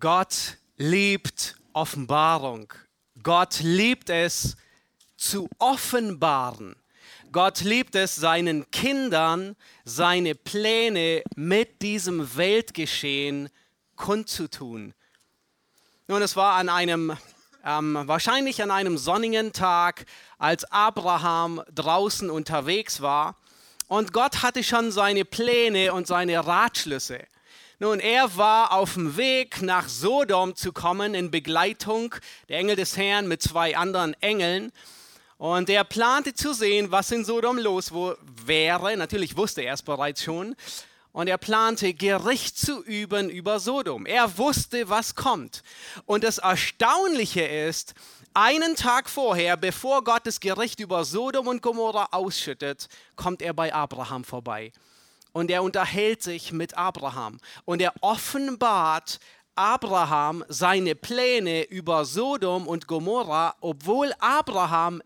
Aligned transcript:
Gott 0.00 0.58
liebt 0.76 1.56
Offenbarung. 1.72 2.72
Gott 3.20 3.58
liebt 3.58 4.10
es 4.10 4.56
zu 5.16 5.48
offenbaren. 5.58 6.76
Gott 7.32 7.62
liebt 7.62 7.96
es, 7.96 8.14
seinen 8.14 8.70
Kindern 8.70 9.56
seine 9.84 10.36
Pläne 10.36 11.24
mit 11.34 11.82
diesem 11.82 12.36
Weltgeschehen 12.36 13.48
kundzutun. 13.96 14.94
Nun, 16.06 16.22
es 16.22 16.36
war 16.36 16.54
an 16.54 16.68
einem, 16.68 17.16
ähm, 17.64 17.98
wahrscheinlich 18.04 18.62
an 18.62 18.70
einem 18.70 18.98
sonnigen 18.98 19.52
Tag, 19.52 20.06
als 20.38 20.64
Abraham 20.70 21.60
draußen 21.74 22.30
unterwegs 22.30 23.00
war. 23.00 23.36
Und 23.88 24.12
Gott 24.12 24.44
hatte 24.44 24.62
schon 24.62 24.92
seine 24.92 25.24
Pläne 25.24 25.92
und 25.92 26.06
seine 26.06 26.46
Ratschlüsse. 26.46 27.26
Nun, 27.80 28.00
er 28.00 28.36
war 28.36 28.72
auf 28.72 28.94
dem 28.94 29.16
Weg 29.16 29.62
nach 29.62 29.88
Sodom 29.88 30.56
zu 30.56 30.72
kommen 30.72 31.14
in 31.14 31.30
Begleitung 31.30 32.12
der 32.48 32.58
Engel 32.58 32.74
des 32.74 32.96
Herrn 32.96 33.28
mit 33.28 33.40
zwei 33.40 33.76
anderen 33.76 34.20
Engeln. 34.20 34.72
Und 35.36 35.70
er 35.70 35.84
plante 35.84 36.34
zu 36.34 36.52
sehen, 36.52 36.90
was 36.90 37.12
in 37.12 37.24
Sodom 37.24 37.56
los 37.56 37.92
wäre. 38.44 38.96
Natürlich 38.96 39.36
wusste 39.36 39.62
er 39.62 39.74
es 39.74 39.82
bereits 39.82 40.24
schon. 40.24 40.56
Und 41.12 41.28
er 41.28 41.38
plante, 41.38 41.94
Gericht 41.94 42.58
zu 42.58 42.82
üben 42.82 43.30
über 43.30 43.60
Sodom. 43.60 44.06
Er 44.06 44.38
wusste, 44.38 44.88
was 44.88 45.14
kommt. 45.14 45.62
Und 46.04 46.24
das 46.24 46.38
Erstaunliche 46.38 47.42
ist, 47.42 47.94
einen 48.34 48.74
Tag 48.74 49.08
vorher, 49.08 49.56
bevor 49.56 50.02
Gott 50.02 50.26
das 50.26 50.40
Gericht 50.40 50.80
über 50.80 51.04
Sodom 51.04 51.46
und 51.46 51.62
Gomorra 51.62 52.08
ausschüttet, 52.10 52.88
kommt 53.14 53.40
er 53.40 53.54
bei 53.54 53.72
Abraham 53.72 54.24
vorbei 54.24 54.72
und 55.38 55.50
er 55.50 55.62
unterhält 55.62 56.22
sich 56.22 56.52
mit 56.52 56.76
Abraham 56.76 57.38
und 57.64 57.80
er 57.80 57.94
offenbart 58.00 59.20
Abraham 59.54 60.44
seine 60.48 60.94
Pläne 60.94 61.62
über 61.64 62.04
Sodom 62.04 62.66
und 62.66 62.88
Gomorra, 62.88 63.54
obwohl 63.60 64.12
Abraham 64.18 65.00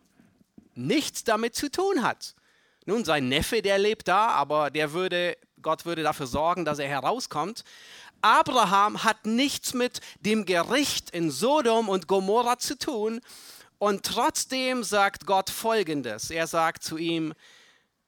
nichts 0.75 1.25
damit 1.25 1.55
zu 1.55 1.71
tun 1.71 2.03
hat. 2.03 2.35
Nun, 2.87 3.05
sein 3.05 3.29
Neffe, 3.29 3.61
der 3.61 3.79
lebt 3.79 4.09
da, 4.09 4.29
aber 4.29 4.71
der 4.71 4.93
würde, 4.93 5.37
Gott 5.61 5.85
würde 5.85 6.03
dafür 6.03 6.27
sorgen, 6.27 6.65
dass 6.65 6.79
er 6.79 6.89
herauskommt. 6.89 7.63
Abraham 8.23 9.05
hat 9.05 9.27
nichts 9.27 9.75
mit 9.75 10.01
dem 10.21 10.47
Gericht 10.47 11.11
in 11.11 11.31
Sodom 11.31 11.89
und 11.89 12.09
Gomorra 12.09 12.59
zu 12.59 12.79
tun. 12.79 13.21
Und 13.79 14.07
trotzdem 14.07 14.83
sagt 14.83 15.27
Gott 15.27 15.51
Folgendes. 15.51 16.31
Er 16.31 16.47
sagt 16.47 16.85
zu 16.85 16.97
ihm, 16.97 17.35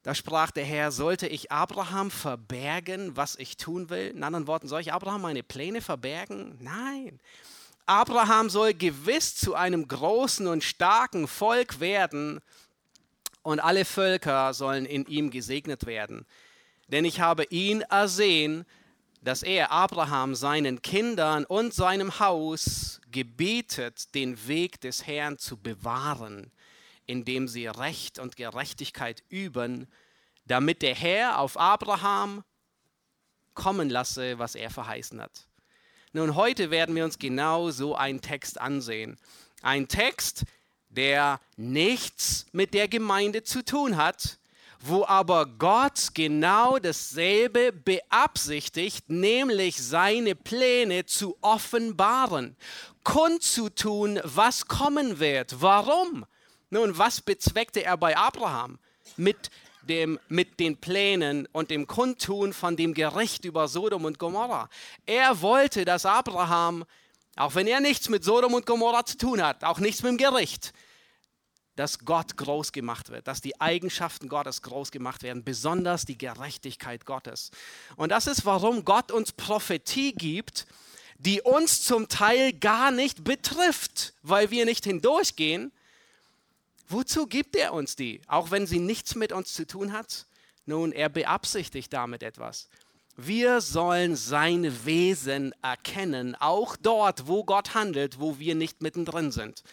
da 0.05 0.15
sprach 0.15 0.51
der 0.51 0.67
Herr, 0.67 0.93
sollte 0.93 1.27
ich 1.27 1.51
Abraham 1.51 2.11
verbergen, 2.11 3.17
was 3.17 3.37
ich 3.37 3.57
tun 3.57 3.89
will? 3.89 4.09
In 4.09 4.23
anderen 4.23 4.47
Worten, 4.47 4.69
soll 4.69 4.83
ich 4.83 4.93
Abraham 4.93 5.23
meine 5.23 5.43
Pläne 5.43 5.81
verbergen? 5.81 6.59
Nein. 6.61 7.19
Abraham 7.87 8.51
soll 8.51 8.75
gewiss 8.75 9.35
zu 9.35 9.55
einem 9.55 9.89
großen 9.89 10.47
und 10.47 10.63
starken 10.63 11.27
Volk 11.27 11.81
werden 11.81 12.43
und 13.43 13.61
alle 13.61 13.87
Völker 13.87 14.53
sollen 14.53 14.85
in 14.85 15.07
ihm 15.07 15.31
gesegnet 15.31 15.87
werden. 15.87 16.27
Denn 16.89 17.07
ich 17.07 17.21
habe 17.21 17.45
ihn 17.45 17.81
ersehen, 17.81 18.67
dass 19.23 19.43
er 19.43 19.71
Abraham 19.71 20.35
seinen 20.35 20.83
Kindern 20.83 21.47
und 21.47 21.73
seinem 21.73 22.21
Haus 22.21 23.01
gebietet, 23.11 24.15
den 24.15 24.47
Weg 24.49 24.83
des 24.83 25.07
Herrn 25.07 25.39
zu 25.39 25.57
bewahren 25.57 26.53
indem 27.07 27.49
sie 27.49 27.67
Recht 27.67 28.19
und 28.19 28.37
Gerechtigkeit 28.37 29.23
üben, 29.29 29.89
damit 30.47 30.83
der 30.83 30.95
Herr 30.95 31.39
auf 31.39 31.59
Abraham 31.59 32.45
kommen 33.55 33.89
lasse, 33.89 34.39
was 34.39 34.55
er 34.55 34.71
verheißen 34.71 35.21
hat. 35.21 35.47
Nun, 36.13 36.35
heute 36.37 36.71
werden 36.71 36.95
wir 36.95 37.05
uns 37.05 37.19
genau 37.19 37.71
so 37.71 37.97
einen 37.97 38.21
Text 38.21 38.61
ansehen. 38.61 39.19
Ein 39.63 39.89
Text, 39.89 40.45
der 40.89 41.41
nichts 41.57 42.47
mit 42.53 42.75
der 42.75 42.89
Gemeinde 42.89 43.43
zu 43.43 43.65
tun 43.65 43.97
hat, 43.97 44.39
wo 44.79 45.05
aber 45.07 45.47
Gott 45.47 46.11
genau 46.13 46.79
dasselbe 46.79 47.73
beabsichtigt, 47.73 49.09
nämlich 49.09 49.83
seine 49.83 50.35
Pläne 50.35 51.07
zu 51.07 51.37
offenbaren, 51.41 52.57
kundzutun, 53.03 54.21
was 54.23 54.67
kommen 54.67 55.19
wird. 55.19 55.61
Warum? 55.63 56.27
Nun, 56.71 56.97
was 56.99 57.21
bezweckte 57.21 57.85
er 57.85 57.97
bei 57.97 58.17
Abraham? 58.17 58.79
Mit, 59.17 59.51
dem, 59.83 60.19
mit 60.29 60.59
den 60.61 60.77
Plänen 60.77 61.47
und 61.53 61.71
dem 61.71 61.87
Kundtun 61.87 62.53
von 62.53 62.77
dem 62.77 62.95
Gericht 62.95 63.45
über 63.45 63.69
Sodom 63.69 64.05
und 64.05 64.19
Gomorra. 64.19 64.69
Er 65.07 65.41
wollte, 65.43 65.85
dass 65.85 66.07
Abraham, 66.07 66.85
auch 67.37 67.55
wenn 67.55 67.67
er 67.67 67.81
nichts 67.81 68.09
mit 68.09 68.25
Sodom 68.25 68.55
und 68.55 68.67
Gomorra 68.67 69.05
zu 69.05 69.19
tun 69.19 69.43
hat, 69.43 69.63
auch 69.65 69.79
nichts 69.79 70.03
mit 70.03 70.13
dem 70.13 70.19
Gericht, 70.19 70.73
dass 71.77 71.99
Gott 71.99 72.37
groß 72.37 72.73
gemacht 72.73 73.11
wird, 73.11 73.27
dass 73.27 73.41
die 73.41 73.61
Eigenschaften 73.61 74.29
Gottes 74.29 74.63
groß 74.63 74.91
gemacht 74.91 75.23
werden, 75.23 75.45
besonders 75.45 76.05
die 76.05 76.19
Gerechtigkeit 76.19 77.05
Gottes. 77.05 77.51
Und 77.97 78.11
das 78.11 78.27
ist, 78.27 78.47
warum 78.47 78.85
Gott 78.85 79.11
uns 79.11 79.33
Prophetie 79.33 80.13
gibt, 80.13 80.67
die 81.19 81.43
uns 81.43 81.83
zum 81.83 82.09
Teil 82.09 82.53
gar 82.53 82.91
nicht 82.91 83.25
betrifft, 83.25 84.15
weil 84.23 84.51
wir 84.51 84.65
nicht 84.65 84.85
hindurchgehen, 84.85 85.73
Wozu 86.95 87.27
gibt 87.27 87.57
er 87.57 87.73
uns 87.73 87.97
die, 87.97 88.21
auch 88.29 88.53
wenn 88.53 88.69
sie 88.69 88.79
nichts 88.79 89.17
mit 89.17 89.33
uns 89.33 89.53
zu 89.53 89.67
tun 89.67 89.93
hat? 89.93 90.27
Nun, 90.65 90.93
er 90.93 91.09
beabsichtigt 91.09 91.93
damit 91.93 92.23
etwas. 92.23 92.69
Wir 93.17 93.61
sollen 93.61 94.15
sein 94.15 94.85
Wesen 94.85 95.53
erkennen, 95.61 96.37
auch 96.39 96.77
dort, 96.77 97.27
wo 97.27 97.43
Gott 97.43 97.75
handelt, 97.75 98.21
wo 98.21 98.39
wir 98.39 98.55
nicht 98.55 98.81
mittendrin 98.81 99.33
sind. 99.33 99.65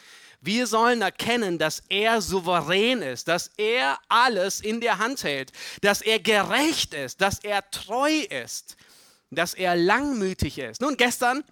Wir 0.41 0.65
sollen 0.65 1.03
erkennen, 1.03 1.59
dass 1.59 1.83
er 1.89 2.23
souverän 2.23 3.03
ist, 3.03 3.27
dass 3.27 3.51
er 3.55 3.99
alles 4.09 4.59
in 4.59 4.81
der 4.81 4.97
Hand 4.97 5.23
hält, 5.23 5.51
dass 5.81 6.01
er 6.01 6.19
gerecht 6.19 6.95
ist, 6.95 7.21
dass 7.21 7.37
er 7.43 7.69
treu 7.69 8.21
ist, 8.21 8.77
dass 9.29 9.53
er 9.53 9.75
langmütig 9.75 10.57
ist. 10.57 10.81
Nun, 10.81 10.97
gestern 10.97 11.43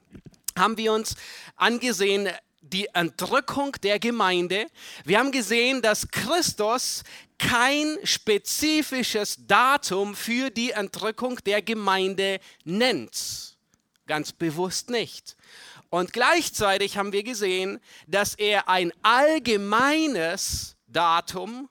haben 0.57 0.77
wir 0.77 0.93
uns 0.93 1.13
angesehen, 1.57 2.27
die 2.71 2.87
Entrückung 2.93 3.73
der 3.83 3.99
Gemeinde. 3.99 4.67
Wir 5.05 5.19
haben 5.19 5.31
gesehen, 5.31 5.81
dass 5.81 6.07
Christus 6.09 7.03
kein 7.37 7.97
spezifisches 8.03 9.37
Datum 9.47 10.15
für 10.15 10.49
die 10.49 10.71
Entrückung 10.71 11.37
der 11.45 11.61
Gemeinde 11.61 12.39
nennt. 12.63 13.57
Ganz 14.05 14.31
bewusst 14.33 14.89
nicht. 14.89 15.35
Und 15.89 16.13
gleichzeitig 16.13 16.97
haben 16.97 17.13
wir 17.13 17.23
gesehen, 17.23 17.79
dass 18.07 18.35
er 18.35 18.69
ein 18.69 18.91
allgemeines 19.01 20.75
Datum 20.87 21.69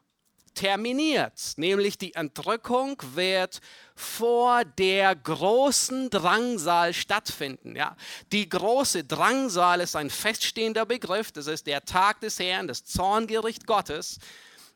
terminiert, 0.58 1.52
nämlich 1.56 1.98
die 1.98 2.14
Entrückung 2.14 3.00
wird 3.14 3.60
vor 3.94 4.64
der 4.64 5.14
großen 5.14 6.10
Drangsal 6.10 6.92
stattfinden. 6.94 7.76
Ja? 7.76 7.96
Die 8.32 8.48
große 8.48 9.04
Drangsal 9.04 9.80
ist 9.80 9.94
ein 9.94 10.10
feststehender 10.10 10.84
Begriff, 10.84 11.30
das 11.30 11.46
ist 11.46 11.68
der 11.68 11.84
Tag 11.84 12.20
des 12.22 12.40
Herrn, 12.40 12.66
das 12.66 12.84
Zorngericht 12.84 13.68
Gottes 13.68 14.18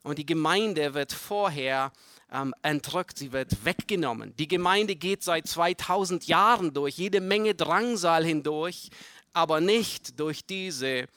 und 0.04 0.19
die 0.19 0.26
Gemeinde 0.26 0.94
wird 0.94 1.12
vorher 1.12 1.91
ähm, 2.32 2.54
entrückt, 2.62 3.19
sie 3.19 3.32
wird 3.32 3.64
weggenommen. 3.64 4.37
Die 4.37 4.47
Gemeinde 4.47 4.94
geht 4.94 5.25
seit 5.25 5.49
2000 5.49 6.28
Jahren 6.28 6.72
durch 6.72 6.97
jede 6.97 7.20
Menge 7.20 7.56
Drangsal 7.56 8.25
hindurch, 8.25 8.91
aber 9.32 9.60
nicht 9.60 10.20
durch 10.20 10.47
diese 10.47 11.09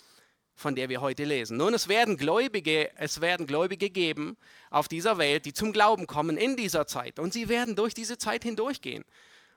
von 0.55 0.75
der 0.75 0.89
wir 0.89 1.01
heute 1.01 1.25
lesen. 1.25 1.57
Nun, 1.57 1.73
es 1.73 1.87
werden 1.87 2.17
Gläubige, 2.17 2.89
es 2.97 3.21
werden 3.21 3.45
Gläubige 3.45 3.89
geben 3.89 4.37
auf 4.69 4.87
dieser 4.87 5.17
Welt, 5.17 5.45
die 5.45 5.53
zum 5.53 5.73
Glauben 5.73 6.07
kommen 6.07 6.37
in 6.37 6.55
dieser 6.55 6.87
Zeit. 6.87 7.19
Und 7.19 7.33
sie 7.33 7.49
werden 7.49 7.75
durch 7.75 7.93
diese 7.93 8.17
Zeit 8.17 8.43
hindurchgehen. 8.43 9.03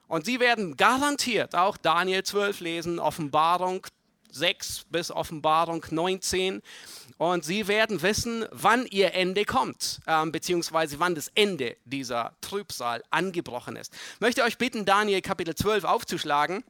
Und 0.07 0.25
sie 0.25 0.39
werden 0.39 0.75
garantiert 0.75 1.55
auch 1.55 1.77
Daniel 1.77 2.23
12 2.23 2.59
lesen, 2.59 2.99
Offenbarung 2.99 3.85
6 4.31 4.85
bis 4.89 5.11
Offenbarung 5.11 5.85
19. 5.89 6.61
Und 7.17 7.45
sie 7.45 7.67
werden 7.67 8.01
wissen, 8.01 8.45
wann 8.51 8.85
ihr 8.87 9.13
Ende 9.13 9.45
kommt, 9.45 9.99
äh, 10.05 10.25
beziehungsweise 10.25 10.99
wann 10.99 11.15
das 11.15 11.29
Ende 11.35 11.77
dieser 11.85 12.35
Trübsal 12.41 13.03
angebrochen 13.09 13.75
ist. 13.75 13.93
Ich 14.15 14.21
möchte 14.21 14.43
euch 14.43 14.57
bitten, 14.57 14.85
Daniel 14.85 15.21
Kapitel 15.21 15.55
12 15.55 15.83
aufzuschlagen. 15.83 16.63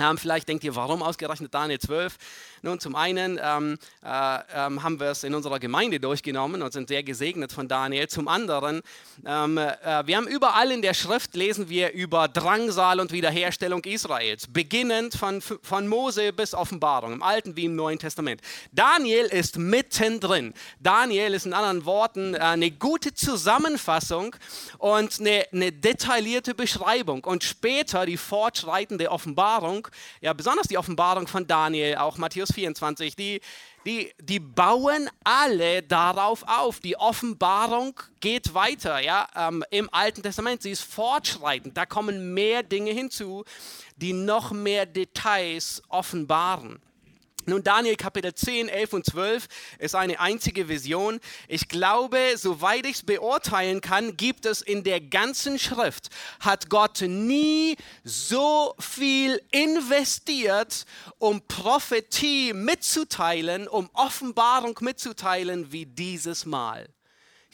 Ähm, 0.00 0.16
vielleicht 0.16 0.48
denkt 0.48 0.64
ihr, 0.64 0.74
warum 0.74 1.02
ausgerechnet 1.02 1.52
Daniel 1.52 1.78
12? 1.78 2.16
Nun, 2.62 2.80
zum 2.80 2.96
einen 2.96 3.38
ähm, 3.42 3.78
äh, 4.02 4.38
ähm, 4.54 4.82
haben 4.82 4.98
wir 4.98 5.08
es 5.08 5.24
in 5.24 5.34
unserer 5.34 5.58
Gemeinde 5.58 6.00
durchgenommen 6.00 6.62
und 6.62 6.72
sind 6.72 6.88
sehr 6.88 7.02
gesegnet 7.02 7.52
von 7.52 7.68
Daniel. 7.68 8.08
Zum 8.08 8.26
anderen, 8.26 8.80
ähm, 9.26 9.58
äh, 9.58 10.06
wir 10.06 10.16
haben 10.16 10.26
überall 10.26 10.70
in 10.70 10.80
der 10.80 10.94
Schrift 10.94 11.34
lesen 11.34 11.68
wir 11.68 11.92
über 11.92 12.28
Drangsal 12.28 13.00
und 13.00 13.12
Wiederherstellung 13.12 13.84
Israels, 13.84 14.46
beginnend 14.46 15.14
von, 15.14 15.42
von 15.42 15.86
Mose 15.86 16.32
bis 16.32 16.54
Offenbarung, 16.54 17.12
im 17.12 17.22
Alten 17.22 17.56
wie 17.56 17.66
im 17.66 17.76
Neuen 17.76 17.98
Testament. 17.98 18.40
Daniel 18.72 19.26
ist 19.26 19.58
mittendrin. 19.58 20.54
Daniel 20.80 21.34
ist 21.34 21.44
in 21.44 21.52
anderen 21.52 21.84
Worten 21.84 22.34
äh, 22.34 22.38
eine 22.38 22.70
gute 22.70 23.12
Zusammenfassung 23.12 24.34
und 24.78 25.20
eine, 25.20 25.44
eine 25.52 25.72
detaillierte 25.72 26.54
Beschreibung 26.54 27.24
und 27.24 27.44
später 27.44 28.06
die 28.06 28.16
fortschreitende 28.16 29.10
Offenbarung 29.10 29.88
ja 30.20 30.32
besonders 30.32 30.68
die 30.68 30.78
Offenbarung 30.78 31.26
von 31.26 31.46
Daniel, 31.46 31.96
auch 31.96 32.18
Matthäus 32.18 32.52
24, 32.52 33.16
die, 33.16 33.40
die, 33.84 34.12
die 34.20 34.40
bauen 34.40 35.08
alle 35.24 35.82
darauf 35.82 36.44
auf. 36.46 36.80
Die 36.80 36.96
Offenbarung 36.96 37.98
geht 38.20 38.54
weiter, 38.54 39.00
ja, 39.00 39.26
ähm, 39.36 39.64
im 39.70 39.88
Alten 39.92 40.22
Testament, 40.22 40.62
sie 40.62 40.70
ist 40.70 40.82
fortschreitend, 40.82 41.76
da 41.76 41.86
kommen 41.86 42.34
mehr 42.34 42.62
Dinge 42.62 42.92
hinzu, 42.92 43.44
die 43.96 44.12
noch 44.12 44.52
mehr 44.52 44.86
Details 44.86 45.82
offenbaren. 45.88 46.80
Nun, 47.50 47.64
Daniel 47.64 47.96
Kapitel 47.96 48.32
10, 48.32 48.68
11 48.68 48.92
und 48.92 49.06
12 49.06 49.48
ist 49.80 49.96
eine 49.96 50.20
einzige 50.20 50.68
Vision. 50.68 51.18
Ich 51.48 51.68
glaube, 51.68 52.16
soweit 52.36 52.86
ich 52.86 52.98
es 52.98 53.02
beurteilen 53.02 53.80
kann, 53.80 54.16
gibt 54.16 54.46
es 54.46 54.62
in 54.62 54.84
der 54.84 55.00
ganzen 55.00 55.58
Schrift, 55.58 56.10
hat 56.38 56.70
Gott 56.70 57.00
nie 57.00 57.76
so 58.04 58.76
viel 58.78 59.42
investiert, 59.50 60.84
um 61.18 61.42
Prophetie 61.48 62.52
mitzuteilen, 62.52 63.66
um 63.66 63.90
Offenbarung 63.94 64.78
mitzuteilen, 64.80 65.72
wie 65.72 65.86
dieses 65.86 66.46
Mal. 66.46 66.88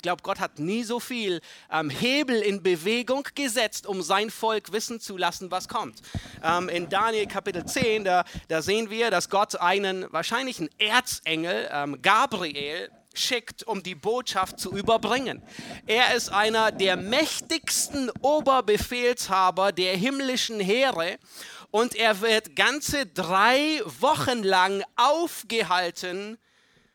Glaube, 0.07 0.23
Gott 0.23 0.39
hat 0.39 0.61
nie 0.61 0.85
so 0.85 1.01
viel 1.01 1.41
ähm, 1.69 1.91
Hebel 1.91 2.41
in 2.41 2.63
Bewegung 2.63 3.27
gesetzt, 3.35 3.89
um 3.89 4.03
sein 4.03 4.31
Volk 4.31 4.71
wissen 4.71 5.01
zu 5.01 5.17
lassen, 5.17 5.51
was 5.51 5.67
kommt. 5.67 6.01
Ähm, 6.45 6.69
in 6.69 6.89
Daniel 6.89 7.27
Kapitel 7.27 7.67
10, 7.67 8.05
da, 8.05 8.25
da, 8.47 8.63
sehen 8.63 8.89
wir, 8.89 9.11
dass 9.11 9.31
Gott 9.31 9.57
einen 9.57 10.07
wahrscheinlichen 10.13 10.71
Erzengel, 10.79 11.69
ähm, 11.73 12.01
Gabriel, 12.03 12.89
schickt, 13.15 13.65
um 13.65 13.83
die 13.83 13.97
Botschaft 13.97 14.61
zu 14.61 14.77
überbringen. 14.77 15.43
Er 15.89 16.15
ist 16.15 16.29
einer 16.29 16.71
der 16.71 16.97
mächtigsten 16.97 18.13
Oberbefehlshaber 18.21 19.73
der 19.73 19.97
himmlischen 19.97 20.61
Heere 20.61 21.19
und 21.73 21.97
er 21.97 22.21
wird 22.21 22.55
ganze 22.55 23.07
drei 23.07 23.81
Wochen 23.85 24.45
lang 24.45 24.85
aufgehalten 24.95 26.39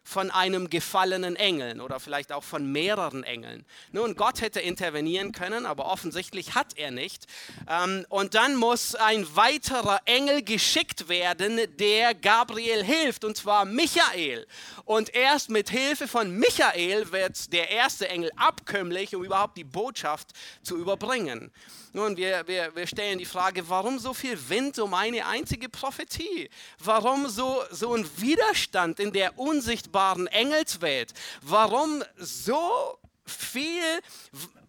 von 0.03 0.31
einem 0.31 0.69
gefallenen 0.69 1.35
Engel 1.35 1.79
oder 1.79 1.99
vielleicht 1.99 2.31
auch 2.31 2.43
von 2.43 2.71
mehreren 2.71 3.23
Engeln. 3.23 3.65
Nun, 3.91 4.15
Gott 4.15 4.41
hätte 4.41 4.59
intervenieren 4.59 5.31
können, 5.31 5.65
aber 5.65 5.85
offensichtlich 5.85 6.55
hat 6.55 6.77
er 6.77 6.91
nicht. 6.91 7.25
Ähm, 7.69 8.05
und 8.09 8.33
dann 8.33 8.55
muss 8.55 8.95
ein 8.95 9.27
weiterer 9.35 9.99
Engel 10.05 10.41
geschickt 10.43 11.07
werden, 11.07 11.59
der 11.77 12.13
Gabriel 12.15 12.83
hilft, 12.83 13.23
und 13.23 13.37
zwar 13.37 13.65
Michael. 13.65 14.47
Und 14.85 15.13
erst 15.13 15.49
mit 15.49 15.69
Hilfe 15.69 16.07
von 16.07 16.31
Michael 16.31 17.11
wird 17.11 17.53
der 17.53 17.69
erste 17.69 18.09
Engel 18.09 18.31
abkömmlich, 18.35 19.15
um 19.15 19.23
überhaupt 19.23 19.57
die 19.57 19.63
Botschaft 19.63 20.31
zu 20.63 20.77
überbringen. 20.77 21.51
Nun, 21.93 22.15
wir, 22.15 22.47
wir, 22.47 22.73
wir 22.73 22.87
stellen 22.87 23.19
die 23.19 23.25
Frage, 23.25 23.67
warum 23.67 23.99
so 23.99 24.13
viel 24.13 24.37
Wind 24.49 24.79
um 24.79 24.93
eine 24.93 25.25
einzige 25.25 25.67
Prophetie? 25.67 26.49
Warum 26.79 27.27
so, 27.27 27.61
so 27.69 27.93
ein 27.93 28.07
Widerstand 28.15 29.01
in 29.01 29.11
der 29.11 29.37
unsichtbaren 29.37 30.27
Engelswelt? 30.27 31.13
Warum 31.41 32.01
so 32.17 32.97
viel? 33.25 33.83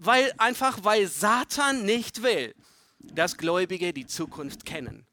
Weil, 0.01 0.33
einfach 0.39 0.79
weil 0.83 1.07
Satan 1.07 1.85
nicht 1.85 2.25
will, 2.25 2.57
dass 2.99 3.37
Gläubige 3.37 3.93
die 3.93 4.07
Zukunft 4.07 4.65
kennen. 4.65 5.07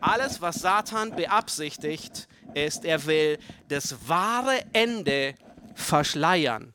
Alles, 0.00 0.40
was 0.40 0.56
Satan 0.56 1.14
beabsichtigt, 1.14 2.28
ist, 2.54 2.86
er 2.86 3.04
will 3.04 3.38
das 3.68 4.08
wahre 4.08 4.64
Ende 4.72 5.34
verschleiern. 5.74 6.72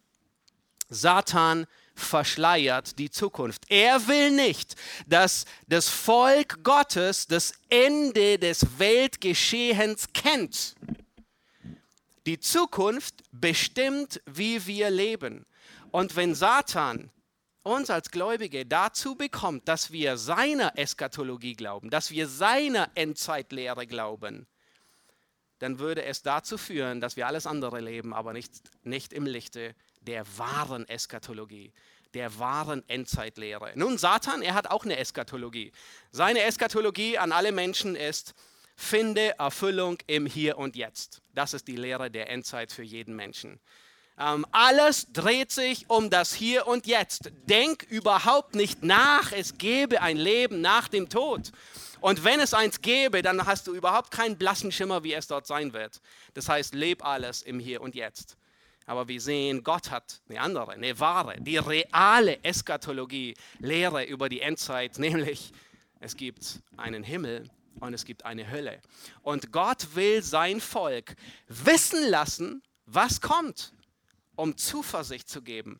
Satan 0.88 1.66
verschleiert 1.94 2.98
die 3.00 3.10
Zukunft. 3.10 3.64
Er 3.70 4.08
will 4.08 4.32
nicht, 4.32 4.76
dass 5.08 5.46
das 5.68 5.90
Volk 5.90 6.64
Gottes 6.64 7.28
das 7.28 7.54
Ende 7.70 8.38
des 8.40 8.80
Weltgeschehens 8.80 10.08
kennt. 10.14 10.76
Die 12.26 12.40
Zukunft 12.40 13.16
bestimmt, 13.32 14.22
wie 14.26 14.66
wir 14.68 14.90
leben. 14.90 15.46
Und 15.92 16.16
wenn 16.16 16.36
Satan 16.36 17.10
uns 17.64 17.90
als 17.90 18.12
Gläubige 18.12 18.66
dazu 18.66 19.16
bekommt, 19.16 19.68
dass 19.68 19.92
wir 19.92 20.18
seiner 20.18 20.78
Eskatologie 20.78 21.56
glauben, 21.56 21.90
dass 21.90 22.12
wir 22.12 22.28
seiner 22.28 22.90
Endzeitlehre 22.96 23.86
glauben, 23.86 24.48
dann 25.60 25.78
würde 25.78 26.04
es 26.04 26.24
dazu 26.24 26.58
führen, 26.58 27.02
dass 27.02 27.18
wir 27.18 27.28
alles 27.28 27.46
andere 27.46 27.82
leben, 27.82 28.14
aber 28.14 28.34
nicht, 28.34 28.52
nicht 28.84 29.14
im 29.14 29.26
Lichte 29.28 29.76
der 30.02 30.26
wahren 30.38 30.88
Eskatologie, 30.88 31.72
der 32.14 32.38
wahren 32.40 32.84
Endzeitlehre. 32.88 33.72
Nun, 33.76 33.98
Satan, 33.98 34.42
er 34.42 34.54
hat 34.54 34.70
auch 34.70 34.84
eine 34.84 34.98
Eskatologie. 34.98 35.72
Seine 36.12 36.42
Eskatologie 36.44 37.18
an 37.18 37.32
alle 37.32 37.52
Menschen 37.52 37.96
ist, 37.96 38.34
finde 38.76 39.38
Erfüllung 39.38 39.98
im 40.08 40.26
Hier 40.26 40.58
und 40.58 40.76
Jetzt. 40.76 41.22
Das 41.34 41.54
ist 41.54 41.68
die 41.68 41.76
Lehre 41.76 42.10
der 42.12 42.30
Endzeit 42.30 42.72
für 42.72 42.84
jeden 42.84 43.16
Menschen. 43.16 43.60
Ähm, 44.20 44.46
alles 44.52 45.08
dreht 45.14 45.52
sich 45.52 45.90
um 45.90 46.10
das 46.10 46.34
Hier 46.34 46.68
und 46.68 46.86
Jetzt. 46.86 47.32
Denk 47.46 47.84
überhaupt 47.84 48.56
nicht 48.56 48.84
nach, 48.84 49.32
es 49.32 49.58
gebe 49.58 50.02
ein 50.02 50.18
Leben 50.18 50.62
nach 50.62 50.88
dem 50.88 51.10
Tod. 51.10 51.52
Und 52.02 52.24
wenn 52.24 52.40
es 52.40 52.54
eins 52.54 52.82
gäbe, 52.82 53.22
dann 53.22 53.46
hast 53.46 53.68
du 53.68 53.74
überhaupt 53.76 54.12
keinen 54.12 54.38
blassen 54.38 54.72
Schimmer, 54.72 55.04
wie 55.04 55.14
es 55.14 55.28
dort 55.28 55.46
sein 55.46 55.74
wird. 55.74 56.02
Das 56.34 56.50
heißt, 56.50 56.74
leb 56.74 57.06
alles 57.06 57.44
im 57.44 57.60
Hier 57.60 57.82
und 57.82 57.96
Jetzt. 57.96 58.38
Aber 58.86 59.08
wir 59.08 59.22
sehen, 59.22 59.64
Gott 59.64 59.92
hat 59.92 60.22
eine 60.28 60.42
andere, 60.42 60.72
eine 60.72 61.00
wahre, 61.00 61.40
die 61.40 61.58
reale 61.58 62.44
Eskatologie, 62.44 63.36
Lehre 63.60 64.06
über 64.06 64.30
die 64.30 64.42
Endzeit, 64.42 64.98
nämlich 65.00 65.52
es 66.00 66.16
gibt 66.16 66.62
einen 66.78 67.04
Himmel 67.04 67.50
und 67.80 67.94
es 67.94 68.06
gibt 68.06 68.26
eine 68.26 68.50
Hölle. 68.50 68.82
Und 69.22 69.52
Gott 69.52 69.96
will 69.96 70.24
sein 70.24 70.60
Volk 70.60 71.16
wissen 71.48 72.10
lassen, 72.10 72.64
was 72.86 73.22
kommt, 73.22 73.74
um 74.36 74.58
Zuversicht 74.58 75.30
zu 75.30 75.42
geben 75.42 75.80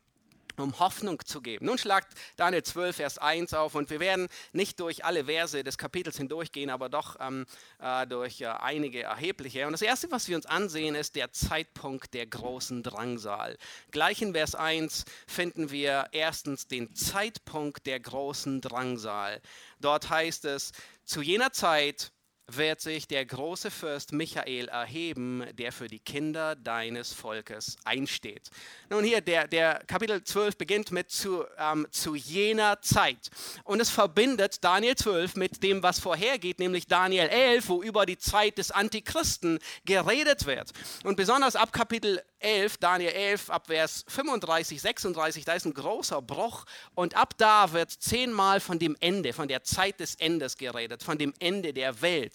um 0.56 0.78
Hoffnung 0.78 1.24
zu 1.24 1.40
geben. 1.40 1.66
Nun 1.66 1.78
schlagt 1.78 2.12
Daniel 2.36 2.62
12, 2.62 2.96
Vers 2.96 3.18
1 3.18 3.54
auf 3.54 3.74
und 3.74 3.90
wir 3.90 4.00
werden 4.00 4.28
nicht 4.52 4.80
durch 4.80 5.04
alle 5.04 5.24
Verse 5.24 5.62
des 5.62 5.78
Kapitels 5.78 6.16
hindurchgehen, 6.16 6.70
aber 6.70 6.88
doch 6.88 7.16
ähm, 7.20 7.46
äh, 7.78 8.06
durch 8.06 8.40
äh, 8.40 8.46
einige 8.46 9.02
erhebliche. 9.02 9.66
Und 9.66 9.72
das 9.72 9.82
Erste, 9.82 10.10
was 10.10 10.28
wir 10.28 10.36
uns 10.36 10.46
ansehen, 10.46 10.94
ist 10.94 11.16
der 11.16 11.32
Zeitpunkt 11.32 12.14
der 12.14 12.26
großen 12.26 12.82
Drangsal. 12.82 13.56
Gleich 13.90 14.22
in 14.22 14.32
Vers 14.32 14.54
1 14.54 15.04
finden 15.26 15.70
wir 15.70 16.06
erstens 16.12 16.66
den 16.66 16.94
Zeitpunkt 16.94 17.86
der 17.86 18.00
großen 18.00 18.60
Drangsal. 18.60 19.40
Dort 19.80 20.10
heißt 20.10 20.44
es, 20.44 20.72
zu 21.04 21.22
jener 21.22 21.52
Zeit 21.52 22.12
wird 22.46 22.80
sich 22.80 23.06
der 23.06 23.24
große 23.24 23.70
Fürst 23.70 24.12
Michael 24.12 24.68
erheben, 24.68 25.44
der 25.54 25.72
für 25.72 25.88
die 25.88 26.00
Kinder 26.00 26.56
deines 26.56 27.12
Volkes 27.12 27.76
einsteht. 27.84 28.50
Nun 28.90 29.04
hier, 29.04 29.20
der, 29.20 29.48
der 29.48 29.82
Kapitel 29.86 30.22
12 30.22 30.56
beginnt 30.56 30.90
mit 30.90 31.10
zu, 31.10 31.44
ähm, 31.58 31.86
zu 31.90 32.14
jener 32.14 32.80
Zeit. 32.82 33.30
Und 33.64 33.80
es 33.80 33.90
verbindet 33.90 34.62
Daniel 34.64 34.96
12 34.96 35.36
mit 35.36 35.62
dem, 35.62 35.82
was 35.82 36.00
vorhergeht, 36.00 36.58
nämlich 36.58 36.86
Daniel 36.86 37.28
11, 37.28 37.68
wo 37.68 37.82
über 37.82 38.06
die 38.06 38.18
Zeit 38.18 38.58
des 38.58 38.70
Antichristen 38.70 39.58
geredet 39.84 40.46
wird. 40.46 40.72
Und 41.04 41.16
besonders 41.16 41.56
ab 41.56 41.72
Kapitel 41.72 42.22
11, 42.42 42.78
Daniel 42.78 43.10
11, 43.10 43.50
ab 43.50 43.66
Vers 43.66 44.04
35, 44.08 44.80
36, 44.80 45.44
da 45.44 45.54
ist 45.54 45.64
ein 45.64 45.74
großer 45.74 46.20
Bruch. 46.20 46.64
Und 46.94 47.16
ab 47.16 47.34
da 47.38 47.72
wird 47.72 47.90
zehnmal 47.90 48.60
von 48.60 48.78
dem 48.78 48.96
Ende, 49.00 49.32
von 49.32 49.48
der 49.48 49.62
Zeit 49.62 50.00
des 50.00 50.16
Endes 50.16 50.56
geredet, 50.56 51.02
von 51.02 51.18
dem 51.18 51.32
Ende 51.38 51.72
der 51.72 52.02
Welt. 52.02 52.31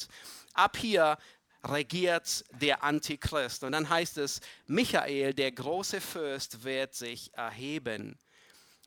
Ab 0.53 0.77
hier 0.77 1.17
regiert 1.63 2.45
der 2.61 2.83
Antichrist. 2.83 3.63
Und 3.63 3.71
dann 3.71 3.89
heißt 3.89 4.17
es, 4.17 4.41
Michael, 4.65 5.33
der 5.33 5.51
große 5.51 6.01
Fürst, 6.01 6.63
wird 6.63 6.95
sich 6.95 7.33
erheben. 7.33 8.17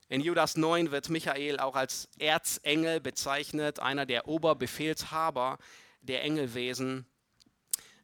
In 0.09 0.21
Judas 0.21 0.57
9 0.57 0.91
wird 0.91 1.09
Michael 1.09 1.61
auch 1.61 1.77
als 1.77 2.09
Erzengel 2.19 3.01
bezeichnet, 3.01 3.79
einer 3.79 4.07
der 4.07 4.27
Oberbefehlshaber 4.27 5.59
der 6.01 6.25
Engelwesen 6.25 7.07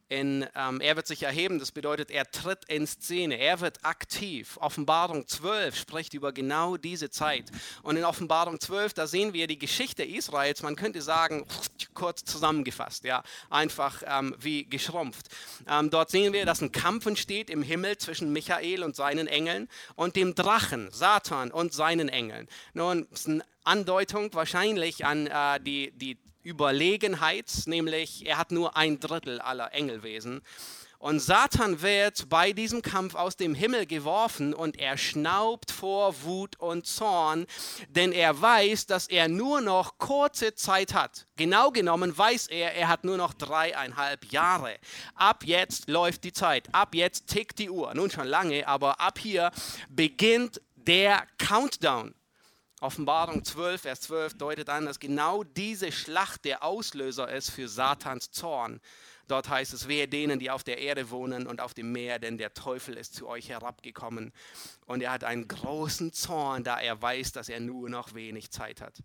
in, 0.09 0.45
ähm, 0.55 0.79
er 0.79 0.95
wird 0.95 1.07
sich 1.07 1.23
erheben, 1.23 1.59
das 1.59 1.71
bedeutet, 1.71 2.11
er 2.11 2.29
tritt 2.31 2.65
in 2.65 2.87
Szene, 2.87 3.37
er 3.37 3.59
wird 3.59 3.83
aktiv. 3.83 4.57
Offenbarung 4.61 5.27
12 5.27 5.75
spricht 5.75 6.13
über 6.13 6.31
genau 6.31 6.77
diese 6.77 7.09
Zeit. 7.09 7.51
Und 7.83 7.97
in 7.97 8.05
Offenbarung 8.05 8.59
12, 8.59 8.93
da 8.93 9.07
sehen 9.07 9.33
wir 9.33 9.47
die 9.47 9.59
Geschichte 9.59 10.03
Israels, 10.03 10.63
man 10.63 10.75
könnte 10.75 11.01
sagen, 11.01 11.45
kurz 11.93 12.23
zusammengefasst, 12.23 13.03
ja, 13.03 13.23
einfach 13.49 14.03
ähm, 14.05 14.35
wie 14.39 14.65
geschrumpft. 14.65 15.27
Ähm, 15.67 15.89
dort 15.89 16.09
sehen 16.09 16.31
wir, 16.31 16.45
dass 16.45 16.61
ein 16.61 16.71
Kampf 16.71 17.05
entsteht 17.05 17.49
im 17.49 17.63
Himmel 17.63 17.97
zwischen 17.97 18.31
Michael 18.31 18.83
und 18.83 18.95
seinen 18.95 19.27
Engeln 19.27 19.67
und 19.95 20.15
dem 20.15 20.35
Drachen, 20.35 20.89
Satan 20.91 21.51
und 21.51 21.73
seinen 21.73 22.07
Engeln. 22.07 22.47
Nun, 22.73 23.07
ist 23.11 23.27
eine 23.27 23.43
Andeutung 23.63 24.33
wahrscheinlich 24.33 25.05
an 25.05 25.27
äh, 25.27 25.59
die, 25.59 25.91
die 25.91 26.17
Überlegenheit, 26.43 27.51
nämlich 27.65 28.25
er 28.25 28.37
hat 28.37 28.51
nur 28.51 28.75
ein 28.77 28.99
Drittel 28.99 29.41
aller 29.41 29.73
Engelwesen. 29.73 30.41
Und 30.99 31.19
Satan 31.19 31.83
wird 31.83 32.27
bei 32.27 32.53
diesem 32.53 32.81
Kampf 32.81 33.13
aus 33.13 33.35
dem 33.35 33.53
Himmel 33.53 33.85
geworfen 33.85 34.55
und 34.55 34.79
er 34.79 34.97
schnaubt 34.97 35.69
vor 35.69 36.23
Wut 36.23 36.59
und 36.59 36.87
Zorn, 36.87 37.45
denn 37.89 38.11
er 38.11 38.41
weiß, 38.41 38.87
dass 38.87 39.07
er 39.07 39.27
nur 39.27 39.61
noch 39.61 39.99
kurze 39.99 40.55
Zeit 40.55 40.95
hat. 40.95 41.27
Genau 41.35 41.69
genommen 41.69 42.17
weiß 42.17 42.47
er, 42.47 42.73
er 42.73 42.87
hat 42.87 43.03
nur 43.03 43.17
noch 43.17 43.35
dreieinhalb 43.35 44.31
Jahre. 44.31 44.75
Ab 45.13 45.43
jetzt 45.45 45.87
läuft 45.87 46.23
die 46.23 46.33
Zeit, 46.33 46.67
ab 46.73 46.95
jetzt 46.95 47.27
tickt 47.27 47.59
die 47.59 47.69
Uhr. 47.69 47.93
Nun 47.93 48.09
schon 48.09 48.27
lange, 48.27 48.67
aber 48.67 48.99
ab 48.99 49.19
hier 49.19 49.51
beginnt 49.89 50.61
der 50.75 51.27
Countdown. 51.37 52.15
Offenbarung 52.79 53.43
12, 53.43 53.81
Vers 53.81 54.01
12 54.01 54.35
deutet 54.35 54.69
an, 54.69 54.85
dass 54.85 54.99
genau 54.99 55.43
diese 55.43 55.91
Schlacht 55.91 56.45
der 56.45 56.63
Auslöser 56.63 57.27
ist 57.31 57.49
für 57.49 57.67
Satans 57.67 58.29
Zorn. 58.29 58.79
Dort 59.27 59.49
heißt 59.49 59.73
es, 59.73 59.87
wehe 59.87 60.07
denen, 60.07 60.39
die 60.39 60.51
auf 60.51 60.63
der 60.63 60.77
Erde 60.77 61.09
wohnen 61.09 61.47
und 61.47 61.59
auf 61.59 61.73
dem 61.73 61.91
Meer, 61.91 62.19
denn 62.19 62.37
der 62.37 62.53
Teufel 62.53 62.95
ist 62.95 63.15
zu 63.15 63.27
euch 63.27 63.49
herabgekommen. 63.49 64.31
Und 64.85 65.01
er 65.01 65.11
hat 65.11 65.23
einen 65.23 65.47
großen 65.47 66.13
Zorn, 66.13 66.63
da 66.63 66.79
er 66.79 67.01
weiß, 67.01 67.31
dass 67.31 67.49
er 67.49 67.59
nur 67.59 67.89
noch 67.89 68.13
wenig 68.13 68.51
Zeit 68.51 68.79
hat. 68.79 69.01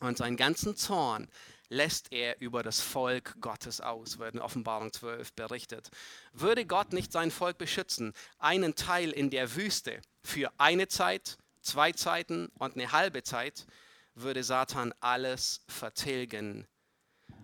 Und 0.00 0.16
seinen 0.16 0.36
ganzen 0.36 0.74
Zorn 0.74 1.28
lässt 1.68 2.10
er 2.10 2.40
über 2.40 2.62
das 2.62 2.80
Volk 2.80 3.36
Gottes 3.40 3.82
aus, 3.82 4.18
wird 4.18 4.34
in 4.34 4.40
Offenbarung 4.40 4.92
12 4.92 5.34
berichtet. 5.34 5.90
Würde 6.32 6.64
Gott 6.64 6.94
nicht 6.94 7.12
sein 7.12 7.30
Volk 7.30 7.58
beschützen, 7.58 8.14
einen 8.38 8.74
Teil 8.74 9.10
in 9.10 9.28
der 9.28 9.54
Wüste 9.54 10.00
für 10.22 10.50
eine 10.56 10.88
Zeit, 10.88 11.36
zwei 11.68 11.92
Zeiten 11.92 12.48
und 12.58 12.74
eine 12.74 12.92
halbe 12.92 13.22
Zeit, 13.22 13.66
würde 14.14 14.42
Satan 14.42 14.92
alles 15.00 15.60
vertilgen, 15.68 16.66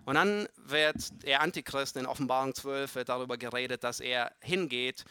und 0.05 0.15
dann 0.15 0.47
wird 0.55 1.23
der 1.23 1.41
Antichrist 1.41 1.97
in 1.97 2.05
Offenbarung 2.05 2.53
12 2.53 2.95
wird 2.95 3.09
darüber 3.09 3.37
geredet, 3.37 3.83
dass 3.83 3.99
er 3.99 4.31
hingeht 4.39 5.03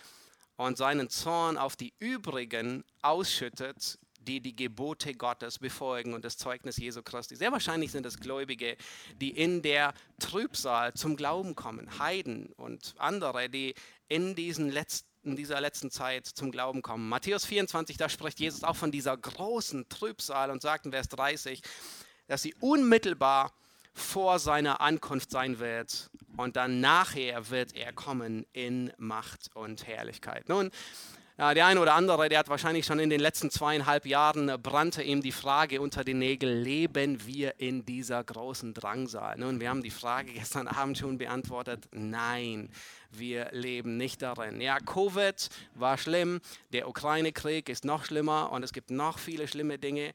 und 0.56 0.78
seinen 0.78 1.10
Zorn 1.10 1.58
auf 1.58 1.74
die 1.74 1.92
übrigen 1.98 2.84
ausschüttet, 3.02 3.98
die 4.20 4.40
die 4.40 4.54
Gebote 4.54 5.14
Gottes 5.14 5.58
befolgen 5.58 6.14
und 6.14 6.24
das 6.24 6.38
Zeugnis 6.38 6.76
Jesu 6.76 7.02
Christi. 7.02 7.34
Sehr 7.34 7.52
wahrscheinlich 7.52 7.90
sind 7.90 8.06
es 8.06 8.20
Gläubige, 8.20 8.76
die 9.20 9.30
in 9.30 9.62
der 9.62 9.92
Trübsal 10.20 10.94
zum 10.94 11.16
Glauben 11.16 11.56
kommen, 11.56 11.98
Heiden 11.98 12.52
und 12.52 12.94
andere, 12.96 13.50
die 13.50 13.74
in, 14.06 14.34
diesen 14.34 14.70
letzten, 14.70 15.08
in 15.24 15.36
dieser 15.36 15.60
letzten 15.60 15.90
Zeit 15.90 16.26
zum 16.26 16.50
Glauben 16.50 16.82
kommen. 16.82 17.08
Matthäus 17.08 17.44
24, 17.44 17.96
da 17.96 18.08
spricht 18.08 18.40
Jesus 18.40 18.64
auch 18.64 18.76
von 18.76 18.90
dieser 18.90 19.16
großen 19.16 19.88
Trübsal 19.88 20.50
und 20.50 20.62
sagt 20.62 20.86
in 20.86 20.92
Vers 20.92 21.08
30, 21.08 21.62
dass 22.26 22.42
sie 22.42 22.54
unmittelbar 22.60 23.52
vor 23.92 24.38
seiner 24.38 24.80
Ankunft 24.80 25.30
sein 25.30 25.58
wird 25.58 26.10
und 26.36 26.56
dann 26.56 26.80
nachher 26.80 27.50
wird 27.50 27.74
er 27.74 27.92
kommen 27.92 28.44
in 28.52 28.92
Macht 28.98 29.50
und 29.54 29.86
Herrlichkeit. 29.86 30.48
Nun, 30.48 30.70
ja, 31.36 31.52
der 31.52 31.66
eine 31.66 31.80
oder 31.80 31.94
andere, 31.94 32.28
der 32.28 32.38
hat 32.38 32.48
wahrscheinlich 32.48 32.86
schon 32.86 33.00
in 33.00 33.10
den 33.10 33.18
letzten 33.18 33.50
zweieinhalb 33.50 34.06
Jahren 34.06 34.48
äh, 34.48 34.56
brannte 34.56 35.02
ihm 35.02 35.20
die 35.20 35.32
Frage 35.32 35.80
unter 35.80 36.04
den 36.04 36.20
Nägeln, 36.20 36.62
leben 36.62 37.26
wir 37.26 37.54
in 37.58 37.84
dieser 37.84 38.22
großen 38.22 38.72
Drangsal? 38.72 39.36
Nun, 39.38 39.58
wir 39.58 39.68
haben 39.68 39.82
die 39.82 39.90
Frage 39.90 40.32
gestern 40.34 40.68
Abend 40.68 40.96
schon 40.96 41.18
beantwortet, 41.18 41.88
nein, 41.90 42.70
wir 43.10 43.48
leben 43.50 43.96
nicht 43.96 44.22
darin. 44.22 44.60
Ja, 44.60 44.78
Covid 44.78 45.48
war 45.74 45.98
schlimm, 45.98 46.40
der 46.72 46.88
Ukraine-Krieg 46.88 47.68
ist 47.68 47.84
noch 47.84 48.04
schlimmer 48.04 48.52
und 48.52 48.62
es 48.62 48.72
gibt 48.72 48.90
noch 48.90 49.18
viele 49.18 49.48
schlimme 49.48 49.78
Dinge. 49.78 50.14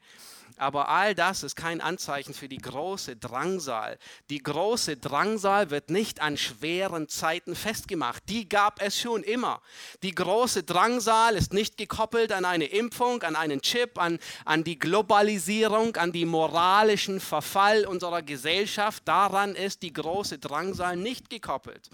Aber 0.60 0.90
all 0.90 1.14
das 1.14 1.42
ist 1.42 1.56
kein 1.56 1.80
Anzeichen 1.80 2.34
für 2.34 2.46
die 2.46 2.58
große 2.58 3.16
Drangsal. 3.16 3.98
Die 4.28 4.42
große 4.42 4.98
Drangsal 4.98 5.70
wird 5.70 5.88
nicht 5.88 6.20
an 6.20 6.36
schweren 6.36 7.08
Zeiten 7.08 7.56
festgemacht. 7.56 8.22
Die 8.28 8.46
gab 8.46 8.82
es 8.82 9.00
schon 9.00 9.22
immer. 9.22 9.62
Die 10.02 10.14
große 10.14 10.62
Drangsal 10.64 11.34
ist 11.34 11.54
nicht 11.54 11.78
gekoppelt 11.78 12.30
an 12.30 12.44
eine 12.44 12.66
Impfung, 12.66 13.22
an 13.22 13.36
einen 13.36 13.62
Chip, 13.62 13.98
an, 13.98 14.18
an 14.44 14.62
die 14.62 14.78
Globalisierung, 14.78 15.96
an 15.96 16.12
die 16.12 16.26
moralischen 16.26 17.20
Verfall 17.20 17.86
unserer 17.86 18.20
Gesellschaft. 18.20 19.02
Daran 19.06 19.54
ist 19.54 19.80
die 19.80 19.94
große 19.94 20.38
Drangsal 20.38 20.94
nicht 20.94 21.30
gekoppelt. 21.30 21.88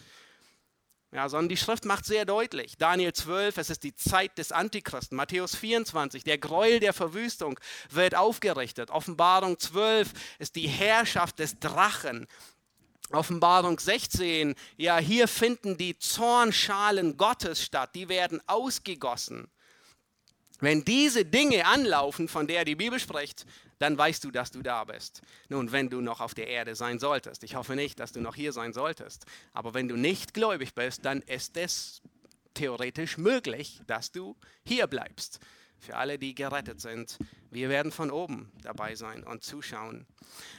Ja, 1.16 1.30
sondern 1.30 1.48
die 1.48 1.56
Schrift 1.56 1.86
macht 1.86 2.04
sehr 2.04 2.26
deutlich. 2.26 2.76
Daniel 2.76 3.10
12, 3.10 3.56
es 3.56 3.70
ist 3.70 3.84
die 3.84 3.94
Zeit 3.94 4.36
des 4.36 4.52
Antichristen. 4.52 5.16
Matthäus 5.16 5.56
24, 5.56 6.24
der 6.24 6.36
Gräuel 6.36 6.78
der 6.78 6.92
Verwüstung 6.92 7.58
wird 7.88 8.14
aufgerichtet. 8.14 8.90
Offenbarung 8.90 9.58
12 9.58 10.12
ist 10.38 10.56
die 10.56 10.68
Herrschaft 10.68 11.38
des 11.38 11.58
Drachen. 11.58 12.26
Offenbarung 13.12 13.80
16, 13.80 14.54
ja, 14.76 14.98
hier 14.98 15.26
finden 15.26 15.78
die 15.78 15.98
Zornschalen 15.98 17.16
Gottes 17.16 17.62
statt. 17.62 17.94
Die 17.94 18.10
werden 18.10 18.42
ausgegossen. 18.46 19.48
Wenn 20.60 20.84
diese 20.84 21.24
Dinge 21.24 21.64
anlaufen, 21.64 22.28
von 22.28 22.46
der 22.46 22.66
die 22.66 22.76
Bibel 22.76 23.00
spricht, 23.00 23.46
dann 23.78 23.96
weißt 23.96 24.24
du, 24.24 24.30
dass 24.30 24.50
du 24.50 24.62
da 24.62 24.84
bist. 24.84 25.22
Nun, 25.48 25.72
wenn 25.72 25.90
du 25.90 26.00
noch 26.00 26.20
auf 26.20 26.34
der 26.34 26.48
Erde 26.48 26.74
sein 26.74 26.98
solltest, 26.98 27.44
ich 27.44 27.54
hoffe 27.54 27.76
nicht, 27.76 28.00
dass 28.00 28.12
du 28.12 28.20
noch 28.20 28.34
hier 28.34 28.52
sein 28.52 28.72
solltest, 28.72 29.26
aber 29.52 29.74
wenn 29.74 29.88
du 29.88 29.96
nicht 29.96 30.34
gläubig 30.34 30.74
bist, 30.74 31.04
dann 31.04 31.22
ist 31.22 31.56
es 31.56 32.02
theoretisch 32.54 33.18
möglich, 33.18 33.80
dass 33.86 34.10
du 34.10 34.36
hier 34.64 34.86
bleibst. 34.86 35.40
Für 35.78 35.96
alle, 35.96 36.18
die 36.18 36.34
gerettet 36.34 36.80
sind, 36.80 37.18
wir 37.50 37.68
werden 37.68 37.92
von 37.92 38.10
oben 38.10 38.50
dabei 38.62 38.94
sein 38.94 39.22
und 39.24 39.44
zuschauen. 39.44 40.06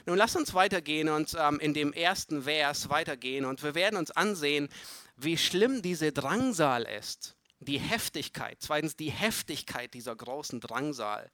Nun, 0.06 0.18
lass 0.18 0.36
uns 0.36 0.54
weitergehen 0.54 1.10
und 1.10 1.36
ähm, 1.38 1.60
in 1.60 1.74
dem 1.74 1.92
ersten 1.92 2.44
Vers 2.44 2.90
weitergehen 2.90 3.46
und 3.46 3.64
wir 3.64 3.76
werden 3.76 3.98
uns 3.98 4.12
ansehen, 4.12 4.70
wie 5.16 5.38
schlimm 5.38 5.82
diese 5.82 6.12
Drangsal 6.12 6.84
ist. 6.84 7.36
Die 7.60 7.80
Heftigkeit, 7.80 8.58
zweitens 8.60 8.96
die 8.96 9.10
Heftigkeit 9.10 9.96
dieser 9.96 10.16
großen 10.16 10.60
Drangsal. 10.60 11.30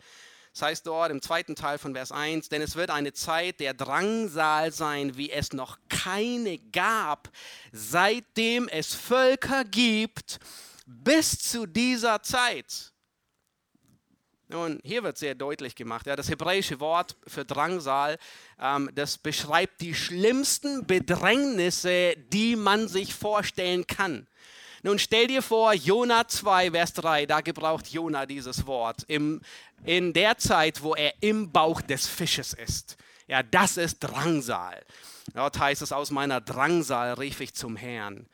Das 0.54 0.62
heißt 0.62 0.86
dort 0.86 1.10
im 1.10 1.20
zweiten 1.20 1.56
Teil 1.56 1.80
von 1.80 1.96
Vers 1.96 2.12
1, 2.12 2.50
denn 2.50 2.62
es 2.62 2.76
wird 2.76 2.92
eine 2.92 3.12
Zeit 3.12 3.60
der 3.60 3.74
Drangsal 3.74 4.72
sein, 4.72 5.18
wie 5.18 5.32
es 5.32 5.52
noch 5.52 5.80
keine 5.90 6.60
gab, 6.72 7.30
seitdem 7.72 8.68
es 8.68 8.94
Völker 8.94 9.64
gibt, 9.64 10.40
bis 10.86 11.40
zu 11.40 11.66
dieser 11.66 12.22
Zeit. 12.22 12.94
Nun, 14.48 14.80
hier 14.84 15.02
wird 15.02 15.18
sehr 15.18 15.34
deutlich 15.34 15.74
gemacht, 15.74 16.06
ja, 16.06 16.16
das 16.16 16.30
hebräische 16.30 16.80
Wort 16.80 17.16
für 17.26 17.46
Drangsal, 17.46 18.20
ähm, 18.60 18.92
das 18.94 19.18
beschreibt 19.18 19.82
die 19.82 19.96
schlimmsten 19.96 20.86
Bedrängnisse, 20.86 22.14
die 22.32 22.56
man 22.56 22.88
sich 22.88 23.16
vorstellen 23.16 23.88
kann. 23.88 24.28
Nun 24.84 25.00
stell 25.00 25.28
dir 25.28 25.42
vor, 25.42 25.74
Jona 25.74 26.28
2, 26.28 26.72
Vers 26.72 26.94
3, 26.94 27.26
da 27.26 27.40
gebraucht 27.40 27.88
Jona 27.88 28.26
dieses 28.26 28.68
Wort. 28.68 29.04
Im, 29.08 29.42
in 29.86 30.12
der 30.12 30.38
Zeit, 30.38 30.84
wo 30.84 30.94
er 30.94 31.14
im 31.22 31.52
Bauch 31.54 31.82
des 31.82 32.06
Fisches 32.06 32.54
ist. 32.54 32.98
Ja, 33.28 33.44
das 33.44 33.78
ist 33.78 34.00
Drangsal. 34.00 34.84
Dort 35.34 35.58
heißt 35.58 35.82
es, 35.82 35.94
aus 35.94 36.12
meiner 36.12 36.42
Drangsal 36.42 37.14
rief 37.14 37.40
ich 37.40 37.54
zum 37.54 37.78
Herrn 37.78 38.28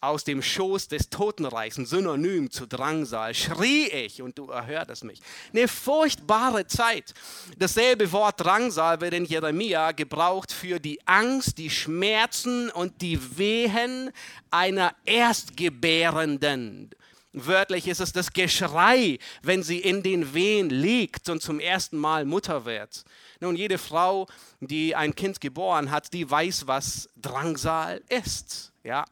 aus 0.00 0.24
dem 0.24 0.42
Schoß 0.42 0.88
des 0.88 1.10
Totenreichs, 1.10 1.76
ein 1.76 1.86
Synonym 1.86 2.50
zu 2.50 2.66
Drangsal, 2.66 3.34
schrie 3.34 3.86
ich 3.88 4.22
und 4.22 4.38
du 4.38 4.48
erhörtest 4.50 5.04
mich. 5.04 5.20
Eine 5.52 5.68
furchtbare 5.68 6.66
Zeit. 6.66 7.12
Dasselbe 7.58 8.10
Wort 8.12 8.42
Drangsal 8.42 9.00
wird 9.00 9.14
in 9.14 9.26
Jeremia 9.26 9.92
gebraucht 9.92 10.52
für 10.52 10.80
die 10.80 11.06
Angst, 11.06 11.58
die 11.58 11.70
Schmerzen 11.70 12.70
und 12.70 13.02
die 13.02 13.38
Wehen 13.38 14.10
einer 14.50 14.94
Erstgebärenden. 15.04 16.90
Wörtlich 17.32 17.86
ist 17.86 18.00
es 18.00 18.12
das 18.12 18.32
Geschrei, 18.32 19.18
wenn 19.42 19.62
sie 19.62 19.78
in 19.78 20.02
den 20.02 20.34
Wehen 20.34 20.68
liegt 20.68 21.28
und 21.28 21.40
zum 21.40 21.60
ersten 21.60 21.96
Mal 21.96 22.24
Mutter 22.24 22.64
wird. 22.64 23.04
Nun, 23.38 23.54
jede 23.54 23.78
Frau, 23.78 24.26
die 24.60 24.96
ein 24.96 25.14
Kind 25.14 25.40
geboren 25.40 25.92
hat, 25.92 26.12
die 26.12 26.28
weiß, 26.28 26.66
was 26.66 27.08
Drangsal 27.16 28.02
ist. 28.08 28.72
Ja, 28.82 29.04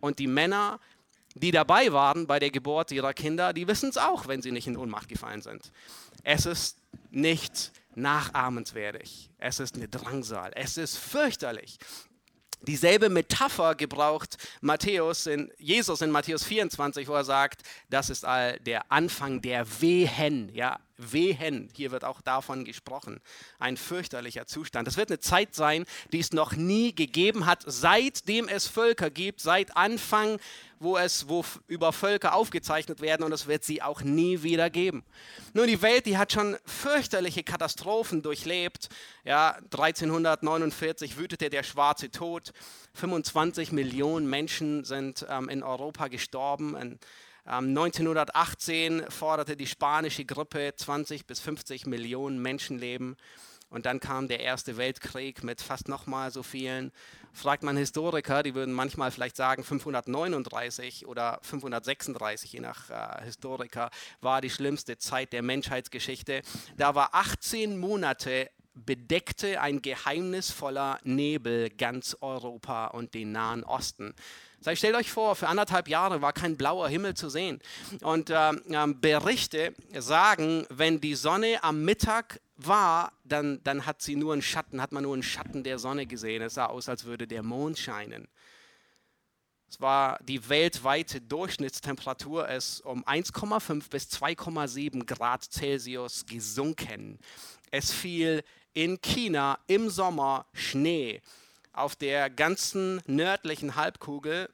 und 0.00 0.18
die 0.18 0.26
Männer, 0.26 0.80
die 1.34 1.50
dabei 1.50 1.92
waren 1.92 2.26
bei 2.26 2.38
der 2.38 2.50
Geburt 2.50 2.92
ihrer 2.92 3.12
Kinder, 3.12 3.52
die 3.52 3.68
wissen 3.68 3.90
es 3.90 3.98
auch, 3.98 4.26
wenn 4.26 4.42
sie 4.42 4.52
nicht 4.52 4.66
in 4.66 4.76
Ohnmacht 4.76 5.08
gefallen 5.08 5.42
sind. 5.42 5.72
Es 6.22 6.46
ist 6.46 6.78
nicht 7.10 7.72
nachahmenswertig. 7.94 9.30
Es 9.38 9.60
ist 9.60 9.76
eine 9.76 9.88
Drangsal. 9.88 10.52
Es 10.54 10.76
ist 10.76 10.96
fürchterlich. 10.96 11.78
Dieselbe 12.62 13.08
Metapher 13.08 13.74
gebraucht 13.74 14.38
Matthäus 14.60 15.26
in, 15.26 15.52
Jesus 15.58 16.00
in 16.00 16.10
Matthäus 16.10 16.44
24, 16.44 17.06
wo 17.06 17.14
er 17.14 17.24
sagt, 17.24 17.62
das 17.90 18.10
ist 18.10 18.24
all 18.24 18.58
der 18.60 18.90
Anfang 18.90 19.40
der 19.40 19.66
Wehen. 19.80 20.50
Ja, 20.54 20.80
Wehen. 20.98 21.68
Hier 21.74 21.90
wird 21.90 22.04
auch 22.04 22.20
davon 22.20 22.64
gesprochen. 22.64 23.20
Ein 23.58 23.76
fürchterlicher 23.76 24.46
Zustand. 24.46 24.86
Das 24.86 24.96
wird 24.96 25.10
eine 25.10 25.18
Zeit 25.18 25.54
sein, 25.54 25.84
die 26.12 26.20
es 26.20 26.32
noch 26.32 26.52
nie 26.52 26.94
gegeben 26.94 27.46
hat, 27.46 27.62
seitdem 27.66 28.48
es 28.48 28.66
Völker 28.66 29.10
gibt, 29.10 29.40
seit 29.40 29.76
Anfang, 29.76 30.38
wo 30.78 30.96
es 30.96 31.28
wo 31.28 31.44
über 31.68 31.92
Völker 31.92 32.34
aufgezeichnet 32.34 33.00
werden 33.00 33.22
und 33.24 33.32
es 33.32 33.46
wird 33.46 33.64
sie 33.64 33.82
auch 33.82 34.02
nie 34.02 34.42
wieder 34.42 34.70
geben. 34.70 35.04
Nun, 35.54 35.66
die 35.66 35.82
Welt, 35.82 36.06
die 36.06 36.18
hat 36.18 36.32
schon 36.32 36.56
fürchterliche 36.64 37.42
Katastrophen 37.42 38.22
durchlebt. 38.22 38.88
Ja, 39.24 39.56
1349 39.64 41.16
wütete 41.18 41.50
der 41.50 41.62
schwarze 41.62 42.10
Tod. 42.10 42.52
25 42.94 43.72
Millionen 43.72 44.28
Menschen 44.28 44.84
sind 44.84 45.26
ähm, 45.28 45.48
in 45.48 45.62
Europa 45.62 46.08
gestorben. 46.08 46.76
In, 46.76 46.98
1918 47.46 49.00
ähm, 49.00 49.10
forderte 49.10 49.56
die 49.56 49.66
spanische 49.66 50.24
Grippe 50.24 50.74
20 50.76 51.26
bis 51.26 51.40
50 51.40 51.86
Millionen 51.86 52.40
Menschenleben. 52.40 53.16
Und 53.68 53.84
dann 53.84 53.98
kam 54.00 54.28
der 54.28 54.40
Erste 54.40 54.76
Weltkrieg 54.76 55.42
mit 55.42 55.60
fast 55.60 55.88
nochmal 55.88 56.30
so 56.30 56.42
vielen. 56.42 56.92
Fragt 57.32 57.62
man 57.62 57.76
Historiker, 57.76 58.42
die 58.42 58.54
würden 58.54 58.72
manchmal 58.72 59.10
vielleicht 59.10 59.36
sagen, 59.36 59.64
539 59.64 61.06
oder 61.06 61.38
536, 61.42 62.52
je 62.52 62.60
nach 62.60 62.90
äh, 62.90 63.24
Historiker, 63.24 63.90
war 64.20 64.40
die 64.40 64.50
schlimmste 64.50 64.98
Zeit 64.98 65.32
der 65.32 65.42
Menschheitsgeschichte. 65.42 66.42
Da 66.76 66.94
war 66.94 67.14
18 67.14 67.78
Monate 67.78 68.50
bedeckte 68.76 69.60
ein 69.60 69.82
geheimnisvoller 69.82 71.00
Nebel 71.02 71.70
ganz 71.70 72.16
Europa 72.20 72.88
und 72.88 73.14
den 73.14 73.32
Nahen 73.32 73.64
Osten. 73.64 74.14
Das 74.66 74.78
stellt 74.78 74.96
euch 74.96 75.12
vor, 75.12 75.36
für 75.36 75.46
anderthalb 75.46 75.86
Jahre 75.86 76.22
war 76.22 76.32
kein 76.32 76.56
blauer 76.56 76.88
Himmel 76.88 77.14
zu 77.14 77.28
sehen. 77.28 77.60
Und 78.02 78.30
äh, 78.30 78.50
äh, 78.50 78.94
Berichte 78.94 79.72
sagen, 79.96 80.66
wenn 80.70 81.00
die 81.00 81.14
Sonne 81.14 81.62
am 81.62 81.84
Mittag 81.84 82.40
war, 82.56 83.12
dann, 83.22 83.60
dann 83.62 83.86
hat 83.86 84.02
sie 84.02 84.16
nur 84.16 84.32
einen 84.32 84.42
Schatten, 84.42 84.82
hat 84.82 84.90
man 84.90 85.04
nur 85.04 85.14
einen 85.14 85.22
Schatten 85.22 85.62
der 85.62 85.78
Sonne 85.78 86.04
gesehen. 86.06 86.42
Es 86.42 86.54
sah 86.54 86.66
aus, 86.66 86.88
als 86.88 87.04
würde 87.04 87.28
der 87.28 87.44
Mond 87.44 87.78
scheinen. 87.78 88.26
Es 89.70 89.80
war 89.80 90.18
die 90.24 90.48
weltweite 90.48 91.20
Durchschnittstemperatur 91.20 92.48
ist 92.48 92.80
um 92.80 93.04
1,5 93.04 93.88
bis 93.88 94.08
2,7 94.08 95.04
Grad 95.04 95.44
Celsius 95.44 96.26
gesunken. 96.26 97.20
Es 97.70 97.92
fiel 97.92 98.42
in 98.72 99.00
China 99.00 99.60
im 99.68 99.90
Sommer 99.90 100.46
Schnee. 100.52 101.22
Auf 101.76 101.94
der 101.94 102.30
ganzen 102.30 103.02
nördlichen 103.04 103.76
Halbkugel 103.76 104.48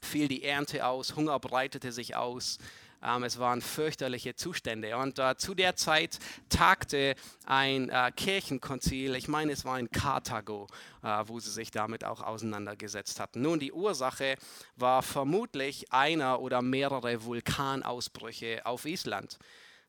fiel 0.00 0.28
die 0.28 0.44
Ernte 0.44 0.86
aus, 0.86 1.14
Hunger 1.14 1.38
breitete 1.38 1.92
sich 1.92 2.16
aus. 2.16 2.56
Ähm, 3.02 3.22
es 3.22 3.38
waren 3.38 3.60
fürchterliche 3.60 4.34
Zustände. 4.34 4.96
Und 4.96 5.18
äh, 5.18 5.36
zu 5.36 5.54
der 5.54 5.76
Zeit 5.76 6.18
tagte 6.48 7.16
ein 7.44 7.90
äh, 7.90 8.10
Kirchenkonzil, 8.16 9.14
ich 9.14 9.28
meine, 9.28 9.52
es 9.52 9.66
war 9.66 9.78
in 9.78 9.90
Karthago, 9.90 10.68
äh, 11.02 11.22
wo 11.26 11.38
sie 11.38 11.50
sich 11.50 11.70
damit 11.70 12.02
auch 12.04 12.22
auseinandergesetzt 12.22 13.20
hatten. 13.20 13.42
Nun, 13.42 13.60
die 13.60 13.72
Ursache 13.72 14.36
war 14.74 15.02
vermutlich 15.02 15.92
einer 15.92 16.40
oder 16.40 16.62
mehrere 16.62 17.24
Vulkanausbrüche 17.24 18.64
auf 18.64 18.86
Island. 18.86 19.38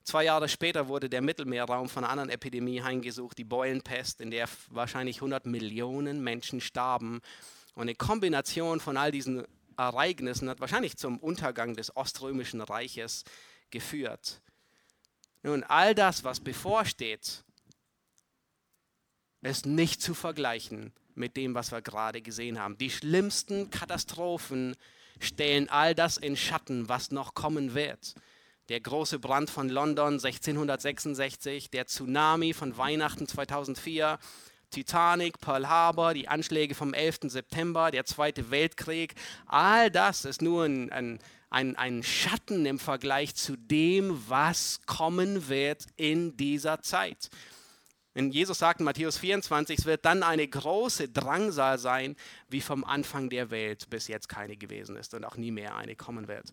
Zwei 0.10 0.24
Jahre 0.24 0.50
später 0.50 0.88
wurde 0.88 1.08
der 1.08 1.22
Mittelmeerraum 1.22 1.88
von 1.88 2.04
einer 2.04 2.10
anderen 2.12 2.32
Epidemie 2.32 2.82
heimgesucht, 2.82 3.38
die 3.38 3.44
Beulenpest, 3.44 4.22
in 4.22 4.32
der 4.32 4.50
wahrscheinlich 4.72 5.18
100 5.18 5.46
Millionen 5.46 6.24
Menschen 6.24 6.62
starben. 6.62 7.22
Und 7.76 7.84
eine 7.84 7.94
Kombination 7.94 8.80
von 8.80 8.98
all 8.98 9.12
diesen 9.12 9.46
Ereignissen 9.78 10.50
hat 10.50 10.62
wahrscheinlich 10.62 10.98
zum 10.98 11.20
Untergang 11.20 11.76
des 11.76 11.96
Oströmischen 11.96 12.60
Reiches 12.62 13.24
geführt. 13.70 14.42
Nun, 15.44 15.64
all 15.64 15.94
das, 15.94 16.24
was 16.24 16.40
bevorsteht, 16.40 17.44
ist 19.44 19.68
nicht 19.68 20.02
zu 20.02 20.16
vergleichen 20.16 20.92
mit 21.14 21.38
dem, 21.38 21.54
was 21.54 21.72
wir 21.72 21.84
gerade 21.84 22.24
gesehen 22.24 22.58
haben. 22.58 22.80
Die 22.80 22.90
schlimmsten 22.90 23.70
Katastrophen 23.70 24.76
stellen 25.20 25.70
all 25.70 25.94
das 25.94 26.18
in 26.18 26.36
Schatten, 26.36 26.90
was 26.90 27.12
noch 27.12 27.36
kommen 27.36 27.76
wird 27.76 28.16
der 28.70 28.80
große 28.80 29.18
Brand 29.18 29.50
von 29.50 29.68
London 29.68 30.14
1666, 30.14 31.72
der 31.72 31.88
Tsunami 31.88 32.54
von 32.54 32.78
Weihnachten 32.78 33.28
2004, 33.28 34.20
Titanic, 34.70 35.40
Pearl 35.42 35.68
Harbor, 35.68 36.14
die 36.14 36.28
Anschläge 36.28 36.76
vom 36.76 36.94
11. 36.94 37.22
September, 37.24 37.90
der 37.90 38.06
Zweite 38.06 38.52
Weltkrieg, 38.52 39.16
all 39.48 39.90
das 39.90 40.24
ist 40.24 40.44
nur 40.44 40.66
ein, 40.66 40.92
ein, 40.92 41.20
ein, 41.50 41.76
ein 41.76 42.04
Schatten 42.04 42.68
im 42.68 42.78
Vergleich 42.78 43.34
zu 43.34 43.56
dem, 43.56 44.24
was 44.28 44.82
kommen 44.86 45.50
wird 45.50 45.88
in 45.96 46.38
dieser 46.38 46.82
Zeit. 46.82 47.32
Wenn 48.14 48.32
Jesus 48.32 48.60
sagt 48.60 48.82
in 48.82 48.86
Matthäus 48.86 49.18
24, 49.18 49.80
es 49.80 49.86
wird 49.86 50.06
dann 50.06 50.22
eine 50.22 50.48
große 50.48 51.10
Drangsal 51.10 51.80
sein, 51.80 52.16
wie 52.50 52.62
vom 52.62 52.84
Anfang 52.84 53.30
der 53.30 53.50
Welt 53.50 53.90
bis 53.90 54.08
jetzt 54.08 54.30
keine 54.30 54.58
gewesen 54.58 54.96
ist 54.96 55.16
und 55.16 55.26
auch 55.26 55.38
nie 55.38 55.52
mehr 55.52 55.76
eine 55.76 55.96
kommen 55.96 56.28
wird. 56.28 56.52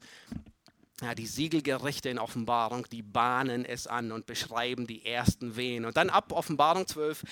Ja, 1.03 1.15
die 1.15 1.27
Siegelgerichte 1.27 2.09
in 2.09 2.19
Offenbarung, 2.19 2.87
die 2.91 3.03
bahnen 3.03 3.67
es 3.67 3.87
an 3.87 4.13
und 4.13 4.25
beschreiben 4.25 4.87
die 4.87 5.05
ersten 5.05 5.57
Wehen. 5.57 5.85
Und 5.85 5.97
dann 5.99 6.09
ab 6.09 6.33
Offenbarung 6.33 6.87
12 6.87 7.23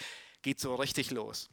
geht 0.43 0.61
so 0.61 0.75
richtig 0.75 1.11
los. 1.11 1.49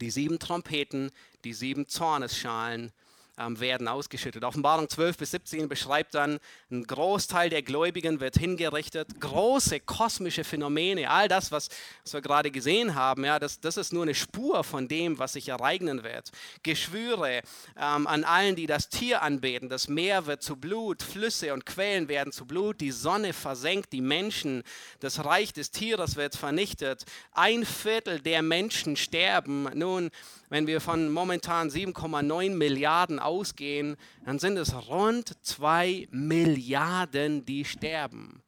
Die 0.00 0.10
sieben 0.10 0.38
Trompeten, 0.38 1.10
die 1.44 1.52
sieben 1.52 1.86
Zornesschalen, 1.86 2.92
werden 3.36 3.88
ausgeschüttet. 3.88 4.44
Offenbarung 4.44 4.88
12 4.88 5.18
bis 5.18 5.32
17 5.32 5.68
beschreibt 5.68 6.14
dann, 6.14 6.38
ein 6.70 6.84
Großteil 6.84 7.50
der 7.50 7.62
Gläubigen 7.62 8.20
wird 8.20 8.38
hingerichtet. 8.38 9.20
Große 9.20 9.80
kosmische 9.80 10.44
Phänomene, 10.44 11.10
all 11.10 11.26
das, 11.26 11.50
was, 11.50 11.68
was 12.04 12.12
wir 12.12 12.20
gerade 12.20 12.50
gesehen 12.50 12.94
haben, 12.94 13.24
ja, 13.24 13.40
das, 13.40 13.60
das 13.60 13.76
ist 13.76 13.92
nur 13.92 14.04
eine 14.04 14.14
Spur 14.14 14.62
von 14.62 14.86
dem, 14.86 15.18
was 15.18 15.32
sich 15.32 15.48
ereignen 15.48 16.04
wird. 16.04 16.30
Geschwüre 16.62 17.42
ähm, 17.76 18.06
an 18.06 18.22
allen, 18.22 18.54
die 18.54 18.66
das 18.66 18.88
Tier 18.88 19.22
anbeten. 19.22 19.68
Das 19.68 19.88
Meer 19.88 20.26
wird 20.26 20.42
zu 20.42 20.56
Blut, 20.56 21.02
Flüsse 21.02 21.52
und 21.52 21.66
Quellen 21.66 22.08
werden 22.08 22.32
zu 22.32 22.46
Blut, 22.46 22.80
die 22.80 22.92
Sonne 22.92 23.32
versenkt 23.32 23.92
die 23.92 24.00
Menschen, 24.00 24.62
das 25.00 25.24
Reich 25.24 25.52
des 25.52 25.72
Tieres 25.72 26.14
wird 26.14 26.36
vernichtet. 26.36 27.04
Ein 27.32 27.64
Viertel 27.64 28.20
der 28.20 28.42
Menschen 28.42 28.96
sterben. 28.96 29.68
Nun, 29.74 30.10
wenn 30.50 30.66
wir 30.66 30.80
von 30.80 31.10
momentan 31.10 31.68
7,9 31.68 32.50
Milliarden 32.50 33.18
ausgehen, 33.24 33.96
dann 34.24 34.38
sind 34.38 34.56
es 34.56 34.74
rund 34.88 35.36
2 35.42 36.08
Milliarden, 36.10 37.44
die 37.44 37.64
sterben. 37.64 38.42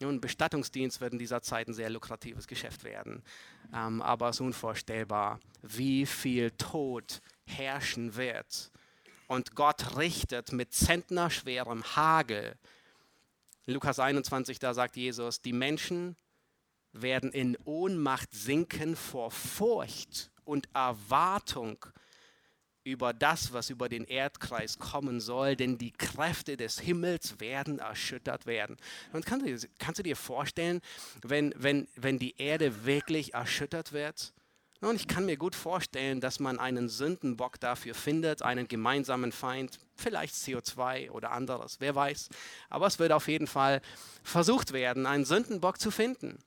Nun, 0.00 0.20
Bestattungsdienst 0.20 1.00
wird 1.00 1.12
in 1.12 1.18
dieser 1.18 1.40
Zeit 1.40 1.68
ein 1.68 1.74
sehr 1.74 1.90
lukratives 1.90 2.46
Geschäft 2.46 2.84
werden. 2.84 3.22
Ähm, 3.72 4.02
aber 4.02 4.28
es 4.28 4.36
ist 4.36 4.40
unvorstellbar, 4.40 5.40
wie 5.62 6.04
viel 6.04 6.50
Tod 6.52 7.22
herrschen 7.46 8.16
wird. 8.16 8.70
Und 9.28 9.54
Gott 9.54 9.96
richtet 9.96 10.52
mit 10.52 10.74
zentnerschwerem 10.74 11.82
Hagel. 11.96 12.56
Lukas 13.66 13.98
21, 13.98 14.58
da 14.58 14.74
sagt 14.74 14.96
Jesus, 14.96 15.40
die 15.40 15.54
Menschen 15.54 16.16
werden 16.92 17.32
in 17.32 17.56
Ohnmacht 17.64 18.32
sinken 18.34 18.96
vor 18.96 19.30
Furcht 19.30 20.30
und 20.44 20.68
Erwartung 20.74 21.84
über 22.84 23.12
das, 23.12 23.52
was 23.52 23.70
über 23.70 23.88
den 23.88 24.04
Erdkreis 24.04 24.78
kommen 24.78 25.20
soll, 25.20 25.56
denn 25.56 25.78
die 25.78 25.90
Kräfte 25.90 26.56
des 26.56 26.78
Himmels 26.78 27.40
werden 27.40 27.78
erschüttert 27.78 28.46
werden. 28.46 28.76
Und 29.12 29.26
kannst 29.26 29.46
du, 29.46 29.68
kannst 29.78 29.98
du 29.98 30.02
dir 30.02 30.16
vorstellen, 30.16 30.80
wenn, 31.22 31.54
wenn, 31.56 31.88
wenn 31.96 32.18
die 32.18 32.36
Erde 32.38 32.84
wirklich 32.84 33.34
erschüttert 33.34 33.92
wird? 33.92 34.34
Und 34.80 34.96
ich 34.96 35.08
kann 35.08 35.24
mir 35.24 35.38
gut 35.38 35.54
vorstellen, 35.54 36.20
dass 36.20 36.40
man 36.40 36.58
einen 36.58 36.90
Sündenbock 36.90 37.58
dafür 37.58 37.94
findet, 37.94 38.42
einen 38.42 38.68
gemeinsamen 38.68 39.32
Feind, 39.32 39.78
vielleicht 39.96 40.34
CO2 40.34 41.10
oder 41.10 41.32
anderes, 41.32 41.76
wer 41.80 41.94
weiß. 41.94 42.28
Aber 42.68 42.86
es 42.86 42.98
wird 42.98 43.12
auf 43.12 43.28
jeden 43.28 43.46
Fall 43.46 43.80
versucht 44.22 44.72
werden, 44.72 45.06
einen 45.06 45.24
Sündenbock 45.24 45.80
zu 45.80 45.90
finden. 45.90 46.38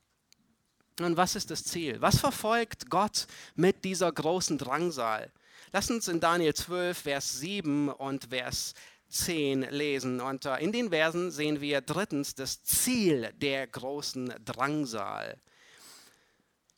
Und 1.00 1.16
was 1.16 1.34
ist 1.34 1.50
das 1.50 1.64
Ziel? 1.64 2.00
Was 2.00 2.18
verfolgt 2.18 2.90
Gott 2.90 3.26
mit 3.56 3.84
dieser 3.84 4.10
großen 4.10 4.58
Drangsal? 4.58 5.32
Lass 5.70 5.90
uns 5.90 6.08
in 6.08 6.18
Daniel 6.18 6.54
12, 6.54 6.96
Vers 6.96 7.40
7 7.40 7.90
und 7.90 8.26
Vers 8.30 8.72
10 9.10 9.62
lesen. 9.70 10.20
Und 10.20 10.46
äh, 10.46 10.56
in 10.58 10.72
den 10.72 10.88
Versen 10.88 11.30
sehen 11.30 11.60
wir 11.60 11.82
drittens 11.82 12.34
das 12.34 12.62
Ziel 12.64 13.30
der 13.34 13.66
großen 13.66 14.34
Drangsal. 14.46 15.38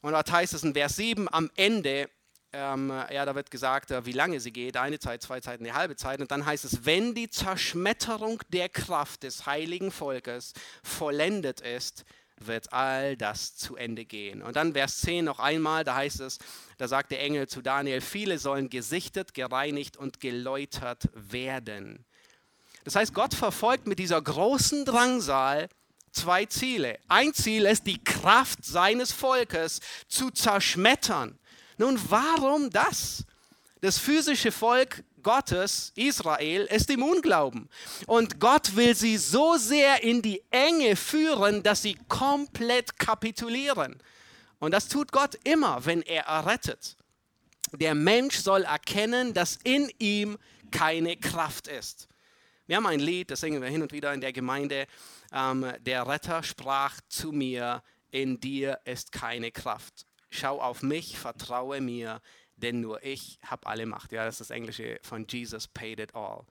Und 0.01 0.13
dort 0.13 0.33
heißt 0.33 0.55
es 0.55 0.65
in 0.65 0.75
Vers 0.75 0.97
7 0.97 1.33
am 1.33 1.51
Ende, 1.55 2.09
ähm, 2.53 2.91
ja, 3.13 3.25
da 3.25 3.37
wird 3.37 3.53
gesagt, 3.53 3.93
äh, 3.93 4.05
wie 4.07 4.13
lange 4.13 4.41
sie 4.41 4.53
geht, 4.53 4.77
eine 4.77 4.99
Zeit, 4.99 5.23
zwei 5.23 5.39
Zeiten, 5.41 5.65
eine 5.65 5.75
halbe 5.75 5.95
Zeit. 5.95 6.21
Und 6.21 6.33
dann 6.33 6.45
heißt 6.45 6.65
es, 6.65 6.85
wenn 6.85 7.15
die 7.15 7.31
Zerschmetterung 7.31 8.41
der 8.49 8.69
Kraft 8.69 9.23
des 9.23 9.47
heiligen 9.47 9.93
Volkes 9.93 10.53
vollendet 10.83 11.61
ist, 11.61 12.05
wird 12.47 12.73
all 12.73 13.17
das 13.17 13.57
zu 13.57 13.77
Ende 13.77 14.05
gehen. 14.05 14.43
Und 14.43 14.57
dann 14.57 14.73
Vers 14.73 15.01
10 15.01 15.25
noch 15.25 15.39
einmal, 15.39 15.85
da 15.85 15.95
heißt 15.97 16.21
es, 16.21 16.39
da 16.79 16.89
sagt 16.89 17.11
der 17.11 17.23
Engel 17.23 17.49
zu 17.49 17.63
Daniel, 17.63 18.01
viele 18.01 18.39
sollen 18.39 18.71
gesichtet, 18.71 19.35
gereinigt 19.35 19.97
und 19.97 20.21
geläutert 20.21 21.09
werden. 21.15 22.05
Das 22.85 22.97
heißt, 22.97 23.15
Gott 23.15 23.35
verfolgt 23.35 23.87
mit 23.87 23.99
dieser 23.99 24.21
großen 24.21 24.85
Drangsal 24.85 25.69
zwei 26.13 26.47
Ziele. 26.47 26.99
Ein 27.09 27.35
Ziel 27.35 27.67
ist, 27.67 27.87
die 27.87 28.03
Kraft 28.03 28.65
seines 28.65 29.13
Volkes 29.13 29.81
zu 30.09 30.31
zerschmettern. 30.31 31.39
Nun, 31.79 32.01
warum 32.09 32.71
das? 32.71 33.25
Das 33.81 33.99
physische 33.99 34.53
Volk 34.53 35.03
Gottes, 35.23 35.93
Israel, 35.95 36.63
ist 36.67 36.91
im 36.91 37.03
Unglauben. 37.03 37.69
Und 38.07 38.41
Gott 38.41 38.77
will 38.77 38.95
sie 38.95 39.17
so 39.17 39.57
sehr 39.57 40.03
in 40.03 40.23
die 40.23 40.43
Enge 40.51 40.97
führen, 40.97 41.63
dass 41.63 41.83
sie 41.83 41.97
komplett 42.09 42.99
kapitulieren. 42.99 44.03
Und 44.59 44.73
das 44.73 44.89
tut 44.89 45.13
Gott 45.13 45.37
immer, 45.45 45.85
wenn 45.87 46.03
er 46.03 46.25
errettet. 46.25 46.97
Der 47.73 47.95
Mensch 47.95 48.37
soll 48.37 48.63
erkennen, 48.63 49.33
dass 49.33 49.59
in 49.65 49.91
ihm 49.99 50.39
keine 50.71 51.17
Kraft 51.17 51.69
ist. 51.69 52.09
Wir 52.67 52.77
haben 52.77 52.87
ein 52.87 53.01
Lied, 53.01 53.31
das 53.31 53.41
singen 53.41 53.63
wir 53.63 53.69
hin 53.69 53.83
und 53.83 53.93
wieder 53.93 54.15
in 54.15 54.21
der 54.21 54.33
Gemeinde. 54.33 54.87
Ähm, 55.33 55.73
der 55.81 56.07
Retter 56.07 56.43
sprach 56.43 57.01
zu 57.09 57.33
mir, 57.33 57.83
in 58.11 58.39
dir 58.41 58.79
ist 58.85 59.13
keine 59.13 59.51
Kraft. 59.51 60.07
Schau 60.31 60.61
auf 60.61 60.83
mich, 60.83 61.19
vertraue 61.19 61.81
mir, 61.81 62.21
denn 62.61 62.81
nur 62.81 63.03
ich 63.03 63.39
habe 63.45 63.67
alle 63.67 63.87
Macht. 63.87 64.13
Ja, 64.13 64.25
das 64.25 64.35
ist 64.35 64.51
das 64.51 64.51
Englische 64.51 64.99
von 65.03 65.27
Jesus 65.29 65.67
paid 65.67 66.01
it 66.01 66.15
all. 66.15 66.45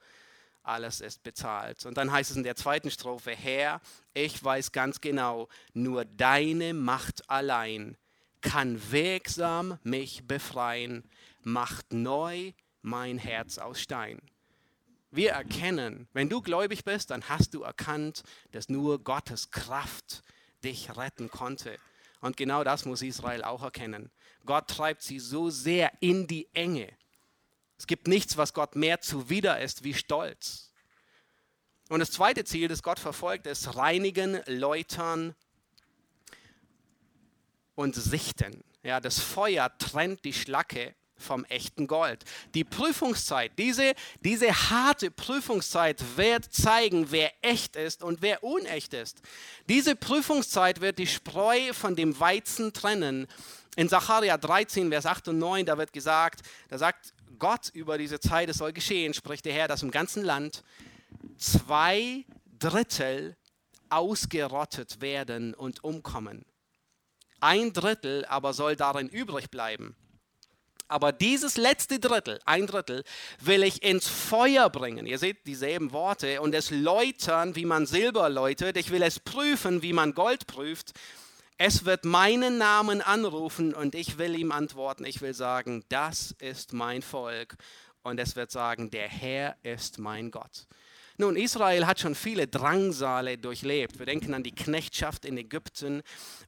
Alles 0.62 1.00
ist 1.00 1.22
bezahlt. 1.22 1.86
Und 1.86 1.96
dann 1.96 2.12
heißt 2.12 2.30
es 2.30 2.36
in 2.36 2.42
der 2.42 2.56
zweiten 2.56 2.90
Strophe, 2.90 3.30
Herr, 3.30 3.80
ich 4.12 4.42
weiß 4.42 4.72
ganz 4.72 5.00
genau, 5.00 5.48
nur 5.72 6.04
deine 6.04 6.74
Macht 6.74 7.28
allein 7.30 7.96
kann 8.40 8.80
wirksam 8.90 9.78
mich 9.82 10.26
befreien, 10.26 11.04
macht 11.42 11.92
neu 11.92 12.52
mein 12.82 13.18
Herz 13.18 13.58
aus 13.58 13.80
Stein. 13.80 14.20
Wir 15.10 15.32
erkennen, 15.32 16.08
wenn 16.12 16.28
du 16.28 16.40
gläubig 16.40 16.84
bist, 16.84 17.10
dann 17.10 17.28
hast 17.28 17.54
du 17.54 17.62
erkannt, 17.62 18.22
dass 18.52 18.68
nur 18.68 19.02
Gottes 19.02 19.50
Kraft 19.50 20.22
dich 20.62 20.96
retten 20.96 21.30
konnte. 21.30 21.76
Und 22.20 22.36
genau 22.36 22.64
das 22.64 22.84
muss 22.84 23.02
Israel 23.02 23.42
auch 23.42 23.62
erkennen. 23.62 24.10
Gott 24.46 24.68
treibt 24.68 25.02
sie 25.02 25.18
so 25.18 25.50
sehr 25.50 25.92
in 26.00 26.26
die 26.26 26.48
Enge. 26.54 26.88
Es 27.78 27.86
gibt 27.86 28.08
nichts, 28.08 28.36
was 28.36 28.52
Gott 28.52 28.76
mehr 28.76 29.00
zuwider 29.00 29.60
ist 29.60 29.84
wie 29.84 29.94
Stolz. 29.94 30.72
Und 31.88 32.00
das 32.00 32.10
zweite 32.10 32.44
Ziel, 32.44 32.68
das 32.68 32.82
Gott 32.82 33.00
verfolgt, 33.00 33.46
ist 33.46 33.76
reinigen, 33.76 34.40
läutern 34.46 35.34
und 37.74 37.96
sichten. 37.96 38.62
Ja, 38.82 39.00
das 39.00 39.18
Feuer 39.18 39.76
trennt 39.78 40.24
die 40.24 40.32
Schlacke 40.32 40.94
vom 41.20 41.44
echten 41.46 41.86
Gold. 41.86 42.24
Die 42.54 42.64
Prüfungszeit, 42.64 43.52
diese, 43.58 43.94
diese 44.20 44.70
harte 44.70 45.10
Prüfungszeit 45.10 46.02
wird 46.16 46.52
zeigen, 46.52 47.10
wer 47.10 47.32
echt 47.42 47.76
ist 47.76 48.02
und 48.02 48.22
wer 48.22 48.42
unecht 48.42 48.94
ist. 48.94 49.20
Diese 49.68 49.96
Prüfungszeit 49.96 50.80
wird 50.80 50.98
die 50.98 51.06
Spreu 51.06 51.72
von 51.72 51.94
dem 51.94 52.18
Weizen 52.18 52.72
trennen. 52.72 53.26
In 53.76 53.88
Sacharja 53.88 54.36
13, 54.36 54.90
Vers 54.90 55.06
8 55.06 55.28
und 55.28 55.38
9, 55.38 55.66
da 55.66 55.78
wird 55.78 55.92
gesagt, 55.92 56.40
da 56.68 56.78
sagt 56.78 57.14
Gott 57.38 57.70
über 57.72 57.98
diese 57.98 58.20
Zeit, 58.20 58.48
es 58.48 58.58
soll 58.58 58.72
geschehen, 58.72 59.14
spricht 59.14 59.44
der 59.44 59.52
Herr, 59.52 59.68
dass 59.68 59.82
im 59.82 59.90
ganzen 59.90 60.24
Land 60.24 60.62
zwei 61.38 62.24
Drittel 62.58 63.36
ausgerottet 63.88 65.00
werden 65.00 65.54
und 65.54 65.82
umkommen. 65.84 66.44
Ein 67.40 67.72
Drittel 67.72 68.24
aber 68.26 68.52
soll 68.52 68.76
darin 68.76 69.08
übrig 69.08 69.50
bleiben. 69.50 69.96
Aber 70.88 71.12
dieses 71.12 71.56
letzte 71.56 72.00
Drittel, 72.00 72.40
ein 72.44 72.66
Drittel, 72.66 73.04
will 73.38 73.62
ich 73.62 73.84
ins 73.84 74.08
Feuer 74.08 74.68
bringen. 74.68 75.06
Ihr 75.06 75.18
seht 75.18 75.46
dieselben 75.46 75.92
Worte 75.92 76.40
und 76.40 76.52
es 76.52 76.70
läutern, 76.70 77.54
wie 77.54 77.64
man 77.64 77.86
Silber 77.86 78.28
läutet. 78.28 78.76
Ich 78.76 78.90
will 78.90 79.02
es 79.02 79.20
prüfen, 79.20 79.82
wie 79.82 79.92
man 79.92 80.14
Gold 80.14 80.48
prüft. 80.48 80.92
Es 81.62 81.84
wird 81.84 82.06
meinen 82.06 82.56
Namen 82.56 83.02
anrufen 83.02 83.74
und 83.74 83.94
ich 83.94 84.16
will 84.16 84.34
ihm 84.34 84.50
antworten. 84.50 85.04
Ich 85.04 85.20
will 85.20 85.34
sagen, 85.34 85.84
das 85.90 86.34
ist 86.38 86.72
mein 86.72 87.02
Volk. 87.02 87.54
Und 88.02 88.18
es 88.18 88.34
wird 88.34 88.50
sagen, 88.50 88.90
der 88.90 89.10
Herr 89.10 89.58
ist 89.62 89.98
mein 89.98 90.30
Gott. 90.30 90.66
Nun, 91.18 91.36
Israel 91.36 91.86
hat 91.86 92.00
schon 92.00 92.14
viele 92.14 92.46
Drangsale 92.46 93.36
durchlebt. 93.36 93.98
Wir 93.98 94.06
denken 94.06 94.32
an 94.32 94.42
die 94.42 94.54
Knechtschaft 94.54 95.26
in 95.26 95.36
Ägypten, 95.36 96.00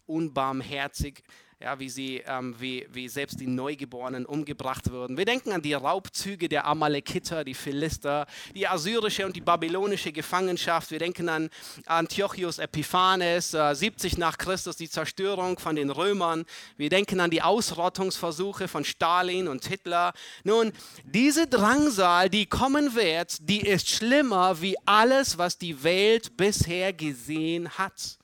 unbarmherzig 0.06 1.22
ja, 1.62 1.78
wie, 1.78 1.88
sie, 1.88 2.22
ähm, 2.26 2.54
wie, 2.58 2.86
wie 2.90 3.08
selbst 3.08 3.38
die 3.38 3.46
Neugeborenen 3.46 4.26
umgebracht 4.26 4.90
wurden. 4.90 5.16
Wir 5.16 5.24
denken 5.24 5.52
an 5.52 5.62
die 5.62 5.74
Raubzüge 5.74 6.48
der 6.48 6.66
Amalekiter, 6.66 7.44
die 7.44 7.54
Philister, 7.54 8.26
die 8.54 8.66
assyrische 8.66 9.24
und 9.24 9.36
die 9.36 9.40
babylonische 9.40 10.12
Gefangenschaft. 10.12 10.90
Wir 10.90 10.98
denken 10.98 11.28
an 11.28 11.50
Antiochus 11.86 12.58
Epiphanes, 12.58 13.54
äh, 13.54 13.74
70 13.74 14.18
nach 14.18 14.38
Christus, 14.38 14.76
die 14.76 14.90
Zerstörung 14.90 15.58
von 15.58 15.76
den 15.76 15.90
Römern. 15.90 16.44
Wir 16.76 16.90
denken 16.90 17.20
an 17.20 17.30
die 17.30 17.42
Ausrottungsversuche 17.42 18.66
von 18.66 18.84
Stalin 18.84 19.46
und 19.46 19.64
Hitler. 19.64 20.12
Nun, 20.42 20.72
diese 21.04 21.46
Drangsal, 21.46 22.28
die 22.28 22.46
kommen 22.46 22.96
wird, 22.96 23.36
die 23.48 23.60
ist 23.60 23.88
schlimmer 23.88 24.60
wie 24.60 24.76
alles, 24.84 25.38
was 25.38 25.58
die 25.58 25.84
Welt 25.84 26.36
bisher 26.36 26.92
gesehen 26.92 27.70
hat. 27.78 28.18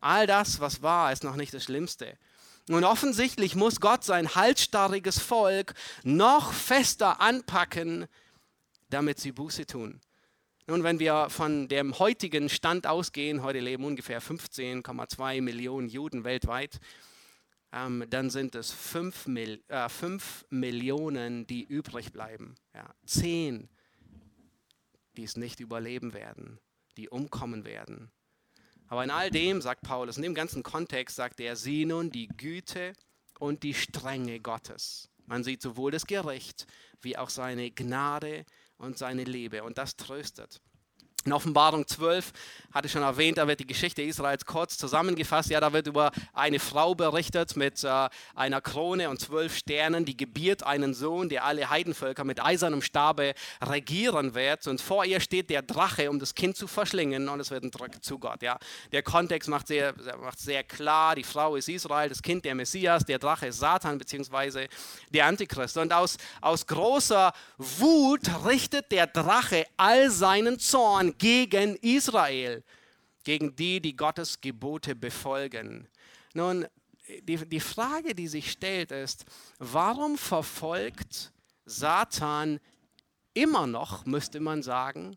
All 0.00 0.26
das, 0.26 0.60
was 0.60 0.82
war, 0.82 1.10
ist 1.10 1.24
noch 1.24 1.36
nicht 1.36 1.54
das 1.54 1.64
Schlimmste. 1.64 2.18
Und 2.68 2.84
offensichtlich 2.84 3.56
muss 3.56 3.80
Gott 3.80 4.04
sein 4.04 4.34
halsstarriges 4.34 5.18
Volk 5.18 5.74
noch 6.02 6.52
fester 6.52 7.20
anpacken, 7.20 8.06
damit 8.88 9.18
sie 9.18 9.32
Buße 9.32 9.66
tun. 9.66 10.00
Nun, 10.66 10.82
wenn 10.82 10.98
wir 10.98 11.28
von 11.28 11.68
dem 11.68 11.98
heutigen 11.98 12.48
Stand 12.48 12.86
ausgehen, 12.86 13.42
heute 13.42 13.60
leben 13.60 13.84
ungefähr 13.84 14.22
15,2 14.22 15.42
Millionen 15.42 15.88
Juden 15.88 16.24
weltweit, 16.24 16.80
ähm, 17.70 18.06
dann 18.08 18.30
sind 18.30 18.54
es 18.54 18.70
5, 18.70 19.26
Mil 19.26 19.62
äh, 19.68 19.90
5 19.90 20.46
Millionen, 20.48 21.46
die 21.46 21.64
übrig 21.64 22.12
bleiben. 22.12 22.54
Ja, 22.72 22.94
10, 23.04 23.68
die 25.18 25.24
es 25.24 25.36
nicht 25.36 25.60
überleben 25.60 26.14
werden, 26.14 26.58
die 26.96 27.10
umkommen 27.10 27.66
werden. 27.66 28.10
Aber 28.94 29.02
in 29.02 29.10
all 29.10 29.28
dem, 29.28 29.60
sagt 29.60 29.82
Paulus, 29.82 30.18
in 30.18 30.22
dem 30.22 30.36
ganzen 30.36 30.62
Kontext 30.62 31.16
sagt 31.16 31.40
er, 31.40 31.56
sieh 31.56 31.84
nun 31.84 32.12
die 32.12 32.28
Güte 32.28 32.92
und 33.40 33.64
die 33.64 33.74
Strenge 33.74 34.38
Gottes. 34.38 35.10
Man 35.26 35.42
sieht 35.42 35.62
sowohl 35.62 35.90
das 35.90 36.06
Gericht 36.06 36.68
wie 37.00 37.18
auch 37.18 37.28
seine 37.28 37.72
Gnade 37.72 38.44
und 38.76 38.96
seine 38.96 39.24
Liebe 39.24 39.64
und 39.64 39.78
das 39.78 39.96
tröstet. 39.96 40.60
In 41.24 41.32
Offenbarung 41.32 41.86
12 41.86 42.32
hatte 42.74 42.86
ich 42.86 42.92
schon 42.92 43.02
erwähnt, 43.02 43.38
da 43.38 43.48
wird 43.48 43.60
die 43.60 43.66
Geschichte 43.66 44.02
Israels 44.02 44.44
kurz 44.44 44.76
zusammengefasst. 44.76 45.48
Ja, 45.48 45.60
da 45.60 45.72
wird 45.72 45.86
über 45.86 46.10
eine 46.34 46.58
Frau 46.58 46.94
berichtet 46.94 47.56
mit 47.56 47.82
äh, 47.82 48.08
einer 48.34 48.60
Krone 48.60 49.08
und 49.08 49.20
zwölf 49.20 49.56
Sternen, 49.56 50.04
die 50.04 50.16
gebiert 50.16 50.64
einen 50.64 50.92
Sohn, 50.92 51.30
der 51.30 51.44
alle 51.44 51.70
Heidenvölker 51.70 52.24
mit 52.24 52.44
eisernem 52.44 52.82
Stabe 52.82 53.34
regieren 53.62 54.34
wird. 54.34 54.66
Und 54.66 54.82
vor 54.82 55.04
ihr 55.06 55.20
steht 55.20 55.48
der 55.48 55.62
Drache, 55.62 56.10
um 56.10 56.18
das 56.18 56.34
Kind 56.34 56.56
zu 56.56 56.66
verschlingen 56.66 57.28
und 57.28 57.40
es 57.40 57.50
wird 57.50 57.64
ein 57.64 57.70
Druck 57.70 58.02
zu 58.02 58.18
Gott. 58.18 58.42
Ja, 58.42 58.58
der 58.92 59.02
Kontext 59.02 59.48
macht 59.48 59.68
sehr, 59.68 59.94
macht 60.20 60.40
sehr 60.40 60.62
klar, 60.62 61.14
die 61.14 61.24
Frau 61.24 61.56
ist 61.56 61.68
Israel, 61.68 62.10
das 62.10 62.20
Kind 62.20 62.44
der 62.44 62.54
Messias, 62.54 63.04
der 63.04 63.18
Drache 63.18 63.46
ist 63.46 63.60
Satan 63.60 63.96
bzw. 63.96 64.66
der 65.10 65.26
Antichrist. 65.26 65.78
Und 65.78 65.92
aus, 65.92 66.18
aus 66.42 66.66
großer 66.66 67.32
Wut 67.56 68.28
richtet 68.44 68.92
der 68.92 69.06
Drache 69.06 69.64
all 69.78 70.10
seinen 70.10 70.58
Zorn 70.58 71.13
gegen 71.18 71.76
Israel, 71.76 72.62
gegen 73.24 73.54
die, 73.56 73.80
die 73.80 73.96
Gottes 73.96 74.40
Gebote 74.40 74.94
befolgen. 74.94 75.88
Nun, 76.34 76.66
die, 77.22 77.36
die 77.36 77.60
Frage, 77.60 78.14
die 78.14 78.28
sich 78.28 78.50
stellt, 78.50 78.90
ist, 78.90 79.24
warum 79.58 80.16
verfolgt 80.18 81.32
Satan 81.64 82.60
immer 83.34 83.66
noch, 83.66 84.06
müsste 84.06 84.40
man 84.40 84.62
sagen, 84.62 85.16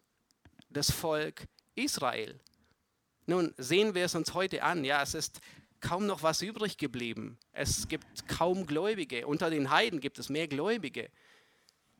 das 0.69 0.91
Volk 0.91 1.47
Israel? 1.75 2.39
Nun, 3.25 3.53
sehen 3.57 3.93
wir 3.93 4.05
es 4.05 4.15
uns 4.15 4.33
heute 4.33 4.63
an. 4.63 4.83
Ja, 4.85 5.01
es 5.01 5.13
ist 5.13 5.41
kaum 5.81 6.05
noch 6.05 6.23
was 6.23 6.41
übrig 6.41 6.77
geblieben. 6.77 7.37
Es 7.51 7.87
gibt 7.87 8.27
kaum 8.27 8.65
Gläubige. 8.65 9.27
Unter 9.27 9.49
den 9.49 9.69
Heiden 9.69 9.99
gibt 9.99 10.17
es 10.17 10.29
mehr 10.29 10.47
Gläubige. 10.47 11.09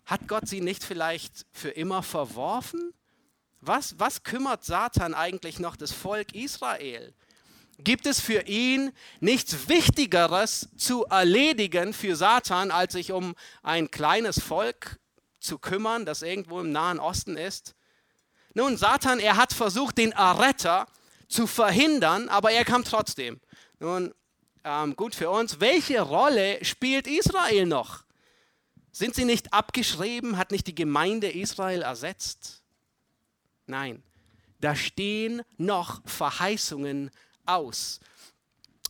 Hat 0.05 0.27
Gott 0.27 0.47
sie 0.47 0.61
nicht 0.61 0.83
vielleicht 0.83 1.45
für 1.51 1.69
immer 1.69 2.01
verworfen? 2.01 2.93
Was, 3.61 3.99
was 3.99 4.23
kümmert 4.23 4.63
Satan 4.63 5.13
eigentlich 5.13 5.59
noch 5.59 5.75
das 5.75 5.91
Volk 5.91 6.33
Israel? 6.33 7.13
Gibt 7.79 8.07
es 8.07 8.19
für 8.19 8.47
ihn 8.47 8.91
nichts 9.19 9.67
Wichtigeres 9.67 10.69
zu 10.77 11.05
erledigen 11.05 11.93
für 11.93 12.15
Satan, 12.15 12.71
als 12.71 12.93
sich 12.93 13.11
um 13.11 13.35
ein 13.61 13.91
kleines 13.91 14.41
Volk 14.41 14.99
zu 15.39 15.59
kümmern, 15.59 16.05
das 16.05 16.23
irgendwo 16.23 16.59
im 16.59 16.71
Nahen 16.71 16.99
Osten 16.99 17.37
ist? 17.37 17.75
Nun, 18.53 18.77
Satan, 18.77 19.19
er 19.19 19.37
hat 19.37 19.53
versucht, 19.53 19.99
den 19.99 20.11
Erretter 20.11 20.87
zu 21.27 21.45
verhindern, 21.45 22.29
aber 22.29 22.51
er 22.51 22.65
kam 22.65 22.83
trotzdem. 22.83 23.39
Nun, 23.79 24.13
ähm, 24.63 24.95
gut 24.95 25.13
für 25.13 25.29
uns, 25.29 25.59
welche 25.59 26.01
Rolle 26.01 26.63
spielt 26.65 27.05
Israel 27.05 27.67
noch? 27.67 28.03
Sind 28.91 29.13
sie 29.13 29.25
nicht 29.25 29.53
abgeschrieben? 29.53 30.37
Hat 30.37 30.51
nicht 30.51 30.65
die 30.65 30.73
Gemeinde 30.73 31.29
Israel 31.29 31.83
ersetzt? 31.83 32.56
Nein, 33.67 34.01
da 34.59 34.75
stehen 34.75 35.41
noch 35.57 36.01
Verheißungen 36.05 37.11
aus. 37.45 37.99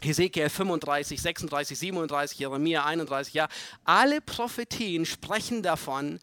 Hesekiel 0.01 0.49
35, 0.49 1.19
36, 1.19 1.79
37, 1.79 2.39
Jeremia 2.39 2.85
31, 2.85 3.33
ja, 3.33 3.47
alle 3.83 4.21
Prophetien 4.21 5.05
sprechen 5.05 5.63
davon, 5.63 6.19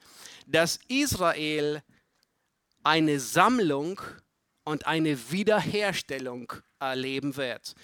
dass 0.47 0.79
Israel 0.87 1.83
eine 2.85 3.19
Sammlung 3.19 4.01
und 4.63 4.87
eine 4.87 5.31
Wiederherstellung 5.33 6.53
erleben 6.79 7.37
wird. 7.37 7.75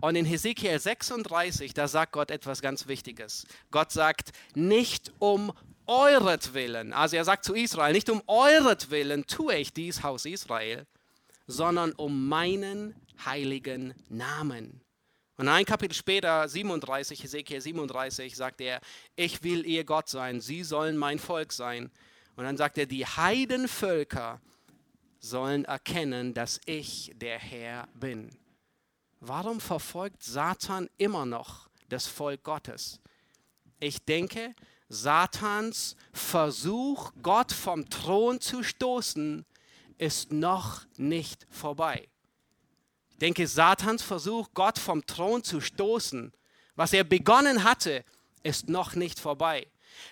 Und 0.00 0.14
in 0.14 0.24
Hesekiel 0.24 0.78
36, 0.78 1.74
da 1.74 1.88
sagt 1.88 2.12
Gott 2.12 2.30
etwas 2.30 2.62
ganz 2.62 2.86
Wichtiges. 2.86 3.46
Gott 3.70 3.92
sagt, 3.92 4.30
nicht 4.54 5.12
um 5.18 5.52
euretwillen, 5.88 6.92
also 6.92 7.16
er 7.16 7.24
sagt 7.24 7.44
zu 7.44 7.54
Israel, 7.54 7.92
nicht 7.92 8.10
um 8.10 8.22
euretwillen 8.26 9.26
tue 9.26 9.56
ich 9.56 9.72
dies 9.72 10.02
Haus 10.02 10.26
Israel, 10.26 10.86
sondern 11.46 11.92
um 11.92 12.28
meinen 12.28 12.94
heiligen 13.24 13.94
Namen. 14.08 14.80
Und 15.38 15.48
ein 15.48 15.64
Kapitel 15.64 15.94
später, 15.94 16.48
37, 16.48 17.22
Hesekiel 17.22 17.60
37, 17.60 18.36
sagt 18.36 18.60
er, 18.60 18.80
ich 19.16 19.42
will 19.42 19.64
ihr 19.66 19.84
Gott 19.84 20.08
sein, 20.08 20.40
sie 20.40 20.64
sollen 20.64 20.96
mein 20.96 21.18
Volk 21.18 21.52
sein. 21.52 21.90
Und 22.36 22.44
dann 22.44 22.56
sagt 22.56 22.76
er, 22.76 22.86
die 22.86 23.06
Heidenvölker 23.06 24.40
sollen 25.20 25.64
erkennen, 25.64 26.34
dass 26.34 26.60
ich 26.66 27.12
der 27.16 27.38
Herr 27.38 27.88
bin. 27.94 28.30
Warum 29.20 29.60
verfolgt 29.60 30.22
Satan 30.22 30.88
immer 30.96 31.24
noch 31.24 31.68
das 31.88 32.06
Volk 32.06 32.42
Gottes? 32.42 33.00
Ich 33.80 34.04
denke, 34.04 34.54
Satans 34.88 35.96
Versuch, 36.12 37.12
Gott 37.22 37.52
vom 37.52 37.88
Thron 37.90 38.40
zu 38.40 38.62
stoßen, 38.62 39.44
ist 39.98 40.32
noch 40.32 40.82
nicht 40.96 41.46
vorbei. 41.50 42.08
Ich 43.10 43.18
denke, 43.18 43.46
Satans 43.46 44.02
Versuch, 44.02 44.48
Gott 44.54 44.78
vom 44.78 45.04
Thron 45.04 45.42
zu 45.42 45.60
stoßen, 45.60 46.32
was 46.76 46.92
er 46.92 47.04
begonnen 47.04 47.64
hatte, 47.64 48.04
ist 48.42 48.68
noch 48.68 48.94
nicht 48.94 49.18
vorbei. 49.18 49.66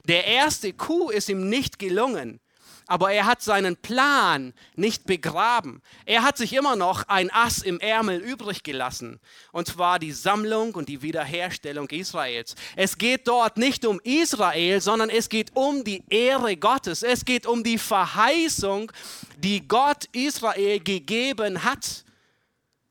Der 0.04 0.26
erste 0.26 0.72
Coup 0.72 1.10
ist 1.10 1.28
ihm 1.28 1.48
nicht 1.48 1.78
gelungen 1.78 2.40
aber 2.86 3.12
er 3.12 3.26
hat 3.26 3.42
seinen 3.42 3.76
Plan 3.76 4.54
nicht 4.76 5.06
begraben. 5.06 5.82
Er 6.04 6.22
hat 6.22 6.38
sich 6.38 6.52
immer 6.52 6.76
noch 6.76 7.02
ein 7.08 7.32
Ass 7.32 7.58
im 7.58 7.80
Ärmel 7.80 8.20
übrig 8.20 8.62
gelassen, 8.62 9.18
und 9.50 9.66
zwar 9.66 9.98
die 9.98 10.12
Sammlung 10.12 10.74
und 10.74 10.88
die 10.88 11.02
Wiederherstellung 11.02 11.88
Israels. 11.88 12.54
Es 12.76 12.96
geht 12.96 13.26
dort 13.26 13.56
nicht 13.56 13.84
um 13.84 14.00
Israel, 14.04 14.80
sondern 14.80 15.10
es 15.10 15.28
geht 15.28 15.50
um 15.54 15.82
die 15.82 16.04
Ehre 16.08 16.56
Gottes. 16.56 17.02
Es 17.02 17.24
geht 17.24 17.46
um 17.46 17.64
die 17.64 17.78
Verheißung, 17.78 18.92
die 19.38 19.66
Gott 19.66 20.04
Israel 20.12 20.78
gegeben 20.80 21.64
hat. 21.64 22.04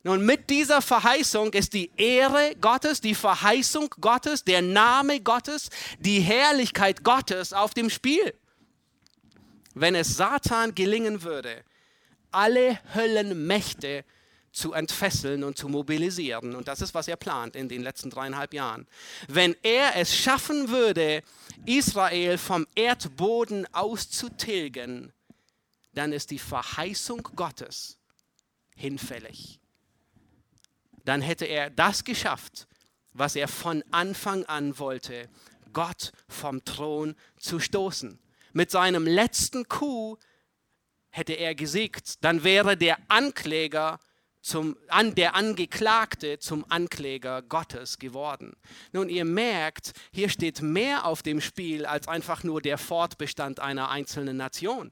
Nun, 0.04 0.24
mit 0.24 0.50
dieser 0.52 0.82
Verheißung 0.82 1.54
ist 1.54 1.74
die 1.74 1.90
Ehre 1.98 2.56
Gottes, 2.62 3.02
die 3.02 3.16
Verheißung 3.16 3.90
Gottes, 4.00 4.44
der 4.44 4.62
Name 4.62 5.22
Gottes, 5.22 5.70
die 6.00 6.20
Herrlichkeit 6.20 7.04
Gottes 7.04 7.54
auf 7.54 7.74
dem 7.74 7.90
Spiel 7.90 8.34
wenn 9.76 9.94
es 9.94 10.18
Satan 10.18 10.74
gelingen 10.74 11.22
würde, 11.22 11.64
alle 12.32 12.80
Höllenmächte 12.96 14.04
zu 14.52 14.72
entfesseln 14.72 15.44
und 15.44 15.58
zu 15.58 15.68
mobilisieren. 15.68 16.56
Und 16.56 16.70
das 16.70 16.82
ist, 16.82 16.94
was 16.94 17.10
er 17.10 17.18
plant 17.18 17.58
in 17.58 17.68
den 17.68 17.84
letzten 17.84 18.10
dreieinhalb 18.10 18.54
Jahren. 18.54 18.88
Wenn 19.28 19.56
er 19.64 19.98
es 19.98 20.16
schaffen 20.16 20.70
würde, 20.70 21.22
Israel 21.66 22.38
vom 22.38 22.66
Erdboden 22.74 23.68
auszutilgen, 23.74 25.12
dann 25.94 26.14
ist 26.14 26.32
die 26.32 26.40
Verheißung 26.40 27.22
Gottes 27.36 27.98
hinfällig. 28.76 29.60
Dann 31.04 31.22
hätte 31.22 31.46
er 31.46 31.70
das 31.70 32.06
geschafft, 32.06 32.68
was 33.14 33.36
er 33.36 33.50
von 33.50 33.84
Anfang 33.92 34.46
an 34.46 34.80
wollte, 34.80 35.30
Gott 35.74 36.14
vom 36.30 36.64
Thron 36.64 37.16
zu 37.38 37.60
stoßen 37.60 38.20
mit 38.56 38.72
seinem 38.72 39.06
letzten 39.06 39.68
Coup 39.68 40.18
hätte 41.10 41.34
er 41.34 41.56
gesiegt, 41.56 42.24
dann 42.24 42.44
wäre 42.44 42.78
der 42.78 42.98
Ankläger 43.10 44.00
zum, 44.42 44.78
an, 44.88 45.16
der 45.16 45.36
Angeklagte 45.36 46.40
zum 46.40 46.66
Ankläger 46.70 47.42
Gottes 47.42 48.00
geworden. 48.00 48.56
Nun, 48.94 49.10
ihr 49.10 49.26
merkt, 49.26 49.94
hier 50.12 50.30
steht 50.30 50.62
mehr 50.62 51.06
auf 51.06 51.22
dem 51.22 51.42
Spiel 51.42 51.86
als 51.86 52.08
einfach 52.08 52.44
nur 52.44 52.62
der 52.62 52.78
Fortbestand 52.78 53.60
einer 53.60 53.90
einzelnen 53.90 54.38
Nation. 54.38 54.92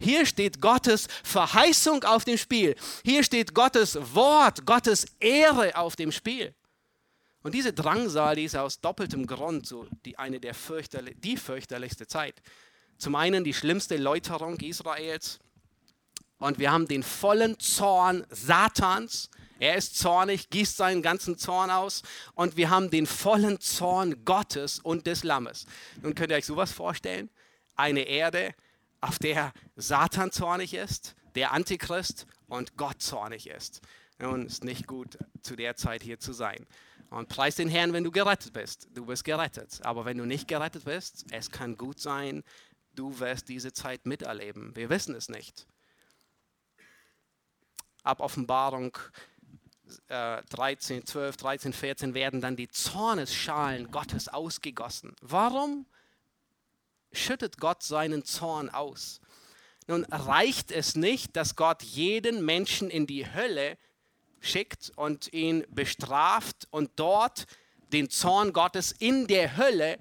Hier 0.00 0.26
steht 0.26 0.60
Gottes 0.60 1.06
Verheißung 1.22 2.02
auf 2.04 2.24
dem 2.24 2.38
Spiel. 2.38 2.74
Hier 3.04 3.22
steht 3.22 3.54
Gottes 3.54 3.96
Wort, 4.14 4.66
Gottes 4.66 5.06
Ehre 5.20 5.76
auf 5.76 5.96
dem 5.96 6.10
Spiel. 6.10 6.54
Und 7.42 7.54
diese 7.54 7.74
Drangsal, 7.74 8.36
die 8.36 8.44
ist 8.44 8.56
aus 8.56 8.80
doppeltem 8.80 9.26
Grund 9.26 9.66
so 9.66 9.86
die, 10.04 10.18
eine 10.18 10.40
der 10.40 10.54
fürchterlich, 10.54 11.16
die 11.20 11.36
fürchterlichste 11.36 12.06
Zeit. 12.06 12.40
Zum 13.04 13.16
einen 13.16 13.44
die 13.44 13.52
schlimmste 13.52 13.98
Läuterung 13.98 14.58
Israels. 14.60 15.38
Und 16.38 16.58
wir 16.58 16.72
haben 16.72 16.88
den 16.88 17.02
vollen 17.02 17.60
Zorn 17.60 18.24
Satans. 18.30 19.28
Er 19.58 19.76
ist 19.76 19.98
zornig, 19.98 20.48
gießt 20.48 20.78
seinen 20.78 21.02
ganzen 21.02 21.36
Zorn 21.36 21.70
aus. 21.70 22.02
Und 22.34 22.56
wir 22.56 22.70
haben 22.70 22.88
den 22.88 23.06
vollen 23.06 23.60
Zorn 23.60 24.24
Gottes 24.24 24.78
und 24.78 25.06
des 25.06 25.22
Lammes. 25.22 25.66
Nun 26.00 26.14
könnt 26.14 26.30
ihr 26.30 26.38
euch 26.38 26.46
sowas 26.46 26.72
vorstellen? 26.72 27.28
Eine 27.76 28.04
Erde, 28.04 28.54
auf 29.02 29.18
der 29.18 29.52
Satan 29.76 30.32
zornig 30.32 30.72
ist, 30.72 31.14
der 31.34 31.52
Antichrist 31.52 32.26
und 32.46 32.78
Gott 32.78 33.02
zornig 33.02 33.48
ist. 33.48 33.82
Nun 34.18 34.46
ist 34.46 34.64
nicht 34.64 34.86
gut, 34.86 35.18
zu 35.42 35.56
der 35.56 35.76
Zeit 35.76 36.02
hier 36.02 36.18
zu 36.18 36.32
sein. 36.32 36.66
Und 37.10 37.28
preis 37.28 37.56
den 37.56 37.68
Herrn, 37.68 37.92
wenn 37.92 38.02
du 38.02 38.10
gerettet 38.10 38.54
bist. 38.54 38.88
Du 38.94 39.04
bist 39.04 39.24
gerettet. 39.24 39.80
Aber 39.82 40.06
wenn 40.06 40.16
du 40.16 40.24
nicht 40.24 40.48
gerettet 40.48 40.86
bist, 40.86 41.26
es 41.32 41.50
kann 41.50 41.76
gut 41.76 42.00
sein, 42.00 42.42
du 42.94 43.18
wirst 43.18 43.48
diese 43.48 43.72
Zeit 43.72 44.06
miterleben. 44.06 44.74
Wir 44.76 44.90
wissen 44.90 45.14
es 45.14 45.28
nicht. 45.28 45.66
Ab 48.02 48.20
Offenbarung 48.20 48.96
äh, 50.08 50.42
13, 50.50 51.06
12, 51.06 51.36
13, 51.36 51.72
14 51.72 52.14
werden 52.14 52.40
dann 52.40 52.56
die 52.56 52.68
Zornesschalen 52.68 53.90
Gottes 53.90 54.28
ausgegossen. 54.28 55.14
Warum 55.20 55.86
schüttet 57.12 57.58
Gott 57.58 57.82
seinen 57.82 58.24
Zorn 58.24 58.70
aus? 58.70 59.20
Nun 59.86 60.04
reicht 60.04 60.70
es 60.70 60.96
nicht, 60.96 61.36
dass 61.36 61.56
Gott 61.56 61.82
jeden 61.82 62.44
Menschen 62.44 62.90
in 62.90 63.06
die 63.06 63.30
Hölle 63.30 63.76
schickt 64.40 64.92
und 64.96 65.32
ihn 65.32 65.64
bestraft 65.70 66.66
und 66.70 66.90
dort 66.96 67.46
den 67.92 68.10
Zorn 68.10 68.52
Gottes 68.52 68.92
in 68.92 69.26
der 69.26 69.56
Hölle 69.56 69.98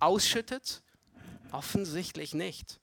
ausschüttet, 0.00 0.82
Offensichtlich 1.52 2.34
nicht. 2.34 2.80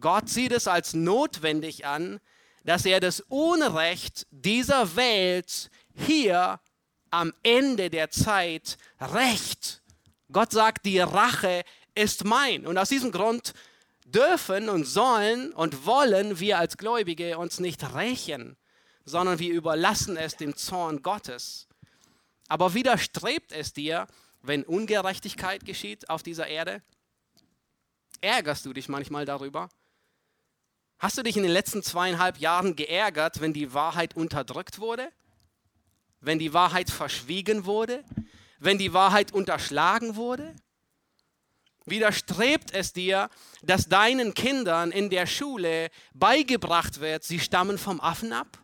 Gott 0.00 0.28
sieht 0.28 0.52
es 0.52 0.68
als 0.68 0.94
notwendig 0.94 1.86
an, 1.86 2.20
dass 2.64 2.84
er 2.84 3.00
das 3.00 3.20
Unrecht 3.20 4.26
dieser 4.30 4.96
Welt 4.96 5.70
hier 5.94 6.60
am 7.10 7.32
Ende 7.42 7.90
der 7.90 8.10
Zeit 8.10 8.76
rächt. 9.00 9.82
Gott 10.30 10.52
sagt, 10.52 10.84
die 10.84 11.00
Rache 11.00 11.64
ist 11.94 12.24
mein. 12.24 12.66
Und 12.66 12.78
aus 12.78 12.90
diesem 12.90 13.10
Grund 13.10 13.54
dürfen 14.04 14.68
und 14.68 14.84
sollen 14.84 15.52
und 15.52 15.86
wollen 15.86 16.40
wir 16.40 16.58
als 16.58 16.76
Gläubige 16.76 17.38
uns 17.38 17.60
nicht 17.60 17.94
rächen, 17.94 18.56
sondern 19.04 19.38
wir 19.38 19.52
überlassen 19.52 20.16
es 20.16 20.36
dem 20.36 20.56
Zorn 20.56 21.02
Gottes. 21.02 21.68
Aber 22.48 22.74
widerstrebt 22.74 23.52
es 23.52 23.72
dir, 23.72 24.06
wenn 24.42 24.64
Ungerechtigkeit 24.64 25.64
geschieht 25.64 26.08
auf 26.08 26.22
dieser 26.22 26.46
Erde? 26.46 26.82
Ärgerst 28.20 28.66
du 28.66 28.72
dich 28.72 28.88
manchmal 28.88 29.24
darüber? 29.24 29.68
Hast 30.98 31.16
du 31.16 31.22
dich 31.22 31.36
in 31.36 31.44
den 31.44 31.52
letzten 31.52 31.82
zweieinhalb 31.82 32.38
Jahren 32.38 32.74
geärgert, 32.74 33.40
wenn 33.40 33.52
die 33.52 33.72
Wahrheit 33.72 34.16
unterdrückt 34.16 34.80
wurde? 34.80 35.12
Wenn 36.20 36.40
die 36.40 36.52
Wahrheit 36.52 36.90
verschwiegen 36.90 37.64
wurde? 37.64 38.04
Wenn 38.58 38.78
die 38.78 38.92
Wahrheit 38.92 39.32
unterschlagen 39.32 40.16
wurde? 40.16 40.56
Widerstrebt 41.86 42.74
es 42.74 42.92
dir, 42.92 43.30
dass 43.62 43.88
deinen 43.88 44.34
Kindern 44.34 44.90
in 44.90 45.08
der 45.08 45.26
Schule 45.26 45.88
beigebracht 46.12 47.00
wird, 47.00 47.22
sie 47.24 47.38
stammen 47.38 47.78
vom 47.78 48.00
Affen 48.00 48.32
ab? 48.32 48.58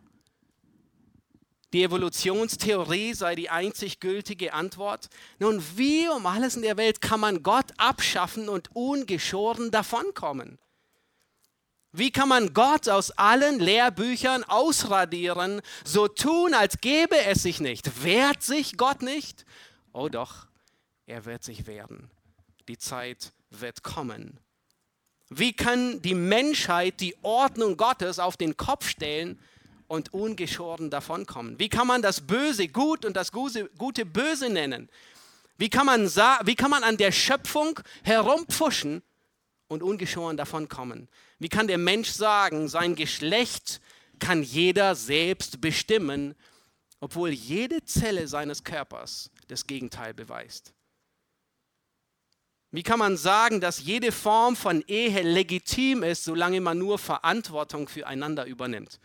Die 1.75 1.83
Evolutionstheorie 1.83 3.13
sei 3.13 3.35
die 3.35 3.49
einzig 3.49 3.99
gültige 3.99 4.53
Antwort. 4.53 5.09
Nun, 5.39 5.61
wie 5.75 6.07
um 6.07 6.25
alles 6.25 6.55
in 6.55 6.61
der 6.61 6.77
Welt 6.77 7.01
kann 7.01 7.19
man 7.19 7.43
Gott 7.43 7.73
abschaffen 7.75 8.47
und 8.47 8.73
ungeschoren 8.73 9.71
davonkommen? 9.71 10.57
Wie 11.91 12.11
kann 12.11 12.29
man 12.29 12.53
Gott 12.53 12.87
aus 12.87 13.11
allen 13.11 13.59
Lehrbüchern 13.59 14.45
ausradieren, 14.45 15.61
so 15.83 16.07
tun, 16.07 16.53
als 16.53 16.79
gäbe 16.79 17.17
es 17.25 17.43
sich 17.43 17.59
nicht? 17.59 18.05
Wehrt 18.05 18.41
sich 18.41 18.77
Gott 18.77 19.01
nicht? 19.01 19.45
Oh 19.91 20.07
doch, 20.07 20.47
er 21.05 21.25
wird 21.25 21.43
sich 21.43 21.67
wehren. 21.67 22.09
Die 22.69 22.77
Zeit 22.77 23.33
wird 23.49 23.83
kommen. 23.83 24.39
Wie 25.27 25.51
kann 25.51 26.01
die 26.01 26.15
Menschheit 26.15 27.01
die 27.01 27.17
Ordnung 27.21 27.75
Gottes 27.75 28.19
auf 28.19 28.37
den 28.37 28.55
Kopf 28.55 28.87
stellen, 28.87 29.41
und 29.87 30.13
ungeschoren 30.13 30.89
davonkommen? 30.89 31.59
Wie 31.59 31.69
kann 31.69 31.87
man 31.87 32.01
das 32.01 32.21
Böse 32.21 32.67
gut 32.67 33.05
und 33.05 33.15
das 33.15 33.31
Gute 33.31 34.05
böse 34.05 34.49
nennen? 34.49 34.89
Wie 35.57 35.69
kann 35.69 35.85
man, 35.85 36.05
wie 36.05 36.55
kann 36.55 36.71
man 36.71 36.83
an 36.83 36.97
der 36.97 37.11
Schöpfung 37.11 37.79
herumpfuschen 38.03 39.01
und 39.67 39.83
ungeschoren 39.83 40.37
davonkommen? 40.37 41.07
Wie 41.39 41.49
kann 41.49 41.67
der 41.67 41.77
Mensch 41.77 42.09
sagen, 42.09 42.67
sein 42.67 42.95
Geschlecht 42.95 43.81
kann 44.19 44.43
jeder 44.43 44.95
selbst 44.95 45.61
bestimmen, 45.61 46.35
obwohl 46.99 47.29
jede 47.29 47.83
Zelle 47.85 48.27
seines 48.27 48.63
Körpers 48.63 49.29
das 49.47 49.67
Gegenteil 49.67 50.13
beweist? 50.13 50.73
Wie 52.71 52.83
kann 52.83 52.99
man 52.99 53.15
sagen, 53.15 53.61
dass 53.61 53.81
jede 53.81 54.11
Form 54.11 54.57
von 54.57 54.83
Ehe 54.87 55.21
legitim 55.21 56.03
ist, 56.03 56.25
solange 56.25 56.59
man 56.59 56.77
nur 56.77 56.99
Verantwortung 56.99 57.87
füreinander 57.87 58.45
übernimmt? 58.45 58.99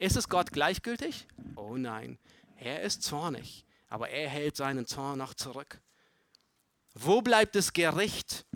Ist 0.00 0.16
es 0.16 0.30
Gott 0.30 0.50
gleichgültig? 0.50 1.26
Oh 1.56 1.76
nein, 1.76 2.18
er 2.56 2.80
ist 2.80 3.02
zornig, 3.02 3.66
aber 3.90 4.08
er 4.08 4.30
hält 4.30 4.56
seinen 4.56 4.86
Zorn 4.86 5.18
noch 5.18 5.34
zurück. 5.34 5.78
Wo 6.94 7.20
bleibt 7.20 7.54
das 7.54 7.74
Gericht, 7.74 8.46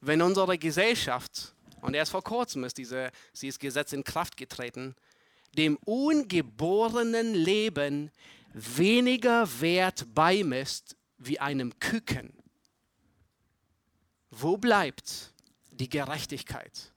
wenn 0.00 0.20
unsere 0.20 0.58
Gesellschaft, 0.58 1.54
und 1.80 1.94
erst 1.94 2.10
vor 2.10 2.24
kurzem 2.24 2.64
ist 2.64 2.76
diese, 2.76 3.12
dieses 3.40 3.60
Gesetz 3.60 3.92
in 3.92 4.02
Kraft 4.02 4.36
getreten, 4.36 4.96
dem 5.56 5.76
ungeborenen 5.84 7.32
Leben 7.32 8.10
weniger 8.52 9.60
Wert 9.60 10.12
beimisst 10.12 10.96
wie 11.18 11.38
einem 11.38 11.78
Küken? 11.78 12.32
Wo 14.30 14.56
bleibt 14.56 15.32
die 15.70 15.88
Gerechtigkeit? 15.88 16.90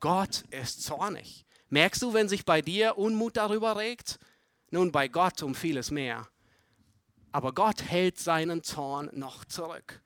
Gott 0.00 0.44
ist 0.50 0.82
zornig. 0.82 1.44
Merkst 1.68 2.02
du, 2.02 2.12
wenn 2.12 2.28
sich 2.28 2.44
bei 2.44 2.62
dir 2.62 2.98
Unmut 2.98 3.36
darüber 3.36 3.76
regt? 3.76 4.18
Nun, 4.70 4.90
bei 4.92 5.08
Gott 5.08 5.42
um 5.42 5.54
vieles 5.54 5.90
mehr. 5.90 6.26
Aber 7.32 7.52
Gott 7.52 7.82
hält 7.82 8.18
seinen 8.18 8.62
Zorn 8.62 9.10
noch 9.12 9.44
zurück. 9.44 10.00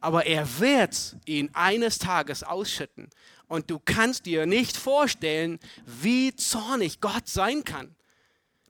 Aber 0.00 0.26
er 0.26 0.60
wird 0.60 1.16
ihn 1.24 1.50
eines 1.54 1.98
Tages 1.98 2.42
ausschütten. 2.42 3.10
Und 3.48 3.70
du 3.70 3.80
kannst 3.80 4.26
dir 4.26 4.46
nicht 4.46 4.76
vorstellen, 4.76 5.58
wie 5.84 6.34
zornig 6.36 7.00
Gott 7.00 7.28
sein 7.28 7.64
kann. 7.64 7.96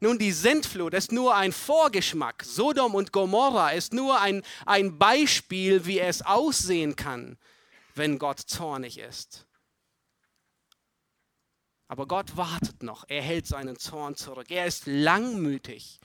Nun, 0.00 0.18
die 0.18 0.32
Sintflut 0.32 0.94
ist 0.94 1.12
nur 1.12 1.36
ein 1.36 1.52
Vorgeschmack. 1.52 2.42
Sodom 2.42 2.94
und 2.94 3.12
Gomorra 3.12 3.70
ist 3.70 3.92
nur 3.92 4.18
ein, 4.18 4.42
ein 4.64 4.98
Beispiel, 4.98 5.84
wie 5.84 6.00
es 6.00 6.22
aussehen 6.22 6.96
kann, 6.96 7.36
wenn 7.94 8.18
Gott 8.18 8.40
zornig 8.40 8.98
ist. 8.98 9.46
Aber 11.90 12.06
Gott 12.06 12.36
wartet 12.36 12.84
noch. 12.84 13.04
Er 13.08 13.20
hält 13.20 13.48
seinen 13.48 13.76
Zorn 13.76 14.14
zurück. 14.14 14.52
Er 14.52 14.64
ist 14.64 14.86
langmütig. 14.86 15.98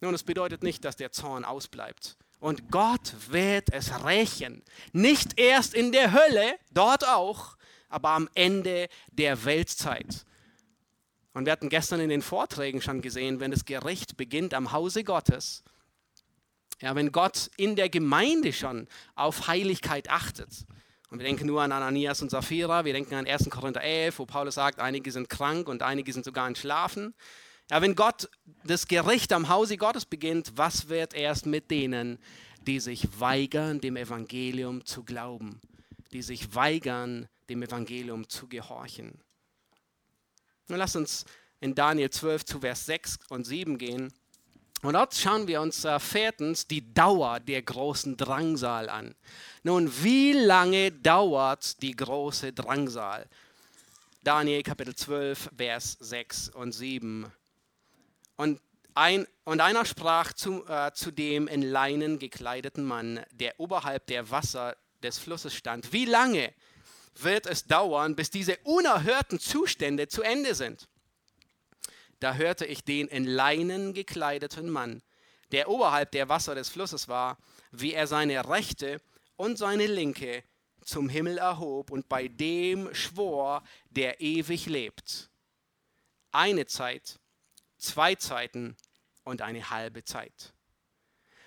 Nun, 0.00 0.12
das 0.12 0.22
bedeutet 0.22 0.62
nicht, 0.62 0.84
dass 0.84 0.94
der 0.94 1.10
Zorn 1.10 1.44
ausbleibt. 1.44 2.16
Und 2.38 2.70
Gott 2.70 3.12
wird 3.30 3.72
es 3.72 4.04
rächen. 4.04 4.62
Nicht 4.92 5.36
erst 5.36 5.74
in 5.74 5.90
der 5.90 6.12
Hölle, 6.12 6.60
dort 6.70 7.08
auch, 7.08 7.56
aber 7.88 8.10
am 8.10 8.28
Ende 8.34 8.88
der 9.10 9.44
Weltzeit. 9.44 10.26
Und 11.32 11.46
wir 11.46 11.50
hatten 11.50 11.68
gestern 11.68 11.98
in 11.98 12.08
den 12.08 12.22
Vorträgen 12.22 12.82
schon 12.82 13.02
gesehen, 13.02 13.40
wenn 13.40 13.50
das 13.50 13.64
Gericht 13.64 14.16
beginnt 14.16 14.54
am 14.54 14.70
Hause 14.70 15.02
Gottes, 15.02 15.64
ja, 16.80 16.94
wenn 16.94 17.10
Gott 17.10 17.50
in 17.56 17.74
der 17.74 17.88
Gemeinde 17.88 18.52
schon 18.52 18.86
auf 19.16 19.48
Heiligkeit 19.48 20.08
achtet. 20.08 20.66
Und 21.12 21.18
wir 21.18 21.26
denken 21.26 21.46
nur 21.46 21.60
an 21.60 21.72
Ananias 21.72 22.22
und 22.22 22.30
Sapphira, 22.30 22.86
wir 22.86 22.94
denken 22.94 23.14
an 23.14 23.26
1. 23.26 23.50
Korinther 23.50 23.82
11, 23.82 24.18
wo 24.18 24.24
Paulus 24.24 24.54
sagt, 24.54 24.78
einige 24.78 25.12
sind 25.12 25.28
krank 25.28 25.68
und 25.68 25.82
einige 25.82 26.10
sind 26.10 26.24
sogar 26.24 26.48
entschlafen. 26.48 27.12
Ja, 27.70 27.82
wenn 27.82 27.94
Gott 27.94 28.30
das 28.64 28.88
Gericht 28.88 29.30
am 29.34 29.50
Hause 29.50 29.76
Gottes 29.76 30.06
beginnt, 30.06 30.52
was 30.56 30.88
wird 30.88 31.12
erst 31.12 31.44
mit 31.44 31.70
denen, 31.70 32.18
die 32.66 32.80
sich 32.80 33.20
weigern, 33.20 33.78
dem 33.78 33.96
Evangelium 33.96 34.86
zu 34.86 35.04
glauben, 35.04 35.60
die 36.14 36.22
sich 36.22 36.54
weigern, 36.54 37.28
dem 37.50 37.62
Evangelium 37.62 38.26
zu 38.26 38.48
gehorchen? 38.48 39.20
Nun 40.68 40.78
lass 40.78 40.96
uns 40.96 41.26
in 41.60 41.74
Daniel 41.74 42.08
12 42.08 42.46
zu 42.46 42.60
Vers 42.60 42.86
6 42.86 43.18
und 43.28 43.44
7 43.44 43.76
gehen. 43.76 44.14
Und 44.82 44.94
dort 44.94 45.14
schauen 45.14 45.46
wir 45.46 45.60
uns 45.60 45.84
äh, 45.84 45.98
viertens 46.00 46.66
die 46.66 46.92
Dauer 46.92 47.38
der 47.38 47.62
großen 47.62 48.16
Drangsal 48.16 48.88
an. 48.88 49.14
Nun, 49.62 49.90
wie 50.02 50.32
lange 50.32 50.90
dauert 50.90 51.80
die 51.82 51.94
große 51.94 52.52
Drangsal? 52.52 53.26
Daniel 54.24 54.64
Kapitel 54.64 54.94
12, 54.94 55.50
Vers 55.56 55.96
6 56.00 56.48
und 56.48 56.72
7. 56.72 57.30
Und, 58.36 58.60
ein, 58.94 59.26
und 59.44 59.60
einer 59.60 59.84
sprach 59.84 60.32
zu, 60.32 60.66
äh, 60.66 60.90
zu 60.92 61.12
dem 61.12 61.46
in 61.46 61.62
Leinen 61.62 62.18
gekleideten 62.18 62.84
Mann, 62.84 63.20
der 63.30 63.60
oberhalb 63.60 64.06
der 64.06 64.30
Wasser 64.30 64.76
des 65.00 65.16
Flusses 65.16 65.54
stand. 65.54 65.92
Wie 65.92 66.06
lange 66.06 66.52
wird 67.14 67.46
es 67.46 67.66
dauern, 67.66 68.16
bis 68.16 68.30
diese 68.30 68.56
unerhörten 68.64 69.38
Zustände 69.38 70.08
zu 70.08 70.22
Ende 70.22 70.56
sind. 70.56 70.88
Da 72.22 72.34
hörte 72.34 72.64
ich 72.64 72.84
den 72.84 73.08
in 73.08 73.24
Leinen 73.24 73.94
gekleideten 73.94 74.70
Mann, 74.70 75.02
der 75.50 75.68
oberhalb 75.68 76.12
der 76.12 76.28
Wasser 76.28 76.54
des 76.54 76.68
Flusses 76.68 77.08
war, 77.08 77.36
wie 77.72 77.94
er 77.94 78.06
seine 78.06 78.48
rechte 78.48 79.00
und 79.34 79.58
seine 79.58 79.88
linke 79.88 80.44
zum 80.84 81.08
Himmel 81.08 81.38
erhob 81.38 81.90
und 81.90 82.08
bei 82.08 82.28
dem 82.28 82.94
schwor, 82.94 83.64
der 83.90 84.20
ewig 84.20 84.66
lebt. 84.66 85.30
Eine 86.30 86.66
Zeit, 86.66 87.18
zwei 87.76 88.14
Zeiten 88.14 88.76
und 89.24 89.42
eine 89.42 89.70
halbe 89.70 90.04
Zeit. 90.04 90.52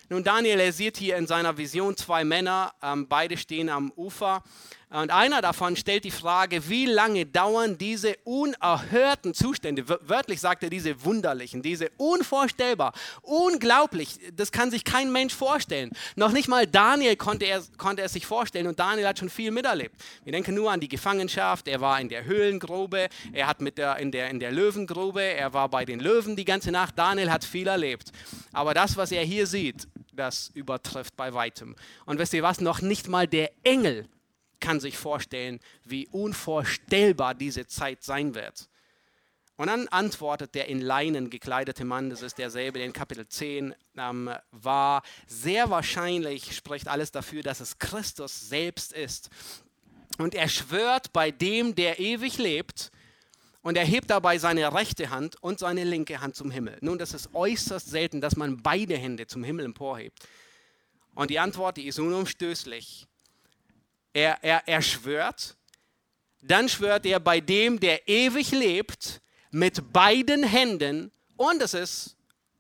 Nun, 0.10 0.26
Daniel, 0.26 0.60
er 0.60 0.74
sieht 0.74 0.98
hier 0.98 1.16
in 1.16 1.26
seiner 1.26 1.58
Vision 1.58 1.96
zwei 1.96 2.26
Männer, 2.26 2.76
ähm, 2.82 3.08
beide 3.08 3.38
stehen 3.38 3.70
am 3.70 3.92
Ufer. 3.94 4.44
Und 4.92 5.12
einer 5.12 5.42
davon 5.42 5.76
stellt 5.76 6.04
die 6.04 6.12
Frage, 6.12 6.70
wie 6.70 6.86
lange 6.86 7.26
dauern 7.26 7.78
diese 7.78 8.16
unerhörten 8.24 9.34
Zustände? 9.34 9.84
Wörtlich 9.88 10.40
sagt 10.40 10.64
er 10.64 10.70
diese 10.70 11.04
wunderlichen, 11.04 11.64
diese 11.64 11.90
unvorstellbar, 11.98 12.94
unglaublich. 13.24 14.20
Das 14.36 14.52
kann 14.52 14.70
sich 14.70 14.84
kein 14.84 15.12
Mensch 15.12 15.34
vorstellen. 15.34 15.92
Noch 16.16 16.32
nicht 16.32 16.48
mal 16.48 16.68
Daniel 16.68 17.16
konnte 17.16 17.46
er, 17.46 17.64
konnte 17.78 18.04
er 18.04 18.10
sich 18.10 18.28
vorstellen 18.28 18.68
und 18.68 18.80
Daniel 18.80 19.08
hat 19.08 19.18
schon 19.18 19.30
viel 19.30 19.50
miterlebt. 19.50 19.96
Wir 20.24 20.32
denken 20.32 20.54
nur 20.54 20.72
an 20.72 20.80
die 20.80 20.88
Gefangenschaft. 20.88 21.68
Er 21.68 21.82
war 21.82 22.00
in 22.00 22.08
der 22.08 22.26
Höhlengrube, 22.26 23.10
er 23.34 23.48
hat 23.48 23.62
mit 23.62 23.80
der, 23.80 23.98
in, 23.98 24.12
der, 24.12 24.30
in 24.30 24.40
der 24.40 24.52
Löwengrube, 24.52 25.22
er 25.22 25.54
war 25.54 25.68
bei 25.68 25.84
den 25.86 26.00
Löwen 26.00 26.36
die 26.36 26.46
ganze 26.46 26.72
Nacht. 26.72 26.98
Daniel 26.98 27.32
hat 27.32 27.44
viel 27.44 27.68
erlebt. 27.68 28.12
Aber 28.54 28.76
das, 28.76 28.96
was 28.98 29.12
er 29.12 29.24
hier 29.24 29.48
sieht, 29.48 29.88
das 30.14 30.52
übertrifft 30.54 31.18
bei 31.18 31.34
weitem. 31.34 31.76
Und 32.06 32.20
wisst 32.20 32.34
ihr 32.34 32.44
was? 32.44 32.62
Noch 32.62 32.82
nicht 32.82 33.10
mal 33.10 33.28
der 33.28 33.52
Engel 33.64 34.08
kann 34.60 34.80
sich 34.80 34.98
vorstellen, 34.98 35.60
wie 35.84 36.08
unvorstellbar 36.08 37.36
diese 37.36 37.68
Zeit 37.68 38.04
sein 38.04 38.36
wird. 38.36 38.70
Und 39.58 39.68
dann 39.68 39.88
antwortet 39.88 40.54
der 40.54 40.68
in 40.68 40.82
Leinen 40.82 41.30
gekleidete 41.30 41.86
Mann, 41.86 42.10
das 42.10 42.22
ist 42.22 42.38
derselbe, 42.38 42.80
der 42.80 42.88
in 42.88 42.94
Kapitel 42.94 43.28
10 43.28 43.74
ähm, 43.98 44.30
war. 44.52 45.02
Sehr 45.28 45.70
wahrscheinlich 45.70 46.56
spricht 46.56 46.90
alles 46.90 47.12
dafür, 47.12 47.42
dass 47.42 47.62
es 47.62 47.80
Christus 47.80 48.50
selbst 48.50 48.92
ist. 48.92 49.30
Und 50.18 50.36
er 50.36 50.50
schwört 50.50 51.14
bei 51.14 51.32
dem, 51.32 51.74
der 51.76 52.00
ewig 52.00 52.38
lebt, 52.38 52.92
und 53.66 53.78
er 53.78 53.84
hebt 53.84 54.12
dabei 54.12 54.38
seine 54.38 54.72
rechte 54.76 55.10
Hand 55.10 55.42
und 55.42 55.58
seine 55.58 55.86
linke 55.86 56.22
Hand 56.22 56.36
zum 56.36 56.52
Himmel. 56.52 56.78
Nun, 56.82 57.00
das 57.00 57.16
ist 57.16 57.34
äußerst 57.34 57.90
selten, 57.90 58.22
dass 58.22 58.36
man 58.36 58.62
beide 58.62 58.96
Hände 58.96 59.26
zum 59.26 59.44
Himmel 59.44 59.66
emporhebt. 59.66 60.20
Und 61.16 61.32
die 61.32 61.40
Antwort, 61.40 61.78
die 61.78 61.88
ist 61.88 61.98
unumstößlich. 61.98 63.08
Er, 64.16 64.42
er, 64.46 64.66
er 64.66 64.82
schwört, 64.82 65.58
dann 66.42 66.70
schwört 66.70 67.06
er 67.06 67.20
bei 67.20 67.42
dem, 67.42 67.82
der 67.82 68.08
ewig 68.08 68.52
lebt, 68.52 69.22
mit 69.52 69.92
beiden 69.92 70.42
Händen 70.44 71.12
und 71.36 71.62
es 71.62 71.74
ist 71.74 72.16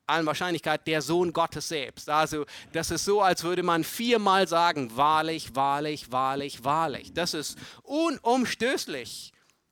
allen 0.05 0.25
Wahrscheinlichkeit 0.25 0.85
der 0.85 1.01
Sohn 1.01 1.31
Gottes 1.31 1.69
selbst. 1.69 2.09
Also 2.09 2.45
das 2.73 2.91
ist 2.91 3.05
so, 3.05 3.21
als 3.21 3.43
würde 3.43 3.63
man 3.63 3.85
viermal 3.85 4.49
sagen, 4.49 4.97
wahrlich, 4.97 5.55
wahrlich, 5.55 6.11
wahrlich, 6.11 6.65
wahrlich. 6.65 7.13
Das 7.13 7.33
ist 7.33 7.57
unumstößlich. 7.83 9.31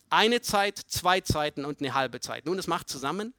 Eine 0.09 0.39
Zeit, 0.39 0.77
zwei 0.77 1.19
Zeiten 1.19 1.65
und 1.65 1.81
eine 1.81 1.93
halbe 1.93 2.21
Zeit. 2.21 2.45
Nun, 2.45 2.55
das 2.55 2.67
macht 2.67 2.87
zusammen 2.87 3.33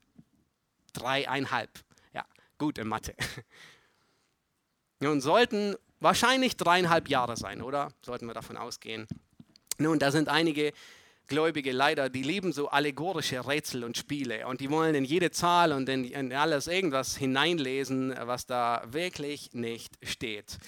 dreieinhalb. 0.92 1.70
Ja, 2.12 2.26
gut 2.58 2.76
in 2.76 2.88
Mathe. 2.88 3.14
Nun 5.00 5.22
sollten 5.22 5.76
wahrscheinlich 6.04 6.56
dreieinhalb 6.56 7.08
Jahre 7.08 7.36
sein, 7.36 7.62
oder? 7.62 7.88
Sollten 8.02 8.26
wir 8.26 8.34
davon 8.34 8.56
ausgehen. 8.56 9.08
Nun, 9.78 9.98
da 9.98 10.12
sind 10.12 10.28
einige 10.28 10.72
Gläubige 11.26 11.72
leider, 11.72 12.10
die 12.10 12.22
lieben 12.22 12.52
so 12.52 12.68
allegorische 12.68 13.48
Rätsel 13.48 13.82
und 13.82 13.96
Spiele 13.96 14.46
und 14.46 14.60
die 14.60 14.70
wollen 14.70 14.94
in 14.94 15.06
jede 15.06 15.30
Zahl 15.30 15.72
und 15.72 15.88
in, 15.88 16.04
in 16.04 16.32
alles 16.34 16.66
irgendwas 16.66 17.16
hineinlesen, 17.16 18.14
was 18.20 18.44
da 18.44 18.82
wirklich 18.86 19.54
nicht 19.54 19.94
steht. 20.02 20.58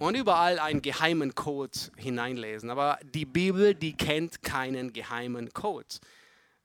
und 0.00 0.16
überall 0.16 0.58
einen 0.58 0.82
geheimen 0.82 1.36
Code 1.36 1.78
hineinlesen. 1.96 2.70
Aber 2.70 2.98
die 3.14 3.24
Bibel, 3.24 3.76
die 3.76 3.96
kennt 3.96 4.42
keinen 4.42 4.92
geheimen 4.92 5.52
Code. 5.52 5.86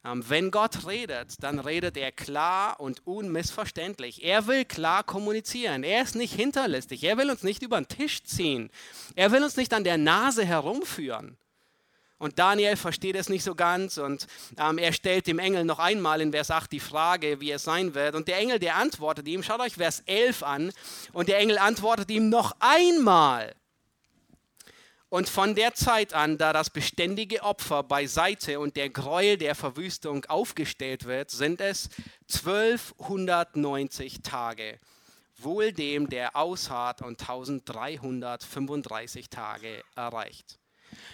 Ähm, 0.06 0.24
wenn 0.30 0.50
Gott 0.50 0.88
redet, 0.88 1.44
dann 1.44 1.60
redet 1.60 1.98
er 1.98 2.12
klar 2.12 2.80
und 2.80 3.06
unmissverständlich. 3.06 4.24
Er 4.24 4.48
will 4.48 4.64
klar 4.64 5.04
kommunizieren. 5.04 5.84
Er 5.84 6.04
ist 6.04 6.16
nicht 6.16 6.34
hinterlistig. 6.34 7.04
Er 7.04 7.18
will 7.18 7.30
uns 7.30 7.44
nicht 7.44 7.62
über 7.62 7.80
den 7.80 7.88
Tisch 7.88 8.24
ziehen. 8.24 8.70
Er 9.16 9.32
will 9.32 9.44
uns 9.44 9.58
nicht 9.58 9.74
an 9.74 9.84
der 9.84 9.98
Nase 9.98 10.46
herumführen. 10.46 11.38
Und 12.20 12.38
Daniel 12.38 12.76
versteht 12.76 13.16
es 13.16 13.30
nicht 13.30 13.46
so 13.46 13.56
ganz 13.56 13.98
und 13.98 14.28
ähm, 14.58 14.78
er 14.78 14.92
stellt 14.92 15.26
dem 15.26 15.40
Engel 15.40 15.64
noch 15.64 15.80
einmal 15.80 16.20
in 16.20 16.34
Vers 16.34 16.52
8 16.52 16.70
die 16.70 16.82
Frage, 16.82 17.40
wie 17.40 17.52
es 17.52 17.64
sein 17.64 17.96
wird. 17.96 18.14
Und 18.14 18.28
der 18.28 18.38
Engel, 18.40 18.60
der 18.60 18.76
antwortet 18.76 19.26
ihm, 19.30 19.42
schaut 19.42 19.62
euch 19.62 19.76
Vers 19.76 20.04
11 20.06 20.44
an, 20.44 20.74
und 21.14 21.30
der 21.30 21.38
Engel 21.38 21.58
antwortet 21.58 22.12
ihm 22.12 22.28
noch 22.28 22.58
einmal. 22.60 23.56
Und 25.10 25.28
von 25.28 25.56
der 25.56 25.74
Zeit 25.74 26.14
an, 26.14 26.38
da 26.38 26.54
das 26.54 26.70
beständige 26.70 27.42
Opfer 27.42 27.82
beiseite 27.82 28.60
und 28.60 28.76
der 28.76 28.92
Gräuel 28.92 29.38
der 29.38 29.56
Verwüstung 29.56 30.24
aufgestellt 30.26 31.06
wird, 31.06 31.32
sind 31.32 31.62
es 31.62 31.90
1290 32.32 34.22
Tage. 34.22 34.78
Wohl 35.38 35.72
dem, 35.72 36.10
der 36.10 36.36
ausharrt 36.36 37.02
und 37.02 37.22
1335 37.22 39.30
Tage 39.30 39.84
erreicht. 39.96 40.60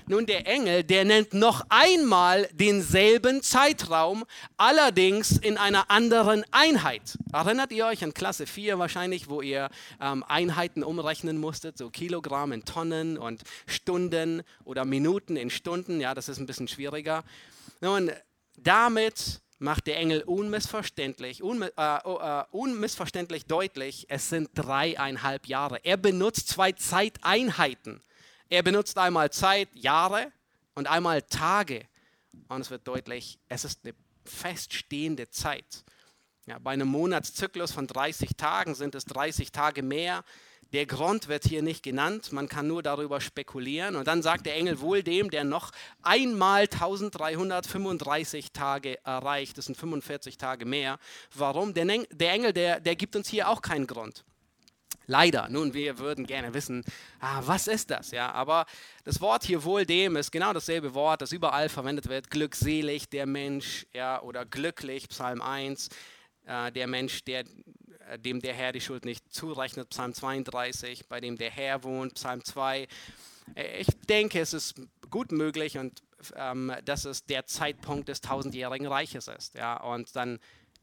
Nun, 0.07 0.25
der 0.25 0.47
Engel, 0.47 0.83
der 0.83 1.05
nennt 1.05 1.33
noch 1.33 1.65
einmal 1.69 2.47
denselben 2.53 3.41
Zeitraum, 3.41 4.25
allerdings 4.57 5.31
in 5.37 5.57
einer 5.57 5.89
anderen 5.89 6.43
Einheit. 6.51 7.17
Erinnert 7.33 7.71
ihr 7.71 7.85
euch 7.85 8.03
an 8.03 8.13
Klasse 8.13 8.45
4 8.45 8.79
wahrscheinlich, 8.79 9.29
wo 9.29 9.41
ihr 9.41 9.69
ähm, 10.01 10.23
Einheiten 10.27 10.83
umrechnen 10.83 11.37
musstet, 11.37 11.77
so 11.77 11.89
Kilogramm 11.89 12.51
in 12.51 12.65
Tonnen 12.65 13.17
und 13.17 13.43
Stunden 13.65 14.43
oder 14.63 14.85
Minuten 14.85 15.37
in 15.37 15.49
Stunden? 15.49 15.99
Ja, 15.99 16.13
das 16.13 16.29
ist 16.29 16.39
ein 16.39 16.45
bisschen 16.45 16.67
schwieriger. 16.67 17.23
Nun, 17.81 18.11
damit 18.57 19.41
macht 19.59 19.87
der 19.87 19.97
Engel 19.97 20.21
unmissverständlich, 20.21 21.41
unmi 21.41 21.67
äh, 21.77 21.97
äh, 21.97 22.43
unmissverständlich 22.51 23.45
deutlich, 23.45 24.05
es 24.09 24.29
sind 24.29 24.49
dreieinhalb 24.53 25.47
Jahre. 25.47 25.79
Er 25.83 25.97
benutzt 25.97 26.49
zwei 26.49 26.71
Zeiteinheiten. 26.71 28.01
Er 28.49 28.63
benutzt 28.63 28.97
einmal 28.97 29.31
Zeit, 29.31 29.69
Jahre 29.73 30.31
und 30.75 30.87
einmal 30.87 31.21
Tage. 31.23 31.87
Und 32.47 32.61
es 32.61 32.69
wird 32.69 32.87
deutlich, 32.87 33.39
es 33.49 33.65
ist 33.65 33.79
eine 33.83 33.95
feststehende 34.23 35.29
Zeit. 35.29 35.83
Ja, 36.45 36.59
bei 36.59 36.71
einem 36.71 36.87
Monatszyklus 36.87 37.71
von 37.71 37.87
30 37.87 38.35
Tagen 38.37 38.75
sind 38.75 38.93
es 38.93 39.05
30 39.05 39.51
Tage 39.51 39.81
mehr. 39.81 40.23
Der 40.73 40.85
Grund 40.85 41.27
wird 41.27 41.45
hier 41.45 41.61
nicht 41.61 41.83
genannt, 41.83 42.31
man 42.33 42.49
kann 42.49 42.67
nur 42.67 42.83
darüber 42.83 43.21
spekulieren. 43.21 43.95
Und 43.95 44.07
dann 44.07 44.21
sagt 44.21 44.45
der 44.45 44.55
Engel 44.55 44.79
wohl 44.79 45.03
dem, 45.03 45.29
der 45.29 45.43
noch 45.43 45.71
einmal 46.01 46.63
1335 46.63 48.51
Tage 48.51 49.03
erreicht, 49.05 49.57
das 49.57 49.65
sind 49.65 49.77
45 49.77 50.37
Tage 50.37 50.65
mehr. 50.65 50.99
Warum? 51.33 51.73
Der 51.73 51.87
Engel, 51.87 52.53
der, 52.53 52.79
der 52.79 52.95
gibt 52.95 53.15
uns 53.15 53.29
hier 53.29 53.49
auch 53.49 53.61
keinen 53.61 53.87
Grund. 53.87 54.25
Leider. 55.08 55.47
Nun, 55.49 55.74
wir 55.74 55.99
würden 55.99 56.26
gerne 56.26 56.53
wissen, 56.53 56.84
ah, 57.20 57.41
was 57.45 57.68
ist 57.68 57.91
das? 57.91 58.12
Ja, 58.12 58.32
aber 58.32 58.66
das 59.03 59.22
Wort 59.22 59.43
hier 59.43 59.64
wohl 59.64 59.86
dem 59.86 60.16
ist 60.16 60.32
genau 60.32 60.53
dasselbe 60.53 60.93
Wort, 60.93 61.22
das 61.22 61.32
überall 61.32 61.70
verwendet 61.70 62.10
wird. 62.10 62.30
Glückselig 62.30 63.10
der 63.10 63.26
Mensch, 63.26 63.86
ja, 63.93 64.22
oder 64.22 64.45
glücklich, 64.45 65.08
Psalm 65.10 65.41
1, 65.41 65.89
äh, 66.45 66.72
der 66.72 66.88
Mensch, 66.88 67.24
der, 67.24 67.43
äh, 68.10 68.18
dem 68.18 68.41
der 68.41 68.53
Herr 68.53 68.72
die 68.72 68.82
Schuld 68.82 69.06
nicht 69.06 69.32
zurechnet, 69.32 69.89
Psalm 69.89 70.14
32, 70.14 71.08
bei 71.08 71.20
dem 71.20 71.38
der 71.38 71.51
Herr 71.51 71.84
wohnt, 71.84 72.16
Psalm 72.16 72.43
2. 72.43 72.88
Äh, 73.56 73.82
ich 73.82 73.88
denke, 74.10 74.39
es 74.39 74.53
ist 74.53 74.76
gut 75.10 75.32
möglich 75.32 75.78
und 75.78 76.01
ähm, 76.36 76.74
dass 76.86 77.06
es 77.06 77.26
der 77.26 77.45
Zeitpunkt 77.45 78.10
des 78.10 78.22
tausendjährigen 78.22 78.88
Reiches 78.88 79.28
ist. 79.28 79.56
Ja, 79.56 79.78
und 79.82 80.16
dann 80.16 80.39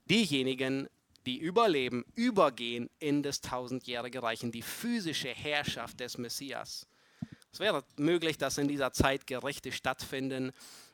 diejenigen, 0.09 0.89
die 1.27 1.39
überleben, 1.39 2.05
übergehen 2.15 2.91
in 2.99 3.23
das 3.23 3.41
tausendjährige 3.41 4.23
Reich, 4.23 4.43
in 4.43 4.53
die 4.53 4.63
physische 4.63 5.29
Herrschaft 5.29 6.01
des 6.01 6.19
Messias. 6.19 6.87
Es 7.55 7.61
wäre 7.61 7.85
möglich, 7.99 8.39
dass 8.39 8.57
in 8.57 8.67
dieser 8.67 8.95
Zeit 8.95 9.27
Gerichte 9.27 9.73
stattfinden 9.73 10.53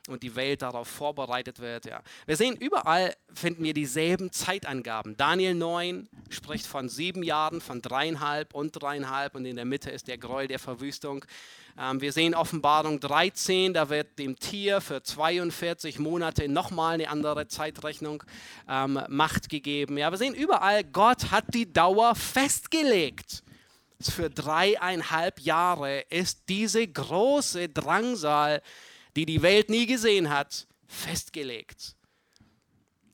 und 0.09 0.23
die 0.23 0.35
Welt 0.35 0.61
darauf 0.61 0.89
vorbereitet 0.89 1.59
wird. 1.59 1.85
Ja. 1.85 2.01
Wir 2.25 2.35
sehen, 2.35 2.57
überall 2.57 3.15
finden 3.33 3.63
wir 3.63 3.73
dieselben 3.73 4.33
Zeitangaben. 4.33 5.15
Daniel 5.15 5.53
9 5.53 6.09
spricht 6.27 6.65
von 6.65 6.89
sieben 6.89 7.23
Jahren, 7.23 7.61
von 7.61 7.81
dreieinhalb 7.81 8.53
und 8.53 8.71
dreieinhalb 8.73 9.35
und 9.35 9.45
in 9.45 9.55
der 9.55 9.63
Mitte 9.63 9.89
ist 9.89 10.09
der 10.09 10.17
Gräuel 10.17 10.49
der 10.49 10.59
Verwüstung. 10.59 11.23
Ähm, 11.79 12.01
wir 12.01 12.11
sehen 12.11 12.35
Offenbarung 12.35 12.99
13, 12.99 13.73
da 13.73 13.89
wird 13.89 14.19
dem 14.19 14.37
Tier 14.37 14.81
für 14.81 15.01
42 15.01 15.97
Monate 15.97 16.49
nochmal 16.49 16.95
eine 16.95 17.07
andere 17.07 17.47
Zeitrechnung 17.47 18.21
ähm, 18.67 18.99
Macht 19.07 19.47
gegeben. 19.47 19.97
Ja, 19.97 20.11
wir 20.11 20.17
sehen 20.17 20.33
überall, 20.33 20.83
Gott 20.83 21.31
hat 21.31 21.53
die 21.53 21.71
Dauer 21.71 22.15
festgelegt 22.15 23.43
für 24.01 24.29
dreieinhalb 24.29 25.39
Jahre 25.41 26.01
ist 26.09 26.43
diese 26.47 26.87
große 26.87 27.69
Drangsal 27.69 28.61
die 29.15 29.25
die 29.25 29.41
Welt 29.41 29.69
nie 29.69 29.85
gesehen 29.85 30.29
hat, 30.29 30.67
festgelegt. 30.87 31.95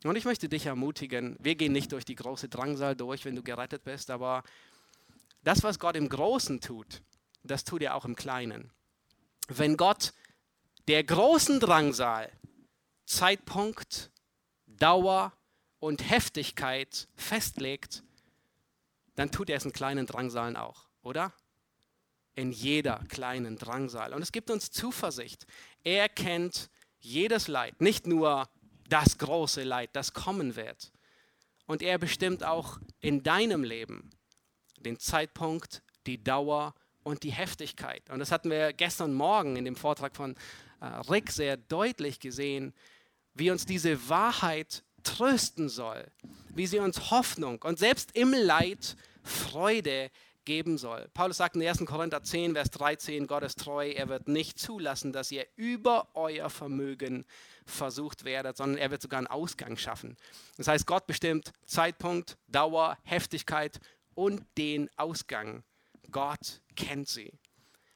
Und 0.03 0.15
ich 0.15 0.25
möchte 0.25 0.47
dich 0.47 0.67
ermutigen, 0.67 1.35
wir 1.39 1.55
gehen 1.55 1.71
nicht 1.71 1.91
durch 1.91 2.05
die 2.05 2.15
große 2.15 2.47
Drangsal 2.47 2.95
durch, 2.95 3.25
wenn 3.25 3.35
du 3.35 3.41
gerettet 3.41 3.83
bist, 3.83 4.11
aber 4.11 4.43
das, 5.43 5.63
was 5.63 5.79
Gott 5.79 5.95
im 5.95 6.09
Großen 6.09 6.61
tut, 6.61 7.01
das 7.43 7.63
tut 7.63 7.81
er 7.81 7.95
auch 7.95 8.05
im 8.05 8.15
Kleinen. 8.15 8.71
Wenn 9.47 9.77
Gott 9.77 10.13
der 10.87 11.03
großen 11.03 11.59
Drangsal 11.59 12.31
Zeitpunkt, 13.05 14.11
Dauer 14.67 15.33
und 15.79 16.07
Heftigkeit 16.07 17.07
festlegt, 17.15 18.03
dann 19.15 19.31
tut 19.31 19.49
er 19.49 19.57
es 19.57 19.65
in 19.65 19.73
kleinen 19.73 20.05
Drangsalen 20.05 20.55
auch, 20.55 20.87
oder? 21.01 21.33
in 22.35 22.51
jeder 22.51 23.01
kleinen 23.07 23.57
Drangsal. 23.57 24.13
Und 24.13 24.21
es 24.21 24.31
gibt 24.31 24.51
uns 24.51 24.69
Zuversicht. 24.69 25.45
Er 25.83 26.09
kennt 26.09 26.69
jedes 26.99 27.47
Leid, 27.47 27.81
nicht 27.81 28.07
nur 28.07 28.49
das 28.89 29.17
große 29.17 29.63
Leid, 29.63 29.91
das 29.93 30.13
kommen 30.13 30.55
wird. 30.55 30.91
Und 31.65 31.81
er 31.81 31.97
bestimmt 31.97 32.43
auch 32.43 32.79
in 32.99 33.23
deinem 33.23 33.63
Leben 33.63 34.11
den 34.79 34.99
Zeitpunkt, 34.99 35.81
die 36.05 36.23
Dauer 36.23 36.75
und 37.03 37.23
die 37.23 37.31
Heftigkeit. 37.31 38.07
Und 38.09 38.19
das 38.19 38.31
hatten 38.31 38.51
wir 38.51 38.73
gestern 38.73 39.13
Morgen 39.13 39.55
in 39.55 39.65
dem 39.65 39.75
Vortrag 39.75 40.15
von 40.15 40.35
äh, 40.81 40.85
Rick 41.09 41.31
sehr 41.31 41.57
deutlich 41.57 42.19
gesehen, 42.19 42.73
wie 43.33 43.49
uns 43.49 43.65
diese 43.65 44.09
Wahrheit 44.09 44.83
trösten 45.05 45.69
soll, 45.69 46.05
wie 46.49 46.67
sie 46.67 46.79
uns 46.79 47.11
Hoffnung 47.11 47.61
und 47.61 47.79
selbst 47.79 48.15
im 48.15 48.33
Leid 48.33 48.97
Freude 49.23 50.11
geben 50.45 50.77
soll. 50.77 51.09
Paulus 51.13 51.37
sagt 51.37 51.55
in 51.55 51.67
1. 51.67 51.85
Korinther 51.85 52.23
10, 52.23 52.53
Vers 52.53 52.69
13, 52.71 53.27
Gott 53.27 53.43
ist 53.43 53.59
treu, 53.59 53.89
er 53.89 54.07
wird 54.07 54.27
nicht 54.27 54.59
zulassen, 54.59 55.11
dass 55.11 55.31
ihr 55.31 55.45
über 55.55 56.07
euer 56.13 56.49
Vermögen 56.49 57.25
versucht 57.65 58.23
werdet, 58.23 58.55
sondern 58.55 58.77
er 58.77 58.91
wird 58.91 59.01
sogar 59.01 59.17
einen 59.17 59.27
Ausgang 59.27 59.75
schaffen. 59.75 60.15
Das 60.57 60.67
heißt, 60.67 60.85
Gott 60.85 61.07
bestimmt 61.07 61.51
Zeitpunkt, 61.65 62.37
Dauer, 62.47 62.97
Heftigkeit 63.03 63.79
und 64.13 64.43
den 64.57 64.89
Ausgang. 64.97 65.63
Gott 66.11 66.61
kennt 66.75 67.09
sie. 67.09 67.33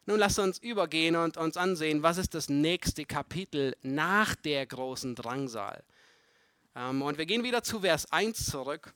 Nun 0.06 0.20
lasst 0.20 0.40
uns 0.40 0.58
übergehen 0.58 1.16
und 1.16 1.38
uns 1.38 1.56
ansehen, 1.56 2.02
was 2.02 2.18
ist 2.18 2.34
das 2.34 2.50
nächste 2.50 3.06
Kapitel 3.06 3.76
nach 3.84 4.36
der 4.36 4.66
großen 4.66 5.14
Drangsal. 5.14 5.84
Ähm, 6.76 7.02
und 7.02 7.18
wir 7.18 7.26
gehen 7.26 7.44
wieder 7.44 7.64
zu 7.64 7.82
Vers 7.82 8.12
1 8.12 8.46
zurück 8.46 8.94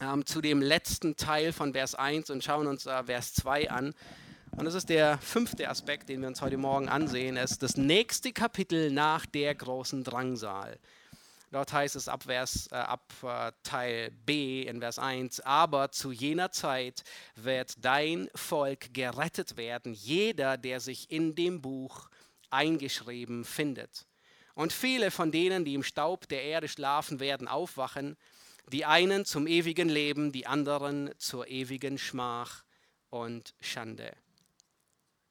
ähm, 0.00 0.26
zu 0.26 0.40
dem 0.40 0.60
letzten 0.60 1.16
Teil 1.16 1.52
von 1.52 1.72
Vers 1.72 1.94
1 1.94 2.30
und 2.30 2.42
schauen 2.42 2.66
uns 2.66 2.84
Vers 2.84 3.34
2 3.34 3.70
an. 3.70 3.94
Und 4.56 4.66
das 4.66 4.74
ist 4.74 4.88
der 4.88 5.18
fünfte 5.18 5.68
Aspekt, 5.68 6.08
den 6.08 6.20
wir 6.20 6.28
uns 6.28 6.40
heute 6.40 6.56
Morgen 6.56 6.88
ansehen. 6.88 7.36
Es 7.36 7.52
ist 7.52 7.62
das 7.62 7.76
nächste 7.76 8.32
Kapitel 8.32 8.92
nach 8.92 9.26
der 9.26 9.54
großen 9.54 10.04
Drangsal. 10.04 10.78
Dort 11.50 11.72
heißt 11.72 11.94
es 11.94 12.08
ab, 12.08 12.24
Vers, 12.24 12.68
äh, 12.72 12.74
ab 12.74 13.12
äh, 13.22 13.52
Teil 13.62 14.10
B 14.26 14.62
in 14.62 14.80
Vers 14.80 14.98
1, 14.98 15.40
aber 15.40 15.92
zu 15.92 16.10
jener 16.10 16.50
Zeit 16.50 17.04
wird 17.36 17.84
dein 17.84 18.28
Volk 18.34 18.92
gerettet 18.92 19.56
werden, 19.56 19.92
jeder, 19.92 20.56
der 20.56 20.80
sich 20.80 21.12
in 21.12 21.36
dem 21.36 21.62
Buch 21.62 22.08
eingeschrieben 22.50 23.44
findet. 23.44 24.06
Und 24.54 24.72
viele 24.72 25.10
von 25.10 25.32
denen, 25.32 25.64
die 25.64 25.74
im 25.74 25.82
Staub 25.82 26.28
der 26.28 26.42
Erde 26.42 26.68
schlafen, 26.68 27.20
werden 27.20 27.48
aufwachen 27.48 28.16
die 28.72 28.84
einen 28.84 29.24
zum 29.24 29.46
ewigen 29.46 29.88
Leben, 29.88 30.32
die 30.32 30.46
anderen 30.46 31.10
zur 31.18 31.48
ewigen 31.48 31.98
Schmach 31.98 32.64
und 33.10 33.54
Schande. 33.60 34.12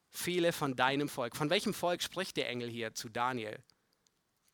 Viele 0.10 0.54
von 0.54 0.76
deinem 0.76 1.10
Volk. 1.10 1.36
Von 1.36 1.50
welchem 1.50 1.74
Volk 1.74 2.04
spricht 2.04 2.38
der 2.38 2.50
Engel 2.50 2.70
hier 2.70 2.94
zu 2.94 3.10
Daniel? 3.10 3.58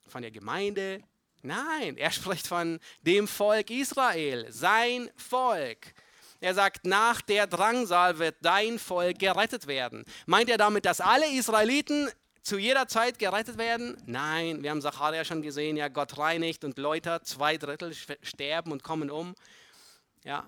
Von 0.08 0.22
der 0.22 0.32
Gemeinde? 0.32 1.04
Nein, 1.42 1.98
er 1.98 2.12
spricht 2.12 2.48
von 2.48 2.80
dem 3.02 3.28
Volk 3.28 3.70
Israel, 3.70 4.50
sein 4.52 5.10
Volk. 5.16 5.94
Er 6.42 6.54
sagt, 6.54 6.86
nach 6.86 7.22
der 7.22 7.48
Drangsal 7.48 8.18
wird 8.18 8.38
dein 8.42 8.80
Volk 8.80 9.20
gerettet 9.20 9.68
werden. 9.68 10.06
Meint 10.26 10.50
er 10.50 10.58
damit, 10.58 10.86
dass 10.86 11.02
alle 11.02 11.30
Israeliten 11.34 12.10
zu 12.50 12.58
jeder 12.58 12.88
Zeit 12.88 13.20
gerettet 13.20 13.60
werden? 13.60 13.96
Nein, 14.08 14.64
wir 14.64 14.72
haben 14.72 14.82
Zacharia 14.82 15.24
schon 15.24 15.44
gesehen, 15.44 15.78
ja, 15.78 15.88
Gott 15.88 16.18
reinigt 16.18 16.64
und 16.64 16.80
läutert, 16.80 17.28
zwei 17.28 17.58
Drittel 17.58 17.94
sterben 18.24 18.72
und 18.72 18.82
kommen 18.84 19.12
um. 19.12 19.36
Ja. 20.24 20.48